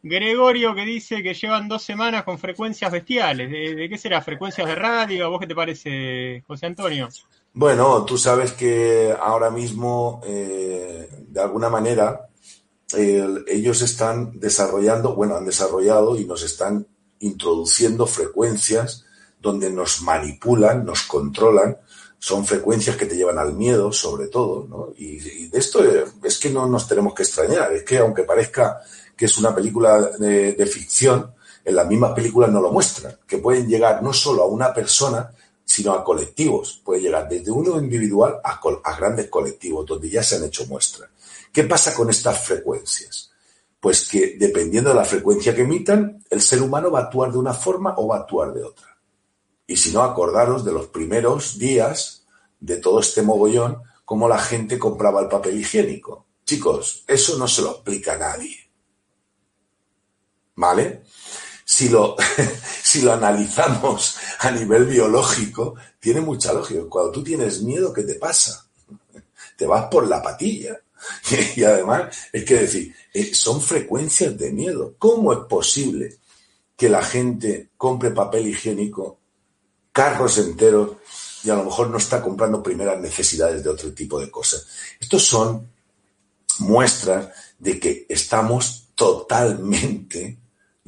Gregorio 0.00 0.76
que 0.76 0.84
dice 0.84 1.24
que 1.24 1.34
llevan 1.34 1.66
dos 1.66 1.82
semanas 1.82 2.22
con 2.22 2.38
frecuencias 2.38 2.92
bestiales. 2.92 3.50
¿De, 3.50 3.88
qué 3.88 3.98
será? 3.98 4.22
¿Frecuencias 4.22 4.68
de 4.68 4.76
radio? 4.76 5.26
¿A 5.26 5.28
vos 5.28 5.40
qué 5.40 5.48
te 5.48 5.56
parece, 5.56 6.44
José 6.46 6.66
Antonio? 6.66 7.08
Bueno, 7.52 8.04
tú 8.04 8.16
sabes 8.18 8.52
que 8.52 9.14
ahora 9.18 9.50
mismo, 9.50 10.20
eh, 10.24 11.08
de 11.28 11.40
alguna 11.40 11.68
manera, 11.68 12.28
ellos 12.94 13.82
están 13.82 14.38
desarrollando, 14.38 15.14
bueno, 15.14 15.36
han 15.36 15.44
desarrollado 15.44 16.18
y 16.18 16.24
nos 16.24 16.42
están 16.42 16.86
introduciendo 17.20 18.06
frecuencias 18.06 19.04
donde 19.40 19.70
nos 19.70 20.02
manipulan, 20.02 20.84
nos 20.84 21.02
controlan. 21.02 21.76
Son 22.18 22.46
frecuencias 22.46 22.96
que 22.96 23.06
te 23.06 23.16
llevan 23.16 23.38
al 23.38 23.54
miedo, 23.54 23.92
sobre 23.92 24.28
todo, 24.28 24.66
¿no? 24.68 24.88
Y, 24.96 25.18
y 25.44 25.48
de 25.48 25.58
esto 25.58 25.80
es 26.24 26.38
que 26.38 26.50
no 26.50 26.66
nos 26.66 26.88
tenemos 26.88 27.14
que 27.14 27.22
extrañar. 27.22 27.72
Es 27.72 27.84
que 27.84 27.98
aunque 27.98 28.24
parezca 28.24 28.80
que 29.18 29.24
es 29.24 29.36
una 29.36 29.52
película 29.52 30.00
de, 30.16 30.66
ficción, 30.66 31.34
en 31.64 31.74
las 31.74 31.88
mismas 31.88 32.12
películas 32.12 32.50
no 32.50 32.62
lo 32.62 32.70
muestran, 32.70 33.18
que 33.26 33.38
pueden 33.38 33.68
llegar 33.68 34.00
no 34.00 34.12
solo 34.12 34.44
a 34.44 34.46
una 34.46 34.72
persona, 34.72 35.32
sino 35.68 35.92
a 35.92 36.02
colectivos. 36.02 36.80
Puede 36.82 37.02
llegar 37.02 37.28
desde 37.28 37.50
uno 37.50 37.78
individual 37.78 38.40
a, 38.42 38.96
grandes 38.96 39.28
colectivos, 39.28 39.84
donde 39.84 40.08
ya 40.08 40.22
se 40.22 40.36
han 40.36 40.44
hecho 40.44 40.66
muestras. 40.66 41.10
¿Qué 41.52 41.64
pasa 41.64 41.94
con 41.94 42.08
estas 42.08 42.42
frecuencias? 42.42 43.30
Pues 43.78 44.08
que 44.08 44.36
dependiendo 44.38 44.88
de 44.88 44.96
la 44.96 45.04
frecuencia 45.04 45.54
que 45.54 45.62
emitan, 45.62 46.24
el 46.30 46.40
ser 46.40 46.62
humano 46.62 46.90
va 46.90 47.00
a 47.00 47.02
actuar 47.02 47.30
de 47.30 47.38
una 47.38 47.52
forma 47.52 47.94
o 47.98 48.08
va 48.08 48.16
a 48.16 48.20
actuar 48.20 48.54
de 48.54 48.64
otra. 48.64 48.98
Y 49.66 49.76
si 49.76 49.92
no, 49.92 50.02
acordaros 50.02 50.64
de 50.64 50.72
los 50.72 50.86
primeros 50.86 51.58
días 51.58 52.24
de 52.58 52.78
todo 52.78 53.00
este 53.00 53.20
mogollón, 53.20 53.82
cómo 54.06 54.26
la 54.26 54.38
gente 54.38 54.78
compraba 54.78 55.20
el 55.20 55.28
papel 55.28 55.60
higiénico. 55.60 56.26
Chicos, 56.46 57.04
eso 57.06 57.36
no 57.36 57.46
se 57.46 57.60
lo 57.60 57.72
explica 57.72 58.14
a 58.14 58.18
nadie. 58.18 58.68
¿vale? 60.58 61.02
Si 61.70 61.90
lo, 61.90 62.16
si 62.82 63.02
lo 63.02 63.12
analizamos 63.12 64.16
a 64.38 64.50
nivel 64.50 64.86
biológico, 64.86 65.74
tiene 66.00 66.22
mucha 66.22 66.54
lógica. 66.54 66.80
Cuando 66.88 67.12
tú 67.12 67.22
tienes 67.22 67.60
miedo, 67.60 67.92
¿qué 67.92 68.04
te 68.04 68.14
pasa? 68.14 68.66
Te 69.54 69.66
vas 69.66 69.84
por 69.90 70.08
la 70.08 70.22
patilla. 70.22 70.80
Y, 71.56 71.64
además, 71.64 72.16
es 72.32 72.44
que 72.44 72.54
decir, 72.60 72.94
eh, 73.12 73.34
son 73.34 73.60
frecuencias 73.60 74.36
de 74.38 74.50
miedo. 74.50 74.94
¿Cómo 74.98 75.30
es 75.30 75.40
posible 75.40 76.16
que 76.74 76.88
la 76.88 77.02
gente 77.02 77.68
compre 77.76 78.12
papel 78.12 78.48
higiénico, 78.48 79.18
carros 79.92 80.38
enteros, 80.38 80.92
y 81.44 81.50
a 81.50 81.54
lo 81.56 81.64
mejor 81.64 81.90
no 81.90 81.98
está 81.98 82.22
comprando 82.22 82.62
primeras 82.62 82.98
necesidades 82.98 83.62
de 83.62 83.68
otro 83.68 83.92
tipo 83.92 84.18
de 84.18 84.30
cosas? 84.30 84.66
Estos 84.98 85.22
son 85.22 85.70
muestras 86.60 87.28
de 87.58 87.78
que 87.78 88.06
estamos 88.08 88.88
totalmente 88.94 90.37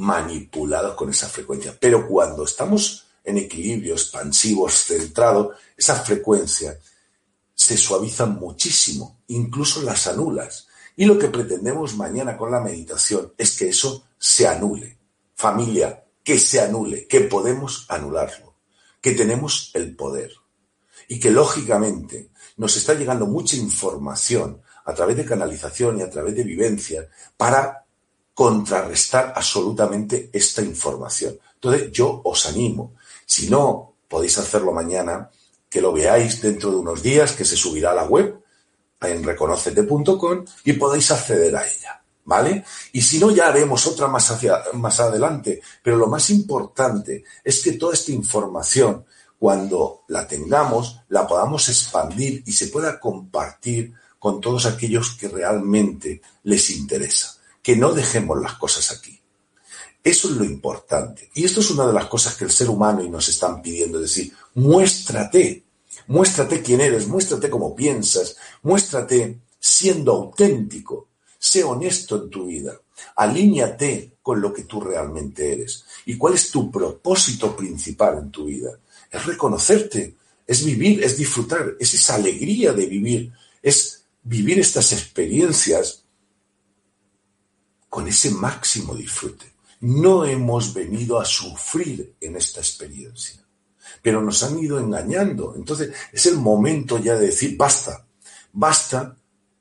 manipulados 0.00 0.94
con 0.94 1.10
esa 1.10 1.28
frecuencia. 1.28 1.76
Pero 1.78 2.08
cuando 2.08 2.44
estamos 2.44 3.06
en 3.22 3.36
equilibrio, 3.36 3.94
expansivos, 3.94 4.86
centrados, 4.86 5.56
esas 5.76 6.06
frecuencias 6.06 6.78
se 7.54 7.76
suavizan 7.76 8.36
muchísimo, 8.36 9.20
incluso 9.28 9.82
las 9.82 10.06
anulas. 10.06 10.68
Y 10.96 11.04
lo 11.04 11.18
que 11.18 11.28
pretendemos 11.28 11.96
mañana 11.96 12.36
con 12.36 12.50
la 12.50 12.60
meditación 12.60 13.34
es 13.36 13.56
que 13.58 13.68
eso 13.68 14.06
se 14.18 14.48
anule. 14.48 14.98
Familia, 15.34 16.02
que 16.24 16.38
se 16.38 16.60
anule, 16.60 17.06
que 17.06 17.20
podemos 17.20 17.84
anularlo, 17.90 18.54
que 19.02 19.12
tenemos 19.12 19.70
el 19.74 19.94
poder. 19.94 20.32
Y 21.08 21.20
que 21.20 21.30
lógicamente 21.30 22.30
nos 22.56 22.74
está 22.76 22.94
llegando 22.94 23.26
mucha 23.26 23.56
información 23.56 24.62
a 24.86 24.94
través 24.94 25.18
de 25.18 25.26
canalización 25.26 25.98
y 25.98 26.02
a 26.02 26.10
través 26.10 26.34
de 26.34 26.44
vivencia 26.44 27.06
para 27.36 27.79
contrarrestar 28.34 29.32
absolutamente 29.36 30.30
esta 30.32 30.62
información. 30.62 31.38
Entonces, 31.54 31.92
yo 31.92 32.22
os 32.24 32.46
animo, 32.46 32.94
si 33.26 33.50
no 33.50 33.94
podéis 34.08 34.38
hacerlo 34.38 34.72
mañana, 34.72 35.30
que 35.68 35.80
lo 35.80 35.92
veáis 35.92 36.40
dentro 36.40 36.70
de 36.70 36.76
unos 36.76 37.02
días, 37.02 37.32
que 37.32 37.44
se 37.44 37.56
subirá 37.56 37.92
a 37.92 37.94
la 37.94 38.04
web 38.04 38.42
en 39.00 39.22
reconocete.com 39.22 40.44
y 40.64 40.72
podáis 40.74 41.10
acceder 41.10 41.54
a 41.54 41.66
ella, 41.66 42.02
¿vale? 42.24 42.64
Y 42.92 43.02
si 43.02 43.18
no, 43.18 43.30
ya 43.30 43.48
haremos 43.48 43.86
otra 43.86 44.08
más, 44.08 44.30
hacia, 44.30 44.62
más 44.74 44.98
adelante. 45.00 45.60
Pero 45.82 45.96
lo 45.96 46.06
más 46.06 46.28
importante 46.30 47.24
es 47.44 47.62
que 47.62 47.72
toda 47.72 47.94
esta 47.94 48.12
información, 48.12 49.04
cuando 49.38 50.02
la 50.08 50.26
tengamos, 50.26 51.00
la 51.08 51.26
podamos 51.26 51.68
expandir 51.68 52.42
y 52.46 52.52
se 52.52 52.66
pueda 52.66 52.98
compartir 52.98 53.92
con 54.18 54.40
todos 54.40 54.66
aquellos 54.66 55.12
que 55.12 55.28
realmente 55.28 56.20
les 56.42 56.70
interesa 56.70 57.39
que 57.62 57.76
no 57.76 57.92
dejemos 57.92 58.40
las 58.40 58.54
cosas 58.54 58.90
aquí. 58.90 59.20
Eso 60.02 60.30
es 60.30 60.36
lo 60.36 60.44
importante. 60.44 61.30
Y 61.34 61.44
esto 61.44 61.60
es 61.60 61.70
una 61.70 61.86
de 61.86 61.92
las 61.92 62.06
cosas 62.06 62.34
que 62.34 62.44
el 62.44 62.50
ser 62.50 62.70
humano 62.70 63.04
y 63.04 63.10
nos 63.10 63.28
están 63.28 63.60
pidiendo, 63.60 63.98
es 63.98 64.02
decir, 64.02 64.32
muéstrate, 64.54 65.64
muéstrate 66.06 66.62
quién 66.62 66.80
eres, 66.80 67.06
muéstrate 67.06 67.50
cómo 67.50 67.74
piensas, 67.76 68.36
muéstrate 68.62 69.38
siendo 69.58 70.12
auténtico, 70.12 71.08
sé 71.38 71.62
honesto 71.64 72.16
en 72.16 72.30
tu 72.30 72.46
vida, 72.46 72.80
alíñate 73.16 74.12
con 74.22 74.40
lo 74.40 74.52
que 74.54 74.64
tú 74.64 74.80
realmente 74.80 75.52
eres. 75.52 75.84
¿Y 76.06 76.16
cuál 76.16 76.34
es 76.34 76.50
tu 76.50 76.70
propósito 76.70 77.54
principal 77.54 78.18
en 78.18 78.30
tu 78.30 78.46
vida? 78.46 78.70
Es 79.10 79.26
reconocerte, 79.26 80.14
es 80.46 80.64
vivir, 80.64 81.04
es 81.04 81.18
disfrutar, 81.18 81.76
es 81.78 81.92
esa 81.92 82.14
alegría 82.14 82.72
de 82.72 82.86
vivir, 82.86 83.32
es 83.62 84.04
vivir 84.22 84.58
estas 84.58 84.92
experiencias 84.92 85.99
con 87.90 88.06
ese 88.06 88.30
máximo 88.30 88.94
disfrute. 88.94 89.52
No 89.80 90.24
hemos 90.24 90.72
venido 90.72 91.20
a 91.20 91.24
sufrir 91.24 92.14
en 92.20 92.36
esta 92.36 92.60
experiencia, 92.60 93.44
pero 94.00 94.22
nos 94.22 94.42
han 94.44 94.58
ido 94.58 94.78
engañando. 94.78 95.54
Entonces 95.56 95.92
es 96.12 96.26
el 96.26 96.36
momento 96.36 96.98
ya 96.98 97.14
de 97.16 97.26
decir, 97.26 97.56
basta, 97.56 98.06
basta 98.52 99.16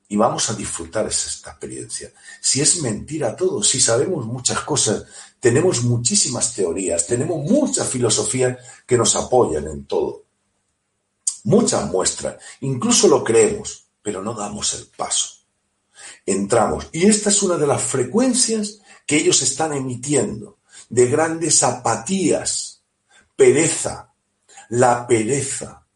y 0.08 0.16
vamos 0.16 0.48
a 0.48 0.54
disfrutar 0.54 1.06
esta 1.06 1.50
experiencia. 1.50 2.12
Si 2.40 2.60
es 2.60 2.80
mentira 2.82 3.34
todo, 3.34 3.62
si 3.62 3.80
sabemos 3.80 4.24
muchas 4.26 4.60
cosas, 4.60 5.04
tenemos 5.40 5.82
muchísimas 5.82 6.54
teorías, 6.54 7.06
tenemos 7.06 7.38
muchas 7.50 7.88
filosofías 7.88 8.58
que 8.86 8.96
nos 8.96 9.16
apoyan 9.16 9.66
en 9.66 9.86
todo. 9.86 10.24
Muchas 11.44 11.90
muestras, 11.90 12.36
incluso 12.60 13.08
lo 13.08 13.24
creemos, 13.24 13.86
pero 14.02 14.22
no 14.22 14.34
damos 14.34 14.74
el 14.74 14.86
paso. 14.86 15.39
Entramos, 16.26 16.88
y 16.92 17.06
esta 17.06 17.30
es 17.30 17.42
una 17.42 17.56
de 17.56 17.66
las 17.66 17.82
frecuencias 17.82 18.80
que 19.06 19.16
ellos 19.16 19.42
están 19.42 19.72
emitiendo, 19.72 20.58
de 20.88 21.06
grandes 21.06 21.62
apatías, 21.62 22.82
pereza, 23.36 24.12
la 24.70 25.06
pereza, 25.06 25.86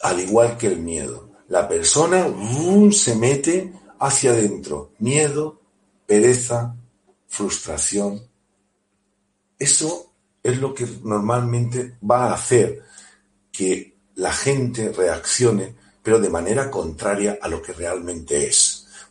al 0.00 0.20
igual 0.20 0.56
que 0.56 0.66
el 0.68 0.78
miedo. 0.78 1.30
La 1.48 1.68
persona 1.68 2.26
se 2.92 3.14
mete 3.16 3.72
hacia 3.98 4.30
adentro. 4.30 4.92
Miedo, 4.98 5.60
pereza, 6.06 6.74
frustración. 7.26 8.22
Eso 9.58 10.12
es 10.42 10.58
lo 10.58 10.74
que 10.74 10.86
normalmente 11.02 11.98
va 12.08 12.26
a 12.26 12.34
hacer 12.34 12.82
que 13.52 13.96
la 14.14 14.32
gente 14.32 14.92
reaccione, 14.92 15.74
pero 16.02 16.18
de 16.18 16.30
manera 16.30 16.70
contraria 16.70 17.38
a 17.40 17.48
lo 17.48 17.60
que 17.60 17.72
realmente 17.72 18.46
es. 18.48 18.69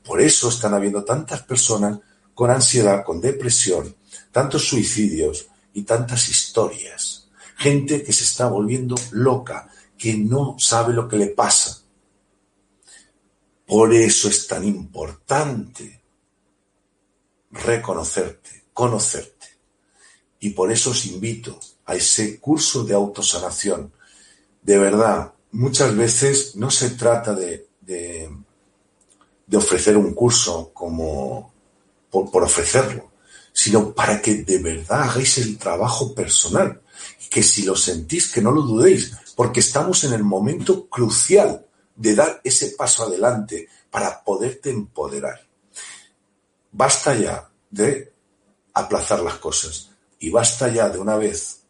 Por 0.09 0.19
eso 0.19 0.49
están 0.49 0.73
habiendo 0.73 1.03
tantas 1.03 1.43
personas 1.43 1.99
con 2.33 2.49
ansiedad, 2.49 3.05
con 3.05 3.21
depresión, 3.21 3.95
tantos 4.31 4.67
suicidios 4.67 5.47
y 5.73 5.83
tantas 5.83 6.27
historias. 6.29 7.29
Gente 7.57 8.01
que 8.01 8.13
se 8.13 8.23
está 8.23 8.47
volviendo 8.47 8.95
loca, 9.11 9.69
que 9.95 10.17
no 10.17 10.55
sabe 10.57 10.93
lo 10.93 11.07
que 11.07 11.17
le 11.17 11.27
pasa 11.27 11.83
por 13.69 13.93
eso 13.93 14.29
es 14.29 14.47
tan 14.47 14.65
importante 14.65 16.01
reconocerte, 17.51 18.63
conocerte. 18.73 19.45
Y 20.39 20.49
por 20.49 20.71
eso 20.71 20.89
os 20.89 21.05
invito 21.05 21.59
a 21.85 21.93
ese 21.93 22.39
curso 22.39 22.83
de 22.83 22.95
autosanación. 22.95 23.93
De 24.63 24.79
verdad, 24.79 25.33
muchas 25.51 25.95
veces 25.95 26.55
no 26.55 26.71
se 26.71 26.89
trata 26.89 27.35
de, 27.35 27.69
de, 27.81 28.35
ofrecer 29.57 29.97
un 29.97 30.13
curso 30.13 30.71
como 30.73 31.53
por, 32.09 32.29
por 32.29 32.43
ofrecerlo, 32.43 33.11
sino 33.51 33.93
para 33.93 34.21
que 34.21 34.43
de 34.43 34.59
verdad 34.59 35.03
hagáis 35.03 35.37
el 35.39 35.57
trabajo 35.57 36.13
personal. 36.13 36.81
Que 37.29 37.43
si 37.43 37.63
lo 37.63 37.75
sentís, 37.75 38.31
que 38.31 38.41
no 38.41 38.51
lo 38.51 38.63
dudéis, 38.63 39.15
porque 39.35 39.59
estamos 39.59 40.03
en 40.03 40.13
el 40.13 40.23
momento 40.23 40.87
crucial 40.87 41.65
de 41.95 42.15
dar 42.15 42.41
ese 42.43 42.71
paso 42.71 43.03
adelante 43.03 43.67
para 43.91 44.23
poderte 44.23 44.69
empoderar. 44.69 45.39
Basta 46.71 47.15
ya 47.15 47.49
de 47.69 48.13
aplazar 48.73 49.21
las 49.21 49.35
cosas 49.35 49.91
y 50.19 50.29
basta 50.29 50.69
ya 50.69 50.89
de 50.89 50.99
una 50.99 51.17
vez, 51.17 51.63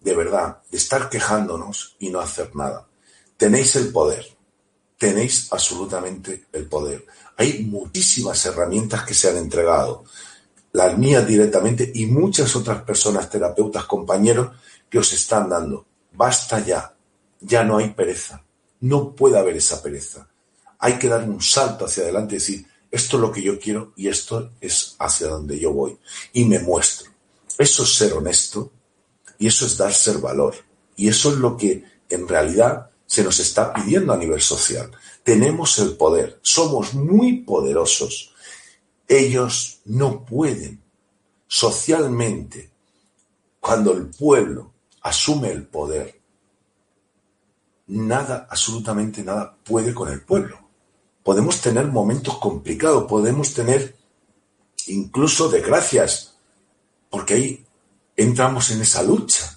de 0.00 0.14
verdad, 0.14 0.62
de 0.70 0.78
estar 0.78 1.08
quejándonos 1.08 1.96
y 1.98 2.10
no 2.10 2.20
hacer 2.20 2.54
nada. 2.54 2.88
Tenéis 3.36 3.76
el 3.76 3.92
poder, 3.92 4.26
tenéis 4.98 5.48
absolutamente 5.50 6.46
el 6.52 6.66
poder. 6.66 7.04
Hay 7.36 7.64
muchísimas 7.64 8.44
herramientas 8.46 9.04
que 9.04 9.14
se 9.14 9.28
han 9.28 9.36
entregado, 9.36 10.04
las 10.72 10.96
mías 10.98 11.26
directamente 11.26 11.90
y 11.94 12.06
muchas 12.06 12.54
otras 12.56 12.82
personas, 12.82 13.30
terapeutas, 13.30 13.84
compañeros, 13.84 14.56
que 14.88 14.98
os 14.98 15.12
están 15.12 15.48
dando. 15.48 15.86
Basta 16.12 16.64
ya, 16.64 16.94
ya 17.40 17.64
no 17.64 17.78
hay 17.78 17.90
pereza, 17.90 18.44
no 18.80 19.14
puede 19.14 19.38
haber 19.38 19.56
esa 19.56 19.82
pereza. 19.82 20.28
Hay 20.78 20.98
que 20.98 21.08
dar 21.08 21.28
un 21.28 21.40
salto 21.40 21.86
hacia 21.86 22.02
adelante 22.02 22.34
y 22.34 22.38
decir, 22.38 22.66
esto 22.90 23.16
es 23.16 23.20
lo 23.20 23.32
que 23.32 23.42
yo 23.42 23.58
quiero 23.58 23.92
y 23.96 24.08
esto 24.08 24.52
es 24.60 24.94
hacia 24.98 25.28
donde 25.28 25.58
yo 25.58 25.72
voy. 25.72 25.98
Y 26.32 26.44
me 26.44 26.58
muestro. 26.58 27.10
Eso 27.58 27.82
es 27.82 27.94
ser 27.94 28.12
honesto 28.12 28.70
y 29.38 29.48
eso 29.48 29.66
es 29.66 29.76
darse 29.76 30.16
valor. 30.18 30.54
Y 30.96 31.08
eso 31.08 31.32
es 31.32 31.38
lo 31.38 31.56
que 31.56 31.84
en 32.08 32.28
realidad 32.28 32.90
se 33.14 33.22
nos 33.22 33.38
está 33.38 33.72
pidiendo 33.72 34.12
a 34.12 34.16
nivel 34.16 34.40
social. 34.40 34.90
Tenemos 35.22 35.78
el 35.78 35.96
poder, 35.96 36.40
somos 36.42 36.94
muy 36.94 37.42
poderosos. 37.42 38.34
Ellos 39.06 39.78
no 39.84 40.24
pueden 40.24 40.82
socialmente, 41.46 42.72
cuando 43.60 43.92
el 43.92 44.06
pueblo 44.08 44.72
asume 45.02 45.52
el 45.52 45.64
poder, 45.64 46.20
nada, 47.86 48.48
absolutamente 48.50 49.22
nada 49.22 49.56
puede 49.62 49.94
con 49.94 50.10
el 50.10 50.22
pueblo. 50.22 50.58
Podemos 51.22 51.60
tener 51.60 51.86
momentos 51.86 52.38
complicados, 52.38 53.04
podemos 53.04 53.54
tener 53.54 53.96
incluso 54.88 55.48
desgracias, 55.48 56.34
porque 57.10 57.34
ahí 57.34 57.66
entramos 58.16 58.72
en 58.72 58.80
esa 58.80 59.04
lucha. 59.04 59.56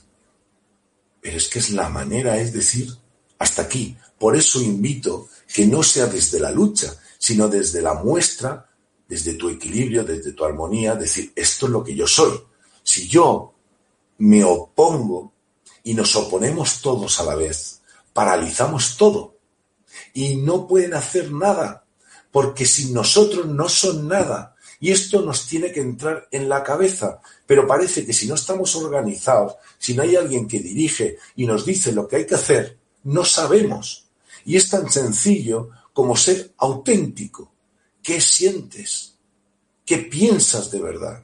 Pero 1.21 1.37
es 1.37 1.49
que 1.49 1.57
es 1.57 1.71
la 1.71 1.89
manera, 1.89 2.37
es 2.37 2.53
decir, 2.53 2.95
hasta 3.39 3.63
aquí. 3.63 3.97
Por 4.17 4.35
eso 4.35 4.61
invito 4.61 5.29
que 5.53 5.65
no 5.65 5.83
sea 5.83 6.07
desde 6.07 6.39
la 6.39 6.51
lucha, 6.51 6.95
sino 7.17 7.47
desde 7.47 7.81
la 7.81 7.95
muestra, 7.95 8.69
desde 9.07 9.33
tu 9.33 9.49
equilibrio, 9.49 10.03
desde 10.03 10.33
tu 10.33 10.43
armonía, 10.43 10.95
decir, 10.95 11.31
esto 11.35 11.67
es 11.67 11.71
lo 11.71 11.83
que 11.83 11.95
yo 11.95 12.07
soy. 12.07 12.39
Si 12.83 13.07
yo 13.07 13.53
me 14.19 14.43
opongo 14.43 15.33
y 15.83 15.93
nos 15.93 16.15
oponemos 16.15 16.81
todos 16.81 17.19
a 17.19 17.23
la 17.23 17.35
vez, 17.35 17.81
paralizamos 18.13 18.97
todo 18.97 19.37
y 20.13 20.37
no 20.37 20.67
pueden 20.67 20.93
hacer 20.93 21.31
nada, 21.31 21.85
porque 22.31 22.65
sin 22.65 22.93
nosotros 22.93 23.45
no 23.45 23.69
son 23.69 24.07
nada. 24.07 24.55
Y 24.79 24.91
esto 24.91 25.21
nos 25.21 25.47
tiene 25.47 25.71
que 25.71 25.81
entrar 25.81 26.27
en 26.31 26.49
la 26.49 26.63
cabeza, 26.63 27.19
pero 27.47 27.65
parece 27.65 28.05
que 28.05 28.13
si 28.13 28.27
no 28.27 28.35
estamos 28.35 28.75
organizados, 28.75 29.55
si 29.79 29.95
no 29.95 30.03
hay 30.03 30.15
alguien 30.15 30.47
que 30.47 30.59
dirige 30.59 31.17
y 31.35 31.47
nos 31.47 31.65
dice 31.65 31.91
lo 31.91 32.07
que 32.07 32.17
hay 32.17 32.25
que 32.27 32.35
hacer, 32.35 32.77
no 33.03 33.23
sabemos. 33.25 34.07
Y 34.45 34.55
es 34.55 34.69
tan 34.69 34.89
sencillo 34.89 35.69
como 35.93 36.15
ser 36.15 36.53
auténtico. 36.57 37.51
¿Qué 38.01 38.21
sientes? 38.21 39.15
¿Qué 39.85 39.97
piensas 39.97 40.69
de 40.71 40.81
verdad? 40.81 41.23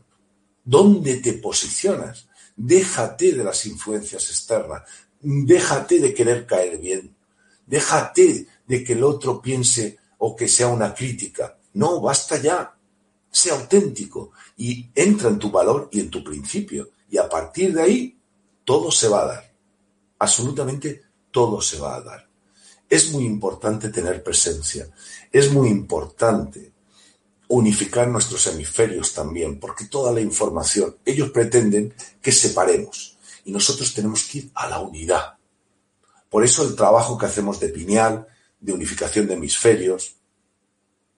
¿Dónde 0.64 1.18
te 1.18 1.34
posicionas? 1.34 2.28
Déjate 2.56 3.34
de 3.34 3.44
las 3.44 3.66
influencias 3.66 4.30
externas, 4.30 4.84
déjate 5.20 6.00
de 6.00 6.14
querer 6.14 6.46
caer 6.46 6.78
bien, 6.78 7.16
déjate 7.66 8.48
de 8.68 8.84
que 8.84 8.94
el 8.94 9.04
otro 9.04 9.42
piense 9.42 9.98
o 10.20 10.36
que 10.36 10.48
sea 10.48 10.68
una 10.68 10.94
crítica. 10.94 11.58
No, 11.74 12.00
basta 12.00 12.42
ya. 12.42 12.76
Sea 13.30 13.56
auténtico 13.56 14.32
y 14.56 14.90
entra 14.94 15.30
en 15.30 15.40
tu 15.40 15.50
valor 15.50 15.90
y 15.92 16.00
en 16.00 16.10
tu 16.10 16.24
principio. 16.24 16.92
Y 17.10 17.18
a 17.18 17.28
partir 17.28 17.74
de 17.74 17.82
ahí, 17.82 18.18
todo 18.64 18.92
se 18.92 19.08
va 19.08 19.24
a 19.24 19.26
dar. 19.26 19.54
Absolutamente 20.20 21.02
todo 21.34 21.60
se 21.60 21.80
va 21.80 21.96
a 21.96 22.02
dar. 22.02 22.30
Es 22.88 23.12
muy 23.12 23.26
importante 23.26 23.90
tener 23.90 24.24
presencia. 24.24 24.88
Es 25.32 25.52
muy 25.52 25.68
importante 25.68 26.72
unificar 27.48 28.08
nuestros 28.08 28.48
hemisferios 28.48 29.14
también, 29.14 29.60
porque 29.60 29.86
toda 29.86 30.12
la 30.12 30.22
información, 30.22 30.96
ellos 31.04 31.32
pretenden 31.32 31.94
que 32.22 32.32
separemos 32.32 33.18
y 33.46 33.52
nosotros 33.52 33.94
tenemos 33.94 34.24
que 34.24 34.38
ir 34.38 34.52
a 34.54 34.70
la 34.70 34.80
unidad. 34.80 35.38
Por 36.30 36.44
eso 36.44 36.64
el 36.64 36.76
trabajo 36.76 37.18
que 37.18 37.26
hacemos 37.26 37.60
de 37.60 37.70
pineal, 37.70 38.28
de 38.60 38.74
unificación 38.74 39.28
de 39.28 39.34
hemisferios, 39.34 40.16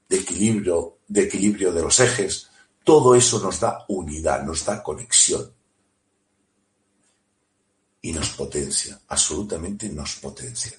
de 0.10 0.18
equilibrio, 0.18 0.98
de 1.08 1.24
equilibrio 1.24 1.72
de 1.72 1.82
los 1.82 2.00
ejes, 2.00 2.50
todo 2.84 3.16
eso 3.16 3.40
nos 3.40 3.60
da 3.60 3.86
unidad, 3.90 4.44
nos 4.44 4.66
da 4.66 4.82
conexión. 4.82 5.52
Y 8.06 8.12
nos 8.12 8.30
potencia, 8.30 9.00
absolutamente 9.08 9.90
nos 9.90 10.18
potencia. 10.18 10.78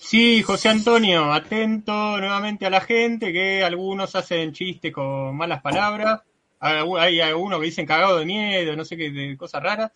Sí, 0.00 0.42
José 0.42 0.70
Antonio, 0.70 1.30
atento 1.30 1.92
nuevamente 1.92 2.64
a 2.64 2.70
la 2.70 2.80
gente, 2.80 3.34
que 3.34 3.62
algunos 3.62 4.16
hacen 4.16 4.54
chiste 4.54 4.90
con 4.90 5.36
malas 5.36 5.60
palabras, 5.60 6.22
hay 6.58 7.20
algunos 7.20 7.60
que 7.60 7.66
dicen 7.66 7.84
cagado 7.84 8.18
de 8.18 8.24
miedo, 8.24 8.74
no 8.74 8.86
sé 8.86 8.96
qué, 8.96 9.10
de 9.10 9.36
cosas 9.36 9.62
raras. 9.62 9.92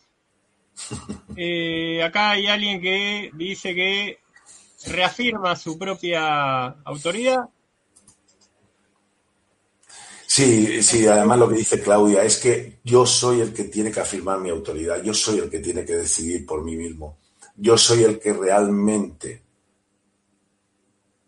Eh, 1.39 2.03
acá 2.03 2.33
hay 2.33 2.49
alguien 2.49 2.83
que 2.83 3.31
dice 3.35 3.75
que 3.75 4.19
reafirma 4.87 5.57
su 5.57 5.79
propia 5.79 6.67
autoridad. 6.85 7.49
Sí, 10.37 10.83
sí, 10.83 11.07
además 11.07 11.39
lo 11.39 11.49
que 11.49 11.57
dice 11.57 11.81
Claudia 11.81 12.23
es 12.23 12.37
que 12.37 12.81
yo 12.85 13.07
soy 13.07 13.41
el 13.41 13.55
que 13.55 13.65
tiene 13.65 13.91
que 13.91 14.01
afirmar 14.01 14.39
mi 14.39 14.51
autoridad, 14.51 15.03
yo 15.03 15.15
soy 15.15 15.39
el 15.39 15.49
que 15.49 15.61
tiene 15.61 15.83
que 15.83 15.97
decidir 15.97 16.45
por 16.45 16.63
mí 16.63 16.77
mismo, 16.77 17.17
yo 17.57 17.79
soy 17.79 18.05
el 18.05 18.19
que 18.19 18.35
realmente 18.35 19.43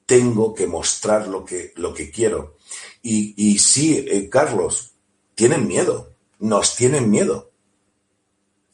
tengo 0.05 0.53
que 0.55 0.67
mostrar 0.67 1.27
lo 1.27 1.43
que, 1.43 1.73
lo 1.77 1.95
que 1.95 2.11
quiero. 2.11 2.59
Y, 3.01 3.33
y 3.51 3.59
sí, 3.59 3.97
eh, 3.97 4.29
Carlos, 4.29 4.93
tienen 5.35 5.67
miedo, 5.67 6.13
nos 6.41 6.77
tienen 6.77 7.09
miedo. 7.09 7.51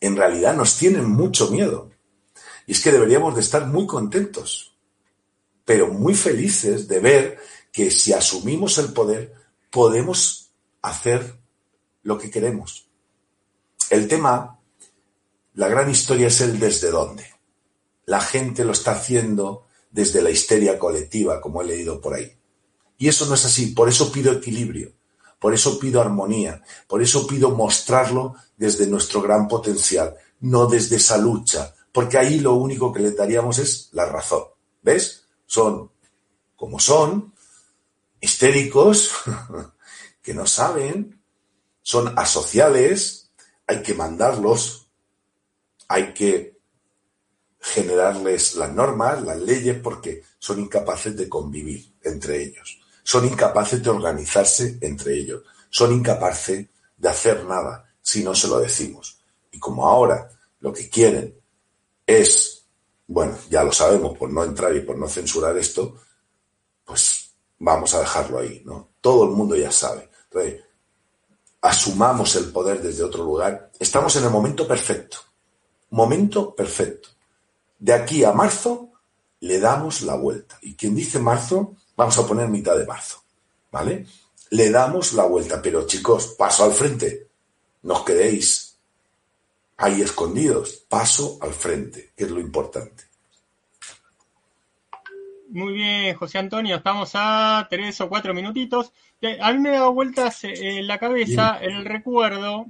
En 0.01 0.17
realidad 0.17 0.57
nos 0.57 0.77
tienen 0.77 1.09
mucho 1.09 1.49
miedo. 1.53 1.93
Y 2.67 2.73
es 2.73 2.83
que 2.83 2.91
deberíamos 2.91 3.37
de 3.37 3.41
estar 3.41 3.69
muy 3.69 3.87
contentos, 3.87 4.77
pero 5.65 5.87
muy 5.87 6.17
felices 6.17 6.89
de 6.89 6.99
ver 6.99 7.39
que 7.71 7.93
si 7.93 8.13
asumimos 8.13 8.79
el 8.79 8.93
poder, 8.93 9.44
podemos 9.75 10.53
hacer 10.83 11.41
lo 12.03 12.17
que 12.17 12.31
queremos. 12.31 12.89
El 13.91 14.07
tema, 14.07 14.61
la 15.55 15.67
gran 15.67 15.91
historia 15.91 16.29
es 16.29 16.41
el 16.41 16.61
desde 16.61 16.93
dónde. 16.93 17.27
La 18.07 18.21
gente 18.21 18.65
lo 18.65 18.71
está 18.71 18.93
haciendo 18.93 19.67
desde 19.91 20.23
la 20.23 20.31
histeria 20.31 20.79
colectiva, 20.79 21.41
como 21.41 21.61
he 21.61 21.65
leído 21.65 22.01
por 22.01 22.15
ahí. 22.15 22.39
Y 22.99 23.09
eso 23.09 23.27
no 23.27 23.35
es 23.35 23.45
así, 23.45 23.73
por 23.73 23.89
eso 23.89 24.13
pido 24.13 24.33
equilibrio, 24.33 24.93
por 25.41 25.53
eso 25.53 25.77
pido 25.81 26.01
armonía, 26.01 26.63
por 26.87 27.03
eso 27.03 27.27
pido 27.27 27.51
mostrarlo 27.51 28.37
desde 28.57 28.87
nuestro 28.87 29.23
gran 29.23 29.49
potencial, 29.49 30.15
no 30.39 30.67
desde 30.67 30.97
esa 30.97 31.19
lucha, 31.19 31.75
porque 31.91 32.17
ahí 32.17 32.39
lo 32.39 32.55
único 32.55 32.93
que 32.93 33.01
le 33.01 33.11
daríamos 33.11 33.59
es 33.59 33.89
la 33.91 34.07
razón. 34.07 34.45
¿Ves? 34.83 35.25
Son 35.47 35.91
como 36.55 36.79
son, 36.79 37.34
histéricos, 38.25 39.13
que 40.23 40.35
no 40.35 40.47
saben, 40.47 41.21
son 41.83 42.19
asociales, 42.19 43.31
hay 43.67 43.83
que 43.83 43.95
mandarlos, 43.95 44.89
hay 45.89 46.15
que 46.15 46.59
generarles 47.61 48.57
las 48.57 48.73
normas, 48.73 49.23
las 49.23 49.39
leyes, 49.39 49.79
porque 49.83 50.23
son 50.39 50.61
incapaces 50.61 51.15
de 51.17 51.29
convivir 51.29 51.95
entre 52.03 52.43
ellos, 52.43 52.81
son 53.03 53.27
incapaces 53.27 53.83
de 53.83 53.91
organizarse 53.91 54.79
entre 54.81 55.15
ellos, 55.15 55.43
son 55.69 55.93
incapaces 55.93 56.67
de 56.97 57.09
hacer 57.09 57.45
nada 57.45 57.93
si 58.01 58.25
no 58.25 58.35
se 58.35 58.49
lo 58.49 58.59
decimos. 58.59 59.21
Y 59.51 59.59
como 59.59 59.87
ahora 59.87 60.31
lo 60.61 60.73
que 60.73 60.89
quieren 60.89 61.35
es, 62.07 62.67
bueno, 63.07 63.37
ya 63.51 63.63
lo 63.63 63.73
sabemos 63.73 64.17
por 64.17 64.31
no 64.31 64.45
entrar 64.45 64.75
y 64.75 64.81
por 64.81 64.97
no 64.97 65.09
censurar 65.09 65.57
esto, 65.59 66.01
pues 66.85 67.24
vamos 67.65 67.95
a 67.95 68.01
dejarlo 68.01 68.39
ahí, 68.39 68.63
¿no? 68.65 68.91
Todo 69.01 69.25
el 69.25 69.31
mundo 69.31 69.57
ya 69.57 69.73
sabe. 69.73 70.11
Entonces, 70.25 70.63
asumamos 71.63 72.37
el 72.37 72.53
poder 72.53 72.83
desde 72.83 73.03
otro 73.03 73.25
lugar. 73.25 73.71
Estamos 73.81 74.15
en 74.17 74.25
el 74.25 74.31
momento 74.31 74.69
perfecto. 74.69 75.19
Momento 75.91 76.55
perfecto. 76.55 77.09
De 77.79 77.95
aquí 77.95 78.23
a 78.23 78.33
marzo 78.33 78.91
le 79.41 79.59
damos 79.59 80.03
la 80.03 80.15
vuelta. 80.15 80.59
Y 80.61 80.75
quien 80.75 80.95
dice 80.95 81.19
marzo, 81.19 81.77
vamos 81.97 82.19
a 82.19 82.27
poner 82.27 82.49
mitad 82.49 82.77
de 82.77 82.87
marzo. 82.87 83.23
¿Vale? 83.73 84.07
Le 84.51 84.71
damos 84.71 85.15
la 85.15 85.25
vuelta. 85.25 85.63
Pero 85.63 85.87
chicos, 85.87 86.35
paso 86.39 86.65
al 86.65 86.73
frente. 86.73 87.29
No 87.83 87.95
os 87.95 88.05
quedéis 88.05 88.77
ahí 89.79 90.03
escondidos. 90.03 90.85
Paso 90.87 91.39
al 91.41 91.55
frente, 91.55 92.13
que 92.15 92.25
es 92.25 92.31
lo 92.31 92.41
importante. 92.41 93.05
Muy 95.55 95.73
bien, 95.73 96.17
José 96.17 96.39
Antonio, 96.39 96.75
estamos 96.75 97.13
a 97.15 97.69
tres 97.71 98.01
o 98.01 98.09
cuatro 98.09 98.35
minutitos. 98.35 98.93
A 99.41 99.53
mí 99.53 99.61
me 99.61 99.69
ha 99.69 99.75
dado 99.75 99.95
vueltas 99.95 100.43
eh, 100.43 100.79
en 100.79 100.89
la 100.89 100.99
cabeza 100.99 101.59
el 101.63 101.85
recuerdo 101.85 102.67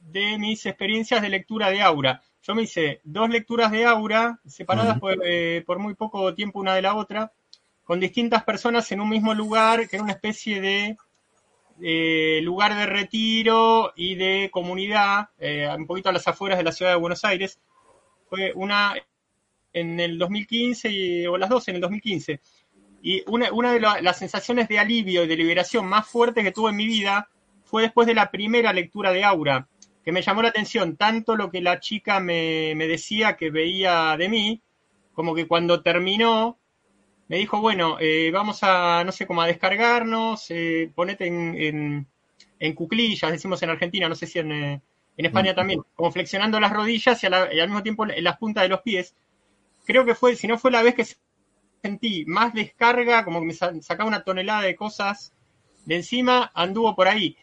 de 0.00 0.36
mis 0.36 0.66
experiencias 0.66 1.22
de 1.22 1.28
lectura 1.28 1.70
de 1.70 1.82
Aura. 1.82 2.20
Yo 2.42 2.56
me 2.56 2.62
hice 2.62 3.00
dos 3.04 3.30
lecturas 3.30 3.70
de 3.70 3.84
Aura, 3.84 4.40
separadas 4.44 4.98
eh, 5.24 5.62
por, 5.64 5.78
muy 5.78 5.94
poco 5.94 6.34
tiempo 6.34 6.58
una 6.58 6.74
de 6.74 6.82
la 6.82 6.96
otra, 6.96 7.30
con 7.84 8.00
distintas 8.00 8.42
personas 8.42 8.90
en 8.90 9.00
un 9.00 9.08
mismo 9.08 9.32
lugar, 9.32 9.88
que 9.88 9.94
era 9.94 10.02
una 10.02 10.14
especie 10.14 10.60
de 10.60 12.42
lugar 12.42 12.74
de 12.74 12.86
retiro 12.86 13.92
y 13.94 14.16
de 14.16 14.50
comunidad, 14.52 15.28
eh, 15.38 15.72
un 15.78 15.86
poquito 15.86 16.08
a 16.08 16.12
las 16.12 16.26
afueras 16.26 16.58
de 16.58 16.64
la 16.64 16.72
ciudad 16.72 16.90
de 16.90 16.98
Buenos 16.98 17.24
Aires. 17.24 17.60
Fue 18.28 18.52
una 18.56 18.96
en 19.72 20.00
el 20.00 20.18
2015 20.18 21.28
o 21.28 21.36
las 21.38 21.48
dos 21.50 21.68
en 21.68 21.76
el 21.76 21.80
2015. 21.80 22.40
Y 23.02 23.22
una, 23.30 23.52
una 23.52 23.72
de 23.72 23.80
las 23.80 24.18
sensaciones 24.18 24.68
de 24.68 24.78
alivio 24.78 25.24
y 25.24 25.26
de 25.26 25.36
liberación 25.36 25.86
más 25.86 26.06
fuertes 26.06 26.44
que 26.44 26.52
tuve 26.52 26.70
en 26.70 26.76
mi 26.76 26.86
vida 26.86 27.28
fue 27.64 27.82
después 27.82 28.06
de 28.06 28.14
la 28.14 28.30
primera 28.30 28.72
lectura 28.72 29.12
de 29.12 29.24
Aura, 29.24 29.68
que 30.04 30.12
me 30.12 30.22
llamó 30.22 30.42
la 30.42 30.48
atención 30.48 30.96
tanto 30.96 31.36
lo 31.36 31.50
que 31.50 31.60
la 31.60 31.80
chica 31.80 32.20
me, 32.20 32.74
decía 32.74 33.36
que 33.36 33.50
veía 33.50 34.16
de 34.16 34.28
mí, 34.28 34.60
como 35.14 35.34
que 35.34 35.46
cuando 35.46 35.82
terminó, 35.82 36.58
me 37.28 37.36
dijo, 37.36 37.60
bueno, 37.60 37.96
eh, 38.00 38.30
vamos 38.32 38.58
a, 38.62 39.04
no 39.04 39.12
sé, 39.12 39.26
cómo 39.26 39.40
a 39.40 39.46
descargarnos, 39.46 40.50
eh, 40.50 40.90
ponete 40.94 41.26
en, 41.26 42.06
en, 42.58 42.74
cuclillas, 42.74 43.30
decimos 43.30 43.62
en 43.62 43.70
Argentina, 43.70 44.08
no 44.08 44.16
sé 44.16 44.26
si 44.26 44.40
en, 44.40 44.50
eh, 44.50 44.82
en 45.16 45.26
España 45.26 45.54
también, 45.54 45.80
como 45.94 46.10
flexionando 46.10 46.58
las 46.58 46.72
rodillas 46.72 47.22
y, 47.22 47.26
y 47.28 47.60
al 47.60 47.68
mismo 47.68 47.82
tiempo 47.82 48.04
en 48.04 48.24
las 48.24 48.36
puntas 48.36 48.64
de 48.64 48.68
los 48.68 48.82
pies, 48.82 49.14
creo 49.84 50.04
que 50.04 50.14
fue, 50.14 50.36
si 50.36 50.46
no 50.46 50.58
fue 50.58 50.70
la 50.70 50.82
vez 50.82 50.94
que 50.94 51.06
sentí 51.82 52.24
más 52.26 52.54
descarga, 52.54 53.24
como 53.24 53.40
que 53.40 53.46
me 53.46 53.82
sacaba 53.82 54.08
una 54.08 54.22
tonelada 54.22 54.62
de 54.62 54.76
cosas 54.76 55.32
de 55.84 55.96
encima, 55.96 56.50
anduvo 56.54 56.94
por 56.94 57.08
ahí. 57.08 57.36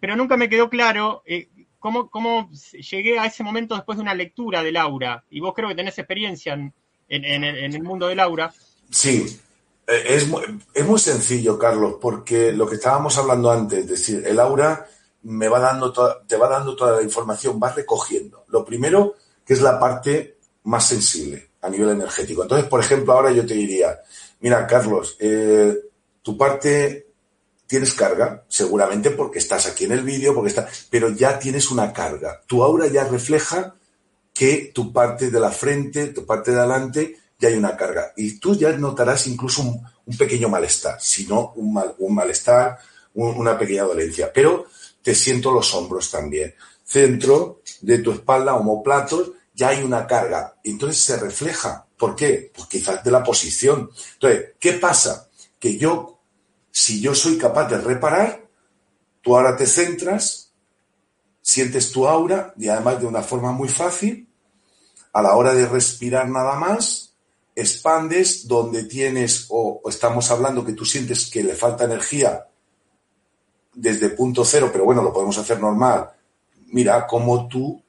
pero 0.00 0.16
nunca 0.16 0.36
me 0.36 0.48
quedó 0.48 0.68
claro 0.70 1.22
eh, 1.26 1.48
cómo, 1.78 2.50
llegué 2.90 3.18
a 3.18 3.26
ese 3.26 3.42
momento 3.42 3.74
después 3.74 3.98
de 3.98 4.02
una 4.02 4.14
lectura 4.14 4.62
de 4.62 4.72
Laura. 4.72 5.24
Y 5.30 5.40
vos 5.40 5.52
creo 5.54 5.68
que 5.68 5.74
tenés 5.74 5.98
experiencia 5.98 6.54
en, 6.54 6.74
el 7.08 7.82
mundo 7.82 8.08
de 8.08 8.14
Laura. 8.14 8.52
Sí, 8.90 9.38
eh, 9.86 10.04
es 10.06 10.28
muy, 10.28 10.98
sencillo, 10.98 11.58
Carlos, 11.58 11.96
porque 12.00 12.52
lo 12.52 12.66
que 12.66 12.76
estábamos 12.76 13.18
hablando 13.18 13.50
antes, 13.50 13.80
es 13.80 13.88
decir, 13.88 14.22
el 14.26 14.38
aura 14.40 14.86
me 15.24 15.48
va 15.48 15.60
dando 15.60 15.92
te 16.26 16.36
va 16.36 16.48
dando 16.48 16.74
toda 16.74 16.96
la 16.96 17.02
información, 17.02 17.60
va 17.62 17.72
recogiendo. 17.72 18.44
Lo 18.48 18.64
primero, 18.64 19.14
que 19.44 19.52
es 19.52 19.60
la 19.60 19.78
parte 19.78 20.31
más 20.64 20.86
sensible 20.86 21.50
a 21.60 21.68
nivel 21.68 21.90
energético. 21.90 22.42
Entonces, 22.42 22.68
por 22.68 22.80
ejemplo, 22.80 23.12
ahora 23.12 23.32
yo 23.32 23.46
te 23.46 23.54
diría, 23.54 24.00
mira, 24.40 24.66
Carlos, 24.66 25.16
eh, 25.20 25.76
tu 26.22 26.36
parte 26.36 27.06
tienes 27.66 27.94
carga, 27.94 28.44
seguramente 28.48 29.10
porque 29.12 29.38
estás 29.38 29.66
aquí 29.66 29.84
en 29.84 29.92
el 29.92 30.02
vídeo, 30.02 30.34
porque 30.34 30.50
está, 30.50 30.68
pero 30.90 31.08
ya 31.10 31.38
tienes 31.38 31.70
una 31.70 31.92
carga. 31.92 32.42
Tu 32.46 32.62
aura 32.62 32.86
ya 32.86 33.04
refleja 33.04 33.74
que 34.34 34.70
tu 34.74 34.92
parte 34.92 35.30
de 35.30 35.40
la 35.40 35.50
frente, 35.50 36.08
tu 36.08 36.26
parte 36.26 36.50
de 36.50 36.58
adelante, 36.58 37.16
ya 37.38 37.48
hay 37.48 37.54
una 37.54 37.76
carga. 37.76 38.12
Y 38.16 38.38
tú 38.38 38.56
ya 38.56 38.72
notarás 38.72 39.26
incluso 39.26 39.62
un, 39.62 40.16
pequeño 40.18 40.48
malestar, 40.48 41.00
si 41.00 41.26
no 41.26 41.52
un, 41.56 41.72
mal, 41.72 41.94
un 41.98 42.14
malestar, 42.14 42.78
una 43.14 43.58
pequeña 43.58 43.84
dolencia. 43.84 44.30
Pero 44.32 44.66
te 45.02 45.14
siento 45.14 45.50
los 45.50 45.74
hombros 45.74 46.10
también. 46.10 46.54
Centro 46.84 47.62
de 47.80 47.98
tu 47.98 48.12
espalda, 48.12 48.54
homoplatos, 48.54 49.32
ya 49.54 49.68
hay 49.68 49.82
una 49.82 50.06
carga. 50.06 50.56
Entonces 50.64 51.02
se 51.02 51.16
refleja. 51.16 51.86
¿Por 51.96 52.16
qué? 52.16 52.50
Pues 52.54 52.68
quizás 52.68 53.02
de 53.04 53.10
la 53.10 53.22
posición. 53.22 53.90
Entonces, 54.14 54.54
¿qué 54.58 54.74
pasa? 54.74 55.28
Que 55.58 55.76
yo, 55.76 56.18
si 56.70 57.00
yo 57.00 57.14
soy 57.14 57.38
capaz 57.38 57.68
de 57.68 57.78
reparar, 57.78 58.48
tú 59.20 59.36
ahora 59.36 59.56
te 59.56 59.66
centras, 59.66 60.52
sientes 61.40 61.92
tu 61.92 62.06
aura 62.06 62.54
y 62.56 62.68
además 62.68 63.00
de 63.00 63.06
una 63.06 63.22
forma 63.22 63.52
muy 63.52 63.68
fácil, 63.68 64.28
a 65.12 65.22
la 65.22 65.36
hora 65.36 65.52
de 65.54 65.66
respirar 65.66 66.28
nada 66.28 66.54
más, 66.56 67.14
expandes 67.54 68.48
donde 68.48 68.84
tienes, 68.84 69.46
o, 69.50 69.82
estamos 69.88 70.30
hablando 70.30 70.64
que 70.64 70.72
tú 70.72 70.84
sientes 70.84 71.30
que 71.30 71.44
le 71.44 71.54
falta 71.54 71.84
energía 71.84 72.46
desde 73.74 74.10
punto 74.10 74.44
cero, 74.44 74.70
pero 74.72 74.84
bueno, 74.84 75.02
lo 75.02 75.12
podemos 75.12 75.36
hacer 75.38 75.60
normal. 75.60 76.10
Mira 76.68 77.06
cómo 77.06 77.48
tú 77.48 77.82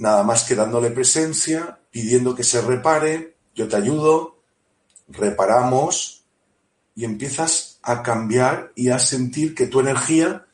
nada 0.00 0.22
más 0.22 0.44
que 0.44 0.54
dándole 0.54 0.90
presencia, 0.90 1.78
pidiendo 1.90 2.34
que 2.34 2.42
se 2.42 2.62
repare, 2.62 3.36
yo 3.54 3.68
te 3.68 3.76
ayudo, 3.76 4.38
reparamos 5.08 6.24
y 6.94 7.04
empiezas 7.04 7.78
a 7.82 8.02
cambiar 8.02 8.72
y 8.74 8.88
a 8.88 8.98
sentir 8.98 9.54
que 9.54 9.66
tu 9.66 9.80
energía 9.80 10.46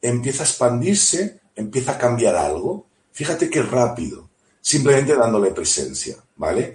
empieza 0.00 0.42
a 0.42 0.46
expandirse, 0.46 1.38
empieza 1.54 1.92
a 1.92 1.98
cambiar 1.98 2.34
algo. 2.34 2.86
Fíjate 3.12 3.50
qué 3.50 3.60
rápido, 3.60 4.30
simplemente 4.62 5.14
dándole 5.14 5.50
presencia, 5.50 6.16
¿vale? 6.36 6.74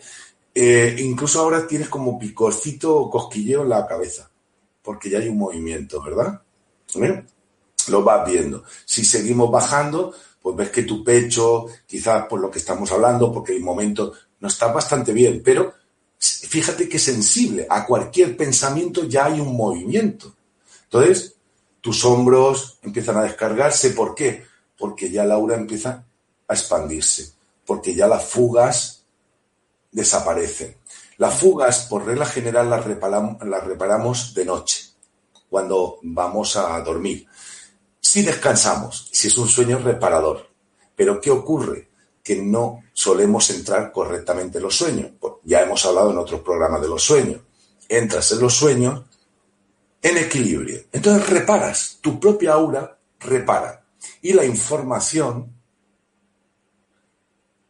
Eh, 0.54 0.98
incluso 1.00 1.40
ahora 1.40 1.66
tienes 1.66 1.90
como 1.90 2.20
picorcito 2.20 2.96
o 2.96 3.10
cosquilleo 3.10 3.64
en 3.64 3.70
la 3.70 3.88
cabeza, 3.88 4.30
porque 4.84 5.10
ya 5.10 5.18
hay 5.18 5.30
un 5.30 5.40
movimiento, 5.40 6.00
¿verdad? 6.00 6.40
¿Eh? 6.94 7.26
Lo 7.88 8.04
vas 8.04 8.30
viendo. 8.30 8.64
Si 8.86 9.04
seguimos 9.04 9.50
bajando, 9.50 10.14
pues 10.42 10.56
ves 10.56 10.70
que 10.70 10.84
tu 10.84 11.04
pecho, 11.04 11.66
quizás 11.86 12.26
por 12.28 12.40
lo 12.40 12.50
que 12.50 12.60
estamos 12.60 12.92
hablando, 12.92 13.32
porque 13.32 13.56
el 13.56 13.62
momento 13.62 14.14
no 14.40 14.48
está 14.48 14.72
bastante 14.72 15.12
bien, 15.12 15.42
pero 15.44 15.74
fíjate 16.18 16.88
que 16.88 17.00
sensible, 17.00 17.68
a 17.70 17.86
cualquier 17.86 18.36
pensamiento 18.36 19.04
ya 19.06 19.26
hay 19.26 19.40
un 19.40 19.56
movimiento. 19.56 20.34
Entonces, 20.84 21.36
tus 21.82 22.04
hombros 22.06 22.80
empiezan 22.82 23.18
a 23.18 23.24
descargarse, 23.24 23.92
¿por 23.92 24.16
qué? 24.16 24.46
Porque 24.78 25.10
ya 25.12 25.26
la 25.26 25.36
aura 25.36 25.56
empieza 25.56 26.06
a 26.48 26.54
expandirse, 26.54 27.32
porque 27.66 27.94
ya 27.94 28.08
las 28.08 28.26
fugas 28.26 29.04
desaparecen. 29.92 30.76
Las 31.18 31.36
fugas, 31.36 31.86
por 31.90 32.06
regla 32.06 32.26
general, 32.26 32.70
las 32.70 32.86
reparamos, 32.86 33.44
las 33.46 33.64
reparamos 33.66 34.34
de 34.34 34.46
noche, 34.46 34.86
cuando 35.50 36.00
vamos 36.02 36.56
a 36.56 36.80
dormir 36.82 37.28
si 38.10 38.24
descansamos, 38.24 39.10
si 39.12 39.28
es 39.28 39.38
un 39.38 39.48
sueño 39.48 39.78
reparador. 39.78 40.50
Pero 40.96 41.22
¿qué 41.22 41.30
ocurre? 41.30 41.90
Que 42.24 42.36
no 42.42 42.82
solemos 42.92 43.50
entrar 43.52 43.92
correctamente 43.92 44.58
en 44.58 44.64
los 44.64 44.76
sueños. 44.76 45.12
Ya 45.44 45.62
hemos 45.62 45.86
hablado 45.86 46.12
en 46.12 46.18
otros 46.18 46.42
programas 46.42 46.82
de 46.82 46.88
los 46.88 47.04
sueños. 47.04 47.42
Entras 47.88 48.32
en 48.32 48.40
los 48.42 48.54
sueños 48.54 49.04
en 50.02 50.18
equilibrio. 50.18 50.82
Entonces 50.92 51.30
reparas, 51.30 52.00
tu 52.02 52.20
propia 52.20 52.54
aura 52.54 52.98
repara. 53.20 53.86
Y 54.22 54.34
la 54.34 54.46
información 54.46 55.54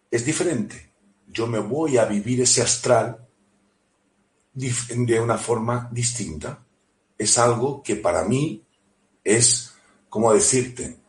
es 0.09 0.25
diferente. 0.25 0.93
Yo 1.27 1.47
me 1.47 1.59
voy 1.59 1.97
a 1.97 2.05
vivir 2.05 2.41
ese 2.41 2.61
astral 2.61 3.27
de 4.53 5.19
una 5.19 5.37
forma 5.37 5.89
distinta. 5.91 6.65
Es 7.17 7.37
algo 7.37 7.83
que 7.83 7.95
para 7.95 8.23
mí 8.23 8.65
es, 9.23 9.73
como 10.10 10.34
decirte, 10.34 10.99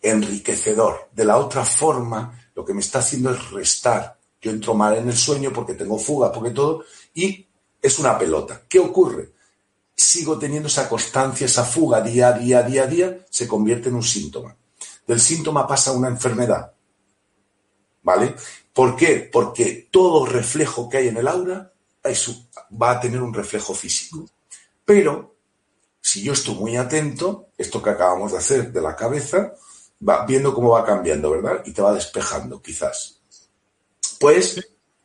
enriquecedor. 0.00 1.10
De 1.12 1.24
la 1.24 1.36
otra 1.36 1.64
forma, 1.64 2.50
lo 2.54 2.64
que 2.64 2.74
me 2.74 2.80
está 2.80 3.00
haciendo 3.00 3.30
es 3.32 3.50
restar. 3.50 4.18
Yo 4.40 4.50
entro 4.50 4.74
mal 4.74 4.96
en 4.96 5.08
el 5.08 5.16
sueño 5.16 5.52
porque 5.52 5.74
tengo 5.74 5.98
fuga, 5.98 6.30
porque 6.30 6.50
todo, 6.50 6.84
y 7.14 7.46
es 7.82 7.98
una 7.98 8.18
pelota. 8.18 8.62
¿Qué 8.68 8.78
ocurre? 8.78 9.32
Sigo 9.94 10.38
teniendo 10.38 10.68
esa 10.68 10.88
constancia, 10.88 11.46
esa 11.46 11.64
fuga 11.64 12.00
día 12.00 12.28
a 12.28 12.32
día, 12.32 12.62
día 12.62 12.82
a 12.84 12.86
día, 12.86 13.26
se 13.30 13.48
convierte 13.48 13.88
en 13.88 13.96
un 13.96 14.02
síntoma. 14.02 14.56
Del 15.06 15.20
síntoma 15.20 15.66
pasa 15.66 15.90
a 15.90 15.94
una 15.94 16.08
enfermedad. 16.08 16.72
¿Vale? 18.02 18.36
¿Por 18.72 18.94
qué? 18.94 19.28
Porque 19.32 19.88
todo 19.90 20.26
reflejo 20.26 20.88
que 20.88 20.98
hay 20.98 21.08
en 21.08 21.16
el 21.16 21.26
aura 21.26 21.72
va 22.80 22.92
a 22.92 23.00
tener 23.00 23.22
un 23.22 23.34
reflejo 23.34 23.74
físico. 23.74 24.28
Pero 24.84 25.36
si 26.00 26.22
yo 26.22 26.32
estoy 26.32 26.54
muy 26.54 26.76
atento, 26.76 27.45
esto 27.56 27.82
que 27.82 27.90
acabamos 27.90 28.32
de 28.32 28.38
hacer 28.38 28.72
de 28.72 28.80
la 28.80 28.94
cabeza, 28.94 29.54
va 30.06 30.26
viendo 30.26 30.54
cómo 30.54 30.70
va 30.70 30.84
cambiando, 30.84 31.30
¿verdad? 31.30 31.62
Y 31.64 31.72
te 31.72 31.82
va 31.82 31.92
despejando, 31.92 32.60
quizás. 32.60 33.20
Pues 34.20 34.60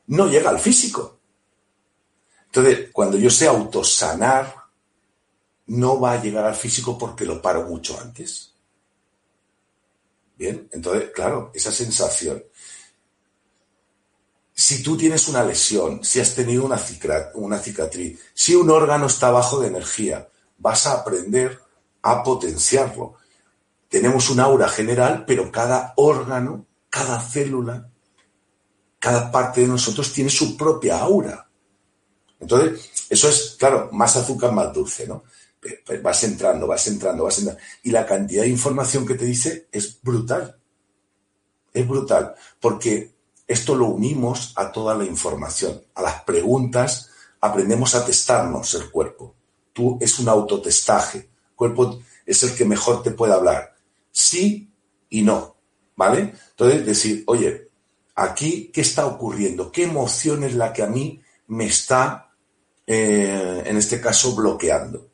no 0.08 0.28
llega 0.28 0.50
al 0.50 0.60
físico. 0.60 1.20
Entonces, 2.48 2.90
cuando 2.92 3.18
yo 3.18 3.30
sé 3.30 3.48
autosanar, 3.48 4.54
no 5.68 6.00
va 6.00 6.14
a 6.14 6.22
llegar 6.22 6.46
al 6.46 6.56
físico 6.56 6.98
porque 6.98 7.26
lo 7.26 7.42
paro 7.42 7.64
mucho 7.64 7.98
antes. 8.00 8.54
Bien, 10.36 10.68
entonces, 10.72 11.12
claro, 11.12 11.52
esa 11.54 11.72
sensación. 11.72 12.44
Si 14.54 14.84
tú 14.84 14.98
tienes 14.98 15.28
una 15.30 15.44
lesión, 15.44 16.04
si 16.04 16.20
has 16.20 16.36
tenido 16.36 16.66
una, 16.66 16.80
una 17.36 17.60
cicatriz, 17.60 18.20
si 18.34 18.54
un 18.56 18.70
órgano 18.70 19.06
está 19.06 19.32
bajo 19.32 19.60
de 19.60 19.68
energía, 19.68 20.28
vas 20.58 20.88
a 20.88 20.94
aprender 20.94 21.60
a 22.04 22.24
potenciarlo 22.24 23.16
tenemos 23.92 24.30
un 24.30 24.40
aura 24.40 24.70
general, 24.70 25.26
pero 25.28 25.52
cada 25.52 25.94
órgano, 25.98 26.66
cada 26.90 27.20
célula, 27.20 27.90
cada 28.98 29.30
parte 29.30 29.62
de 29.62 29.68
nosotros 29.68 30.14
tiene 30.14 30.30
su 30.30 30.56
propia 30.56 31.00
aura. 31.00 31.50
Entonces, 32.40 32.90
eso 33.10 33.28
es, 33.28 33.58
claro, 33.60 33.90
más 33.92 34.16
azúcar, 34.16 34.54
más 34.54 34.72
dulce, 34.72 35.06
¿no? 35.06 35.24
Vas 36.02 36.24
entrando, 36.24 36.68
vas 36.68 36.88
entrando, 36.88 37.26
vas 37.26 37.38
entrando. 37.40 37.62
Y 37.84 37.92
la 37.92 38.06
cantidad 38.06 38.44
de 38.44 38.50
información 38.50 39.06
que 39.06 39.16
te 39.16 39.26
dice 39.26 39.68
es 39.74 40.02
brutal. 40.02 40.58
Es 41.74 41.86
brutal, 41.86 42.34
porque 42.62 43.14
esto 43.46 43.76
lo 43.76 43.88
unimos 43.88 44.54
a 44.56 44.72
toda 44.72 44.96
la 44.96 45.04
información, 45.04 45.84
a 45.96 46.02
las 46.02 46.24
preguntas, 46.24 47.10
aprendemos 47.42 47.94
a 47.94 48.06
testarnos 48.06 48.74
el 48.76 48.90
cuerpo. 48.90 49.36
Tú 49.74 49.98
es 50.00 50.18
un 50.20 50.30
autotestaje. 50.30 51.31
Cuerpo 51.62 52.00
es 52.26 52.42
el 52.44 52.56
que 52.56 52.66
mejor 52.66 53.04
te 53.04 53.12
puede 53.12 53.34
hablar 53.34 53.72
sí 54.12 54.70
y 55.10 55.22
no, 55.22 55.56
¿vale? 55.96 56.34
Entonces, 56.52 56.86
decir, 56.86 57.24
oye, 57.28 57.70
aquí, 58.16 58.70
¿qué 58.74 58.82
está 58.82 59.06
ocurriendo? 59.06 59.72
¿Qué 59.72 59.84
emoción 59.84 60.44
es 60.44 60.56
la 60.56 60.72
que 60.74 60.84
a 60.84 60.88
mí 60.88 61.22
me 61.48 61.66
está, 61.66 62.32
eh, 62.86 63.64
en 63.66 63.78
este 63.78 64.00
caso, 64.00 64.36
bloqueando? 64.36 65.10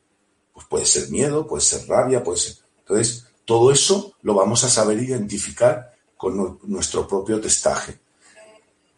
Pues 0.53 0.67
puede 0.67 0.85
ser 0.85 1.09
miedo, 1.09 1.47
puede 1.47 1.61
ser 1.61 1.87
rabia, 1.87 2.23
puede 2.23 2.39
ser... 2.39 2.55
Entonces, 2.79 3.25
todo 3.45 3.71
eso 3.71 4.13
lo 4.21 4.33
vamos 4.33 4.63
a 4.63 4.69
saber 4.69 5.01
identificar 5.01 5.93
con 6.15 6.59
nuestro 6.63 7.07
propio 7.07 7.39
testaje. 7.39 7.99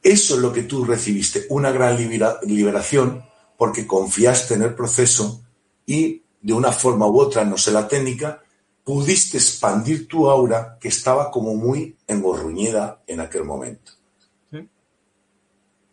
Eso 0.01 0.35
es 0.35 0.41
lo 0.41 0.53
que 0.53 0.63
tú 0.63 0.85
recibiste, 0.85 1.45
una 1.49 1.71
gran 1.71 1.97
liberación 1.97 3.23
porque 3.57 3.85
confiaste 3.85 4.53
en 4.53 4.61
el 4.61 4.73
proceso 4.73 5.41
y 5.85 6.23
de 6.41 6.53
una 6.53 6.71
forma 6.71 7.07
u 7.07 7.19
otra, 7.19 7.43
no 7.43 7.57
sé 7.57 7.71
la 7.71 7.87
técnica, 7.87 8.41
pudiste 8.83 9.37
expandir 9.37 10.07
tu 10.07 10.29
aura 10.29 10.77
que 10.79 10.87
estaba 10.87 11.29
como 11.29 11.53
muy 11.53 11.95
engorruñida 12.07 13.03
en 13.05 13.19
aquel 13.19 13.43
momento. 13.43 13.91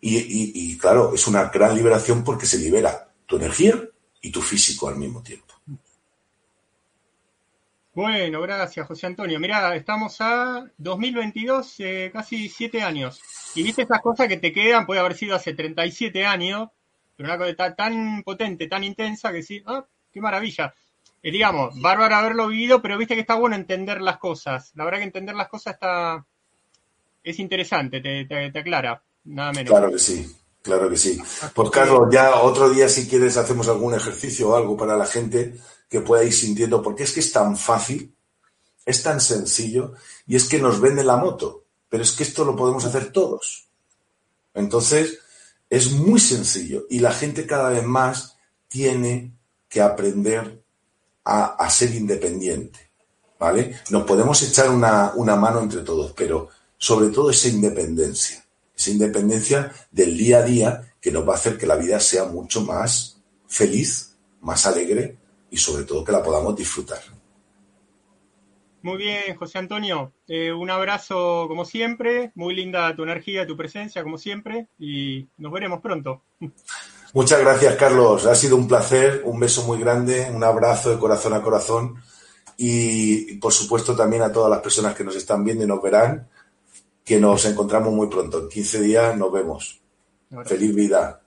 Y, 0.09 0.79
claro, 0.79 1.15
es 1.15 1.27
una 1.27 1.47
gran 1.47 1.75
liberación 1.75 2.23
porque 2.23 2.47
se 2.47 2.59
libera 2.59 3.11
tu 3.27 3.37
energía 3.37 3.75
y 4.21 4.31
tu 4.31 4.41
físico 4.41 4.89
al 4.89 4.97
mismo 4.97 5.21
tiempo. 5.21 5.55
Bueno, 7.93 8.41
gracias, 8.43 8.87
José 8.87 9.07
Antonio. 9.07 9.41
Mira, 9.41 9.75
estamos 9.75 10.21
a 10.21 10.71
2022, 10.77 11.81
eh, 11.81 12.11
casi 12.13 12.49
siete 12.49 12.83
años. 12.83 13.21
Y 13.55 13.63
viste 13.63 13.83
esas 13.83 14.01
cosas 14.01 14.29
que 14.29 14.37
te 14.37 14.53
quedan, 14.53 14.87
puede 14.87 15.01
haber 15.01 15.15
sido 15.15 15.35
hace 15.35 15.55
37 15.55 16.25
años, 16.25 16.69
pero 17.17 17.31
una 17.31 17.39
cosa 17.39 17.75
tan 17.75 18.23
potente, 18.23 18.69
tan 18.69 18.85
intensa 18.85 19.33
que 19.33 19.43
sí, 19.43 19.63
ah, 19.67 19.87
qué 20.17 20.23
maravilla 20.23 20.75
digamos, 21.23 21.79
bárbaro 21.81 22.15
haberlo 22.15 22.49
vivido, 22.49 22.81
pero 22.81 22.97
viste 22.97 23.15
que 23.15 23.21
está 23.21 23.35
bueno 23.35 23.57
entender 23.57 24.01
las 24.01 24.19
cosas. 24.19 24.71
La 24.75 24.85
verdad 24.85 24.99
que 25.01 25.05
entender 25.07 25.35
las 25.35 25.49
cosas 25.49 25.75
está 25.75 26.25
es 27.23 27.39
interesante, 27.41 28.01
te, 28.01 28.59
aclara, 28.59 29.03
nada 29.25 29.53
menos. 29.53 29.71
Claro 29.71 29.91
que 29.91 29.99
sí, 29.99 30.37
claro 30.63 30.89
que 30.89 30.97
sí. 30.97 31.21
Pues 31.53 31.71
Carlos, 31.71 32.09
ya 32.13 32.37
otro 32.37 32.71
día 32.71 32.89
si 32.89 33.09
quieres 33.09 33.37
hacemos 33.37 33.69
algún 33.69 33.95
ejercicio 33.95 34.51
o 34.51 34.57
algo 34.57 34.77
para 34.77 34.97
la 34.97 35.07
gente 35.07 35.57
que 35.89 36.01
pueda 36.01 36.23
ir 36.23 36.33
sintiendo, 36.33 36.81
porque 36.81 37.03
es 37.03 37.13
que 37.13 37.21
es 37.21 37.33
tan 37.33 37.57
fácil, 37.57 38.15
es 38.85 39.03
tan 39.03 39.21
sencillo, 39.21 39.95
y 40.29 40.37
es 40.37 40.49
que 40.49 40.61
nos 40.61 40.81
vende 40.81 41.03
la 41.03 41.17
moto, 41.17 41.65
pero 41.89 42.05
es 42.05 42.13
que 42.13 42.23
esto 42.23 42.45
lo 42.45 42.55
podemos 42.55 42.85
hacer 42.85 43.11
todos. 43.11 43.67
Entonces, 44.55 45.19
es 45.69 45.91
muy 45.91 46.21
sencillo 46.21 46.87
y 46.89 47.01
la 47.01 47.13
gente 47.13 47.47
cada 47.47 47.71
vez 47.71 47.83
más 47.83 48.37
tiene 48.69 49.36
que 49.77 49.83
aprender 49.83 50.65
a, 51.23 51.69
ser 51.69 51.95
independiente, 51.95 52.93
¿vale? 53.39 53.77
Nos 53.91 54.05
podemos 54.05 54.43
echar 54.43 54.71
una, 54.71 55.37
mano 55.37 55.61
entre 55.61 55.83
todos, 55.83 56.13
pero 56.13 56.49
sobre 56.79 57.09
todo 57.09 57.29
esa 57.29 57.49
independencia, 57.49 58.43
esa 58.75 58.91
independencia 58.91 59.71
del 59.91 60.17
día 60.17 60.39
a 60.39 60.43
día 60.45 60.95
que 60.99 61.13
nos 61.13 61.29
va 61.29 61.33
a 61.33 61.37
hacer 61.37 61.59
que 61.59 61.67
la 61.67 61.77
vida 61.77 62.01
sea 62.01 62.25
mucho 62.25 62.63
más 62.63 63.21
feliz, 63.49 64.17
más 64.41 64.67
alegre 64.67 65.19
y 65.51 65.59
sobre 65.59 65.85
todo 65.85 66.03
que 66.03 66.13
la 66.13 66.23
podamos 66.23 66.57
disfrutar. 66.57 67.01
Muy 68.81 68.97
bien, 68.97 69.37
José 69.37 69.59
Antonio. 69.59 70.15
Eh, 70.27 70.55
un 70.55 70.71
abrazo 70.71 71.45
como 71.49 71.67
siempre. 71.67 72.33
Muy 72.35 72.55
linda 72.55 72.97
tu 72.97 73.03
energía, 73.03 73.47
tu 73.47 73.59
presencia 73.59 74.03
como 74.03 74.17
siempre. 74.17 74.69
Y 74.79 75.29
nos 75.37 75.53
veremos 75.53 75.83
pronto. 75.83 76.23
Muchas 77.17 77.41
gracias, 77.41 77.77
Carlos. 77.77 78.27
Ha 78.27 78.35
sido 78.35 78.57
un 78.57 78.69
placer, 78.69 79.23
un 79.25 79.41
beso 79.41 79.65
muy 79.65 79.81
grande, 79.81 80.31
un 80.31 80.45
abrazo 80.45 80.91
de 80.91 80.99
corazón 80.99 81.33
a 81.33 81.41
corazón 81.41 81.95
y, 82.59 83.39
por 83.39 83.55
supuesto, 83.55 83.97
también 83.97 84.21
a 84.21 84.31
todas 84.31 84.51
las 84.51 84.61
personas 84.61 84.95
que 84.95 85.03
nos 85.03 85.17
están 85.17 85.43
viendo 85.43 85.65
y 85.65 85.67
nos 85.67 85.81
verán, 85.81 86.29
que 87.03 87.19
nos 87.19 87.47
encontramos 87.47 87.91
muy 87.95 88.09
pronto. 88.09 88.41
En 88.41 88.51
15 88.51 88.83
días 88.83 89.17
nos 89.17 89.33
vemos. 89.33 89.81
Feliz 90.45 90.75
vida. 90.75 91.23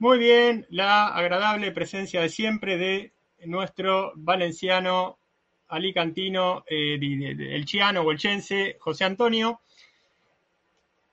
Muy 0.00 0.18
bien, 0.18 0.66
la 0.70 1.06
agradable 1.06 1.70
presencia 1.70 2.22
de 2.22 2.30
siempre 2.30 2.76
de 2.76 3.12
nuestro 3.44 4.10
valenciano 4.16 5.20
alicantino, 5.68 6.64
eh, 6.66 6.98
el 7.00 7.64
chiano 7.64 8.00
o 8.00 8.10
el 8.10 8.18
chense, 8.18 8.76
José 8.80 9.04
Antonio 9.04 9.60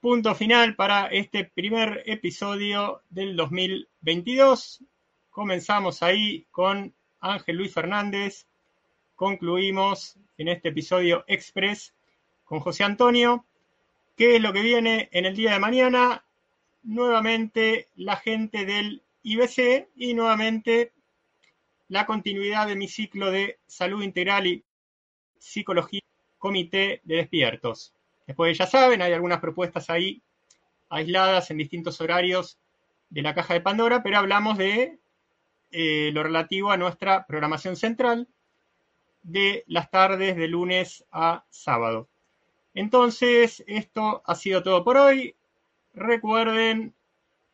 punto 0.04 0.34
final 0.34 0.76
para 0.76 1.06
este 1.06 1.46
primer 1.46 2.02
episodio 2.04 3.00
del 3.08 3.36
2022. 3.36 4.84
Comenzamos 5.30 6.02
ahí 6.02 6.46
con 6.50 6.94
Ángel 7.20 7.56
Luis 7.56 7.72
Fernández. 7.72 8.46
Concluimos 9.14 10.18
en 10.36 10.48
este 10.48 10.68
episodio 10.68 11.24
express 11.26 11.94
con 12.44 12.60
José 12.60 12.84
Antonio. 12.84 13.46
¿Qué 14.14 14.36
es 14.36 14.42
lo 14.42 14.52
que 14.52 14.60
viene 14.60 15.08
en 15.10 15.24
el 15.24 15.34
día 15.34 15.52
de 15.52 15.58
mañana? 15.58 16.22
Nuevamente 16.82 17.88
la 17.96 18.16
gente 18.16 18.66
del 18.66 19.02
IBC 19.22 19.88
y 19.96 20.12
nuevamente 20.12 20.92
la 21.88 22.04
continuidad 22.04 22.66
de 22.66 22.76
mi 22.76 22.88
ciclo 22.88 23.30
de 23.30 23.58
salud 23.66 24.02
integral 24.02 24.46
y 24.48 24.64
psicología 25.38 26.02
comité 26.36 27.00
de 27.04 27.16
despiertos. 27.16 27.94
Después 28.26 28.56
ya 28.56 28.66
saben, 28.66 29.02
hay 29.02 29.12
algunas 29.12 29.40
propuestas 29.40 29.90
ahí 29.90 30.22
aisladas 30.88 31.50
en 31.50 31.58
distintos 31.58 32.00
horarios 32.00 32.58
de 33.10 33.22
la 33.22 33.34
caja 33.34 33.54
de 33.54 33.60
Pandora, 33.60 34.02
pero 34.02 34.18
hablamos 34.18 34.58
de 34.58 34.98
eh, 35.70 36.10
lo 36.12 36.22
relativo 36.22 36.70
a 36.70 36.76
nuestra 36.76 37.26
programación 37.26 37.76
central 37.76 38.28
de 39.22 39.64
las 39.66 39.90
tardes 39.90 40.36
de 40.36 40.48
lunes 40.48 41.04
a 41.10 41.44
sábado. 41.50 42.08
Entonces, 42.74 43.62
esto 43.66 44.22
ha 44.26 44.34
sido 44.34 44.62
todo 44.62 44.84
por 44.84 44.96
hoy. 44.96 45.34
Recuerden 45.94 46.94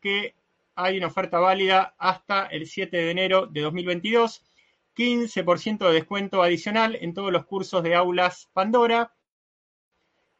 que 0.01 0.35
hay 0.75 0.97
una 0.97 1.07
oferta 1.07 1.39
válida 1.39 1.95
hasta 1.97 2.47
el 2.47 2.67
7 2.67 2.95
de 2.95 3.11
enero 3.11 3.47
de 3.47 3.61
2022. 3.61 4.43
15% 4.95 5.87
de 5.87 5.93
descuento 5.93 6.43
adicional 6.43 6.97
en 6.99 7.13
todos 7.13 7.31
los 7.31 7.45
cursos 7.45 7.81
de 7.83 7.95
aulas 7.95 8.49
Pandora. 8.53 9.13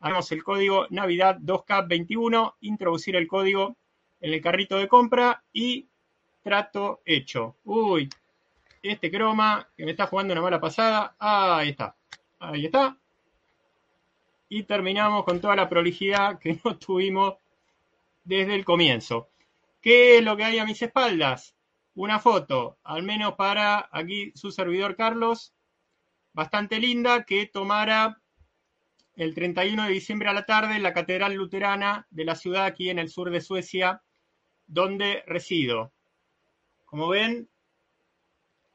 Hagamos 0.01 0.31
el 0.31 0.43
código 0.43 0.87
Navidad 0.89 1.37
2K21, 1.39 2.55
introducir 2.61 3.15
el 3.15 3.27
código 3.27 3.77
en 4.19 4.33
el 4.33 4.41
carrito 4.41 4.77
de 4.77 4.87
compra 4.87 5.43
y 5.53 5.87
trato 6.41 7.01
hecho. 7.05 7.55
Uy, 7.63 8.09
este 8.81 9.11
croma 9.11 9.69
que 9.77 9.85
me 9.85 9.91
está 9.91 10.07
jugando 10.07 10.33
una 10.33 10.41
mala 10.41 10.59
pasada. 10.59 11.15
Ahí 11.19 11.69
está. 11.69 11.95
Ahí 12.39 12.65
está. 12.65 12.97
Y 14.49 14.63
terminamos 14.63 15.23
con 15.23 15.39
toda 15.39 15.55
la 15.55 15.69
prolijidad 15.69 16.39
que 16.39 16.59
no 16.65 16.77
tuvimos 16.77 17.35
desde 18.23 18.55
el 18.55 18.65
comienzo. 18.65 19.29
¿Qué 19.81 20.17
es 20.17 20.23
lo 20.23 20.35
que 20.35 20.45
hay 20.45 20.57
a 20.57 20.65
mis 20.65 20.81
espaldas? 20.81 21.55
Una 21.93 22.19
foto, 22.19 22.77
al 22.83 23.03
menos 23.03 23.33
para 23.35 23.87
aquí 23.91 24.31
su 24.33 24.51
servidor 24.51 24.95
Carlos, 24.95 25.53
bastante 26.33 26.79
linda, 26.79 27.23
que 27.23 27.45
tomara 27.45 28.20
el 29.15 29.33
31 29.33 29.85
de 29.85 29.91
diciembre 29.91 30.29
a 30.29 30.33
la 30.33 30.45
tarde 30.45 30.75
en 30.75 30.83
la 30.83 30.93
Catedral 30.93 31.33
Luterana 31.33 32.07
de 32.09 32.25
la 32.25 32.35
ciudad 32.35 32.65
aquí 32.65 32.89
en 32.89 32.99
el 32.99 33.09
sur 33.09 33.29
de 33.29 33.41
Suecia, 33.41 34.01
donde 34.67 35.23
resido. 35.27 35.91
Como 36.85 37.09
ven, 37.09 37.49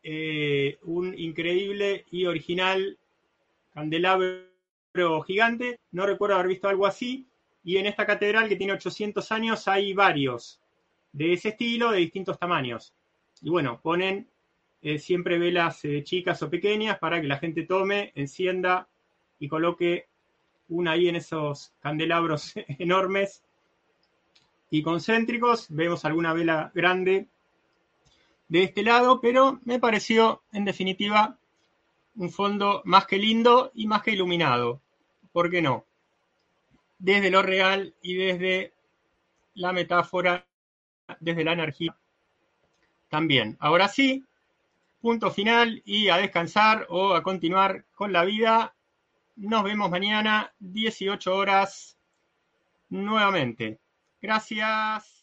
eh, 0.03 0.79
un 0.83 1.19
increíble 1.19 2.05
y 2.11 2.27
original 2.27 2.99
candelabro 3.73 5.23
gigante. 5.27 5.81
No 5.91 6.07
recuerdo 6.07 6.37
haber 6.37 6.49
visto 6.49 6.69
algo 6.69 6.87
así. 6.87 7.27
Y 7.65 7.79
en 7.79 7.87
esta 7.87 8.07
catedral 8.07 8.49
que 8.49 8.57
tiene 8.57 8.73
800 8.75 9.33
años 9.33 9.67
hay 9.67 9.93
varios 9.93 10.61
de 11.13 11.33
ese 11.33 11.49
estilo, 11.49 11.91
de 11.91 11.99
distintos 11.99 12.39
tamaños. 12.39 12.95
Y 13.43 13.51
bueno, 13.51 13.81
ponen 13.83 14.31
eh, 14.81 14.99
siempre 14.99 15.39
velas 15.39 15.85
eh, 15.85 16.05
chicas 16.05 16.43
o 16.43 16.51
pequeñas 16.51 16.99
para 16.99 17.21
que 17.21 17.27
la 17.27 17.39
gente 17.39 17.65
tome, 17.65 18.13
encienda 18.15 18.89
y 19.39 19.49
coloque 19.49 20.09
una 20.69 20.93
ahí 20.93 21.09
en 21.09 21.17
esos 21.17 21.73
candelabros 21.81 22.53
enormes 22.79 23.43
y 24.71 24.83
concéntricos. 24.83 25.67
Vemos 25.71 26.05
alguna 26.05 26.33
vela 26.33 26.71
grande 26.75 27.29
de 28.49 28.63
este 28.63 28.83
lado, 28.83 29.21
pero 29.21 29.61
me 29.65 29.79
pareció 29.79 30.43
en 30.53 30.65
definitiva 30.65 31.39
un 32.17 32.31
fondo 32.31 32.83
más 32.85 33.07
que 33.07 33.19
lindo 33.19 33.71
y 33.75 33.87
más 33.87 34.03
que 34.03 34.13
iluminado. 34.13 34.81
¿Por 35.33 35.51
qué 35.51 35.61
no? 35.61 35.85
Desde 36.99 37.31
lo 37.31 37.43
real 37.43 37.95
y 38.01 38.15
desde 38.15 38.73
la 39.55 39.73
metáfora, 39.73 40.47
desde 41.21 41.45
la 41.45 41.53
energía 41.53 41.97
también. 43.09 43.57
Ahora 43.61 43.89
sí, 43.89 44.25
punto 45.01 45.31
final 45.31 45.83
y 45.85 46.09
a 46.09 46.17
descansar 46.17 46.87
o 46.89 47.15
a 47.15 47.23
continuar 47.23 47.85
con 47.95 48.13
la 48.13 48.25
vida. 48.25 48.75
Nos 49.37 49.65
vemos 49.65 49.91
mañana, 49.91 50.51
18 50.59 51.37
horas, 51.37 51.99
nuevamente. 52.89 53.79
Gracias. 54.21 55.16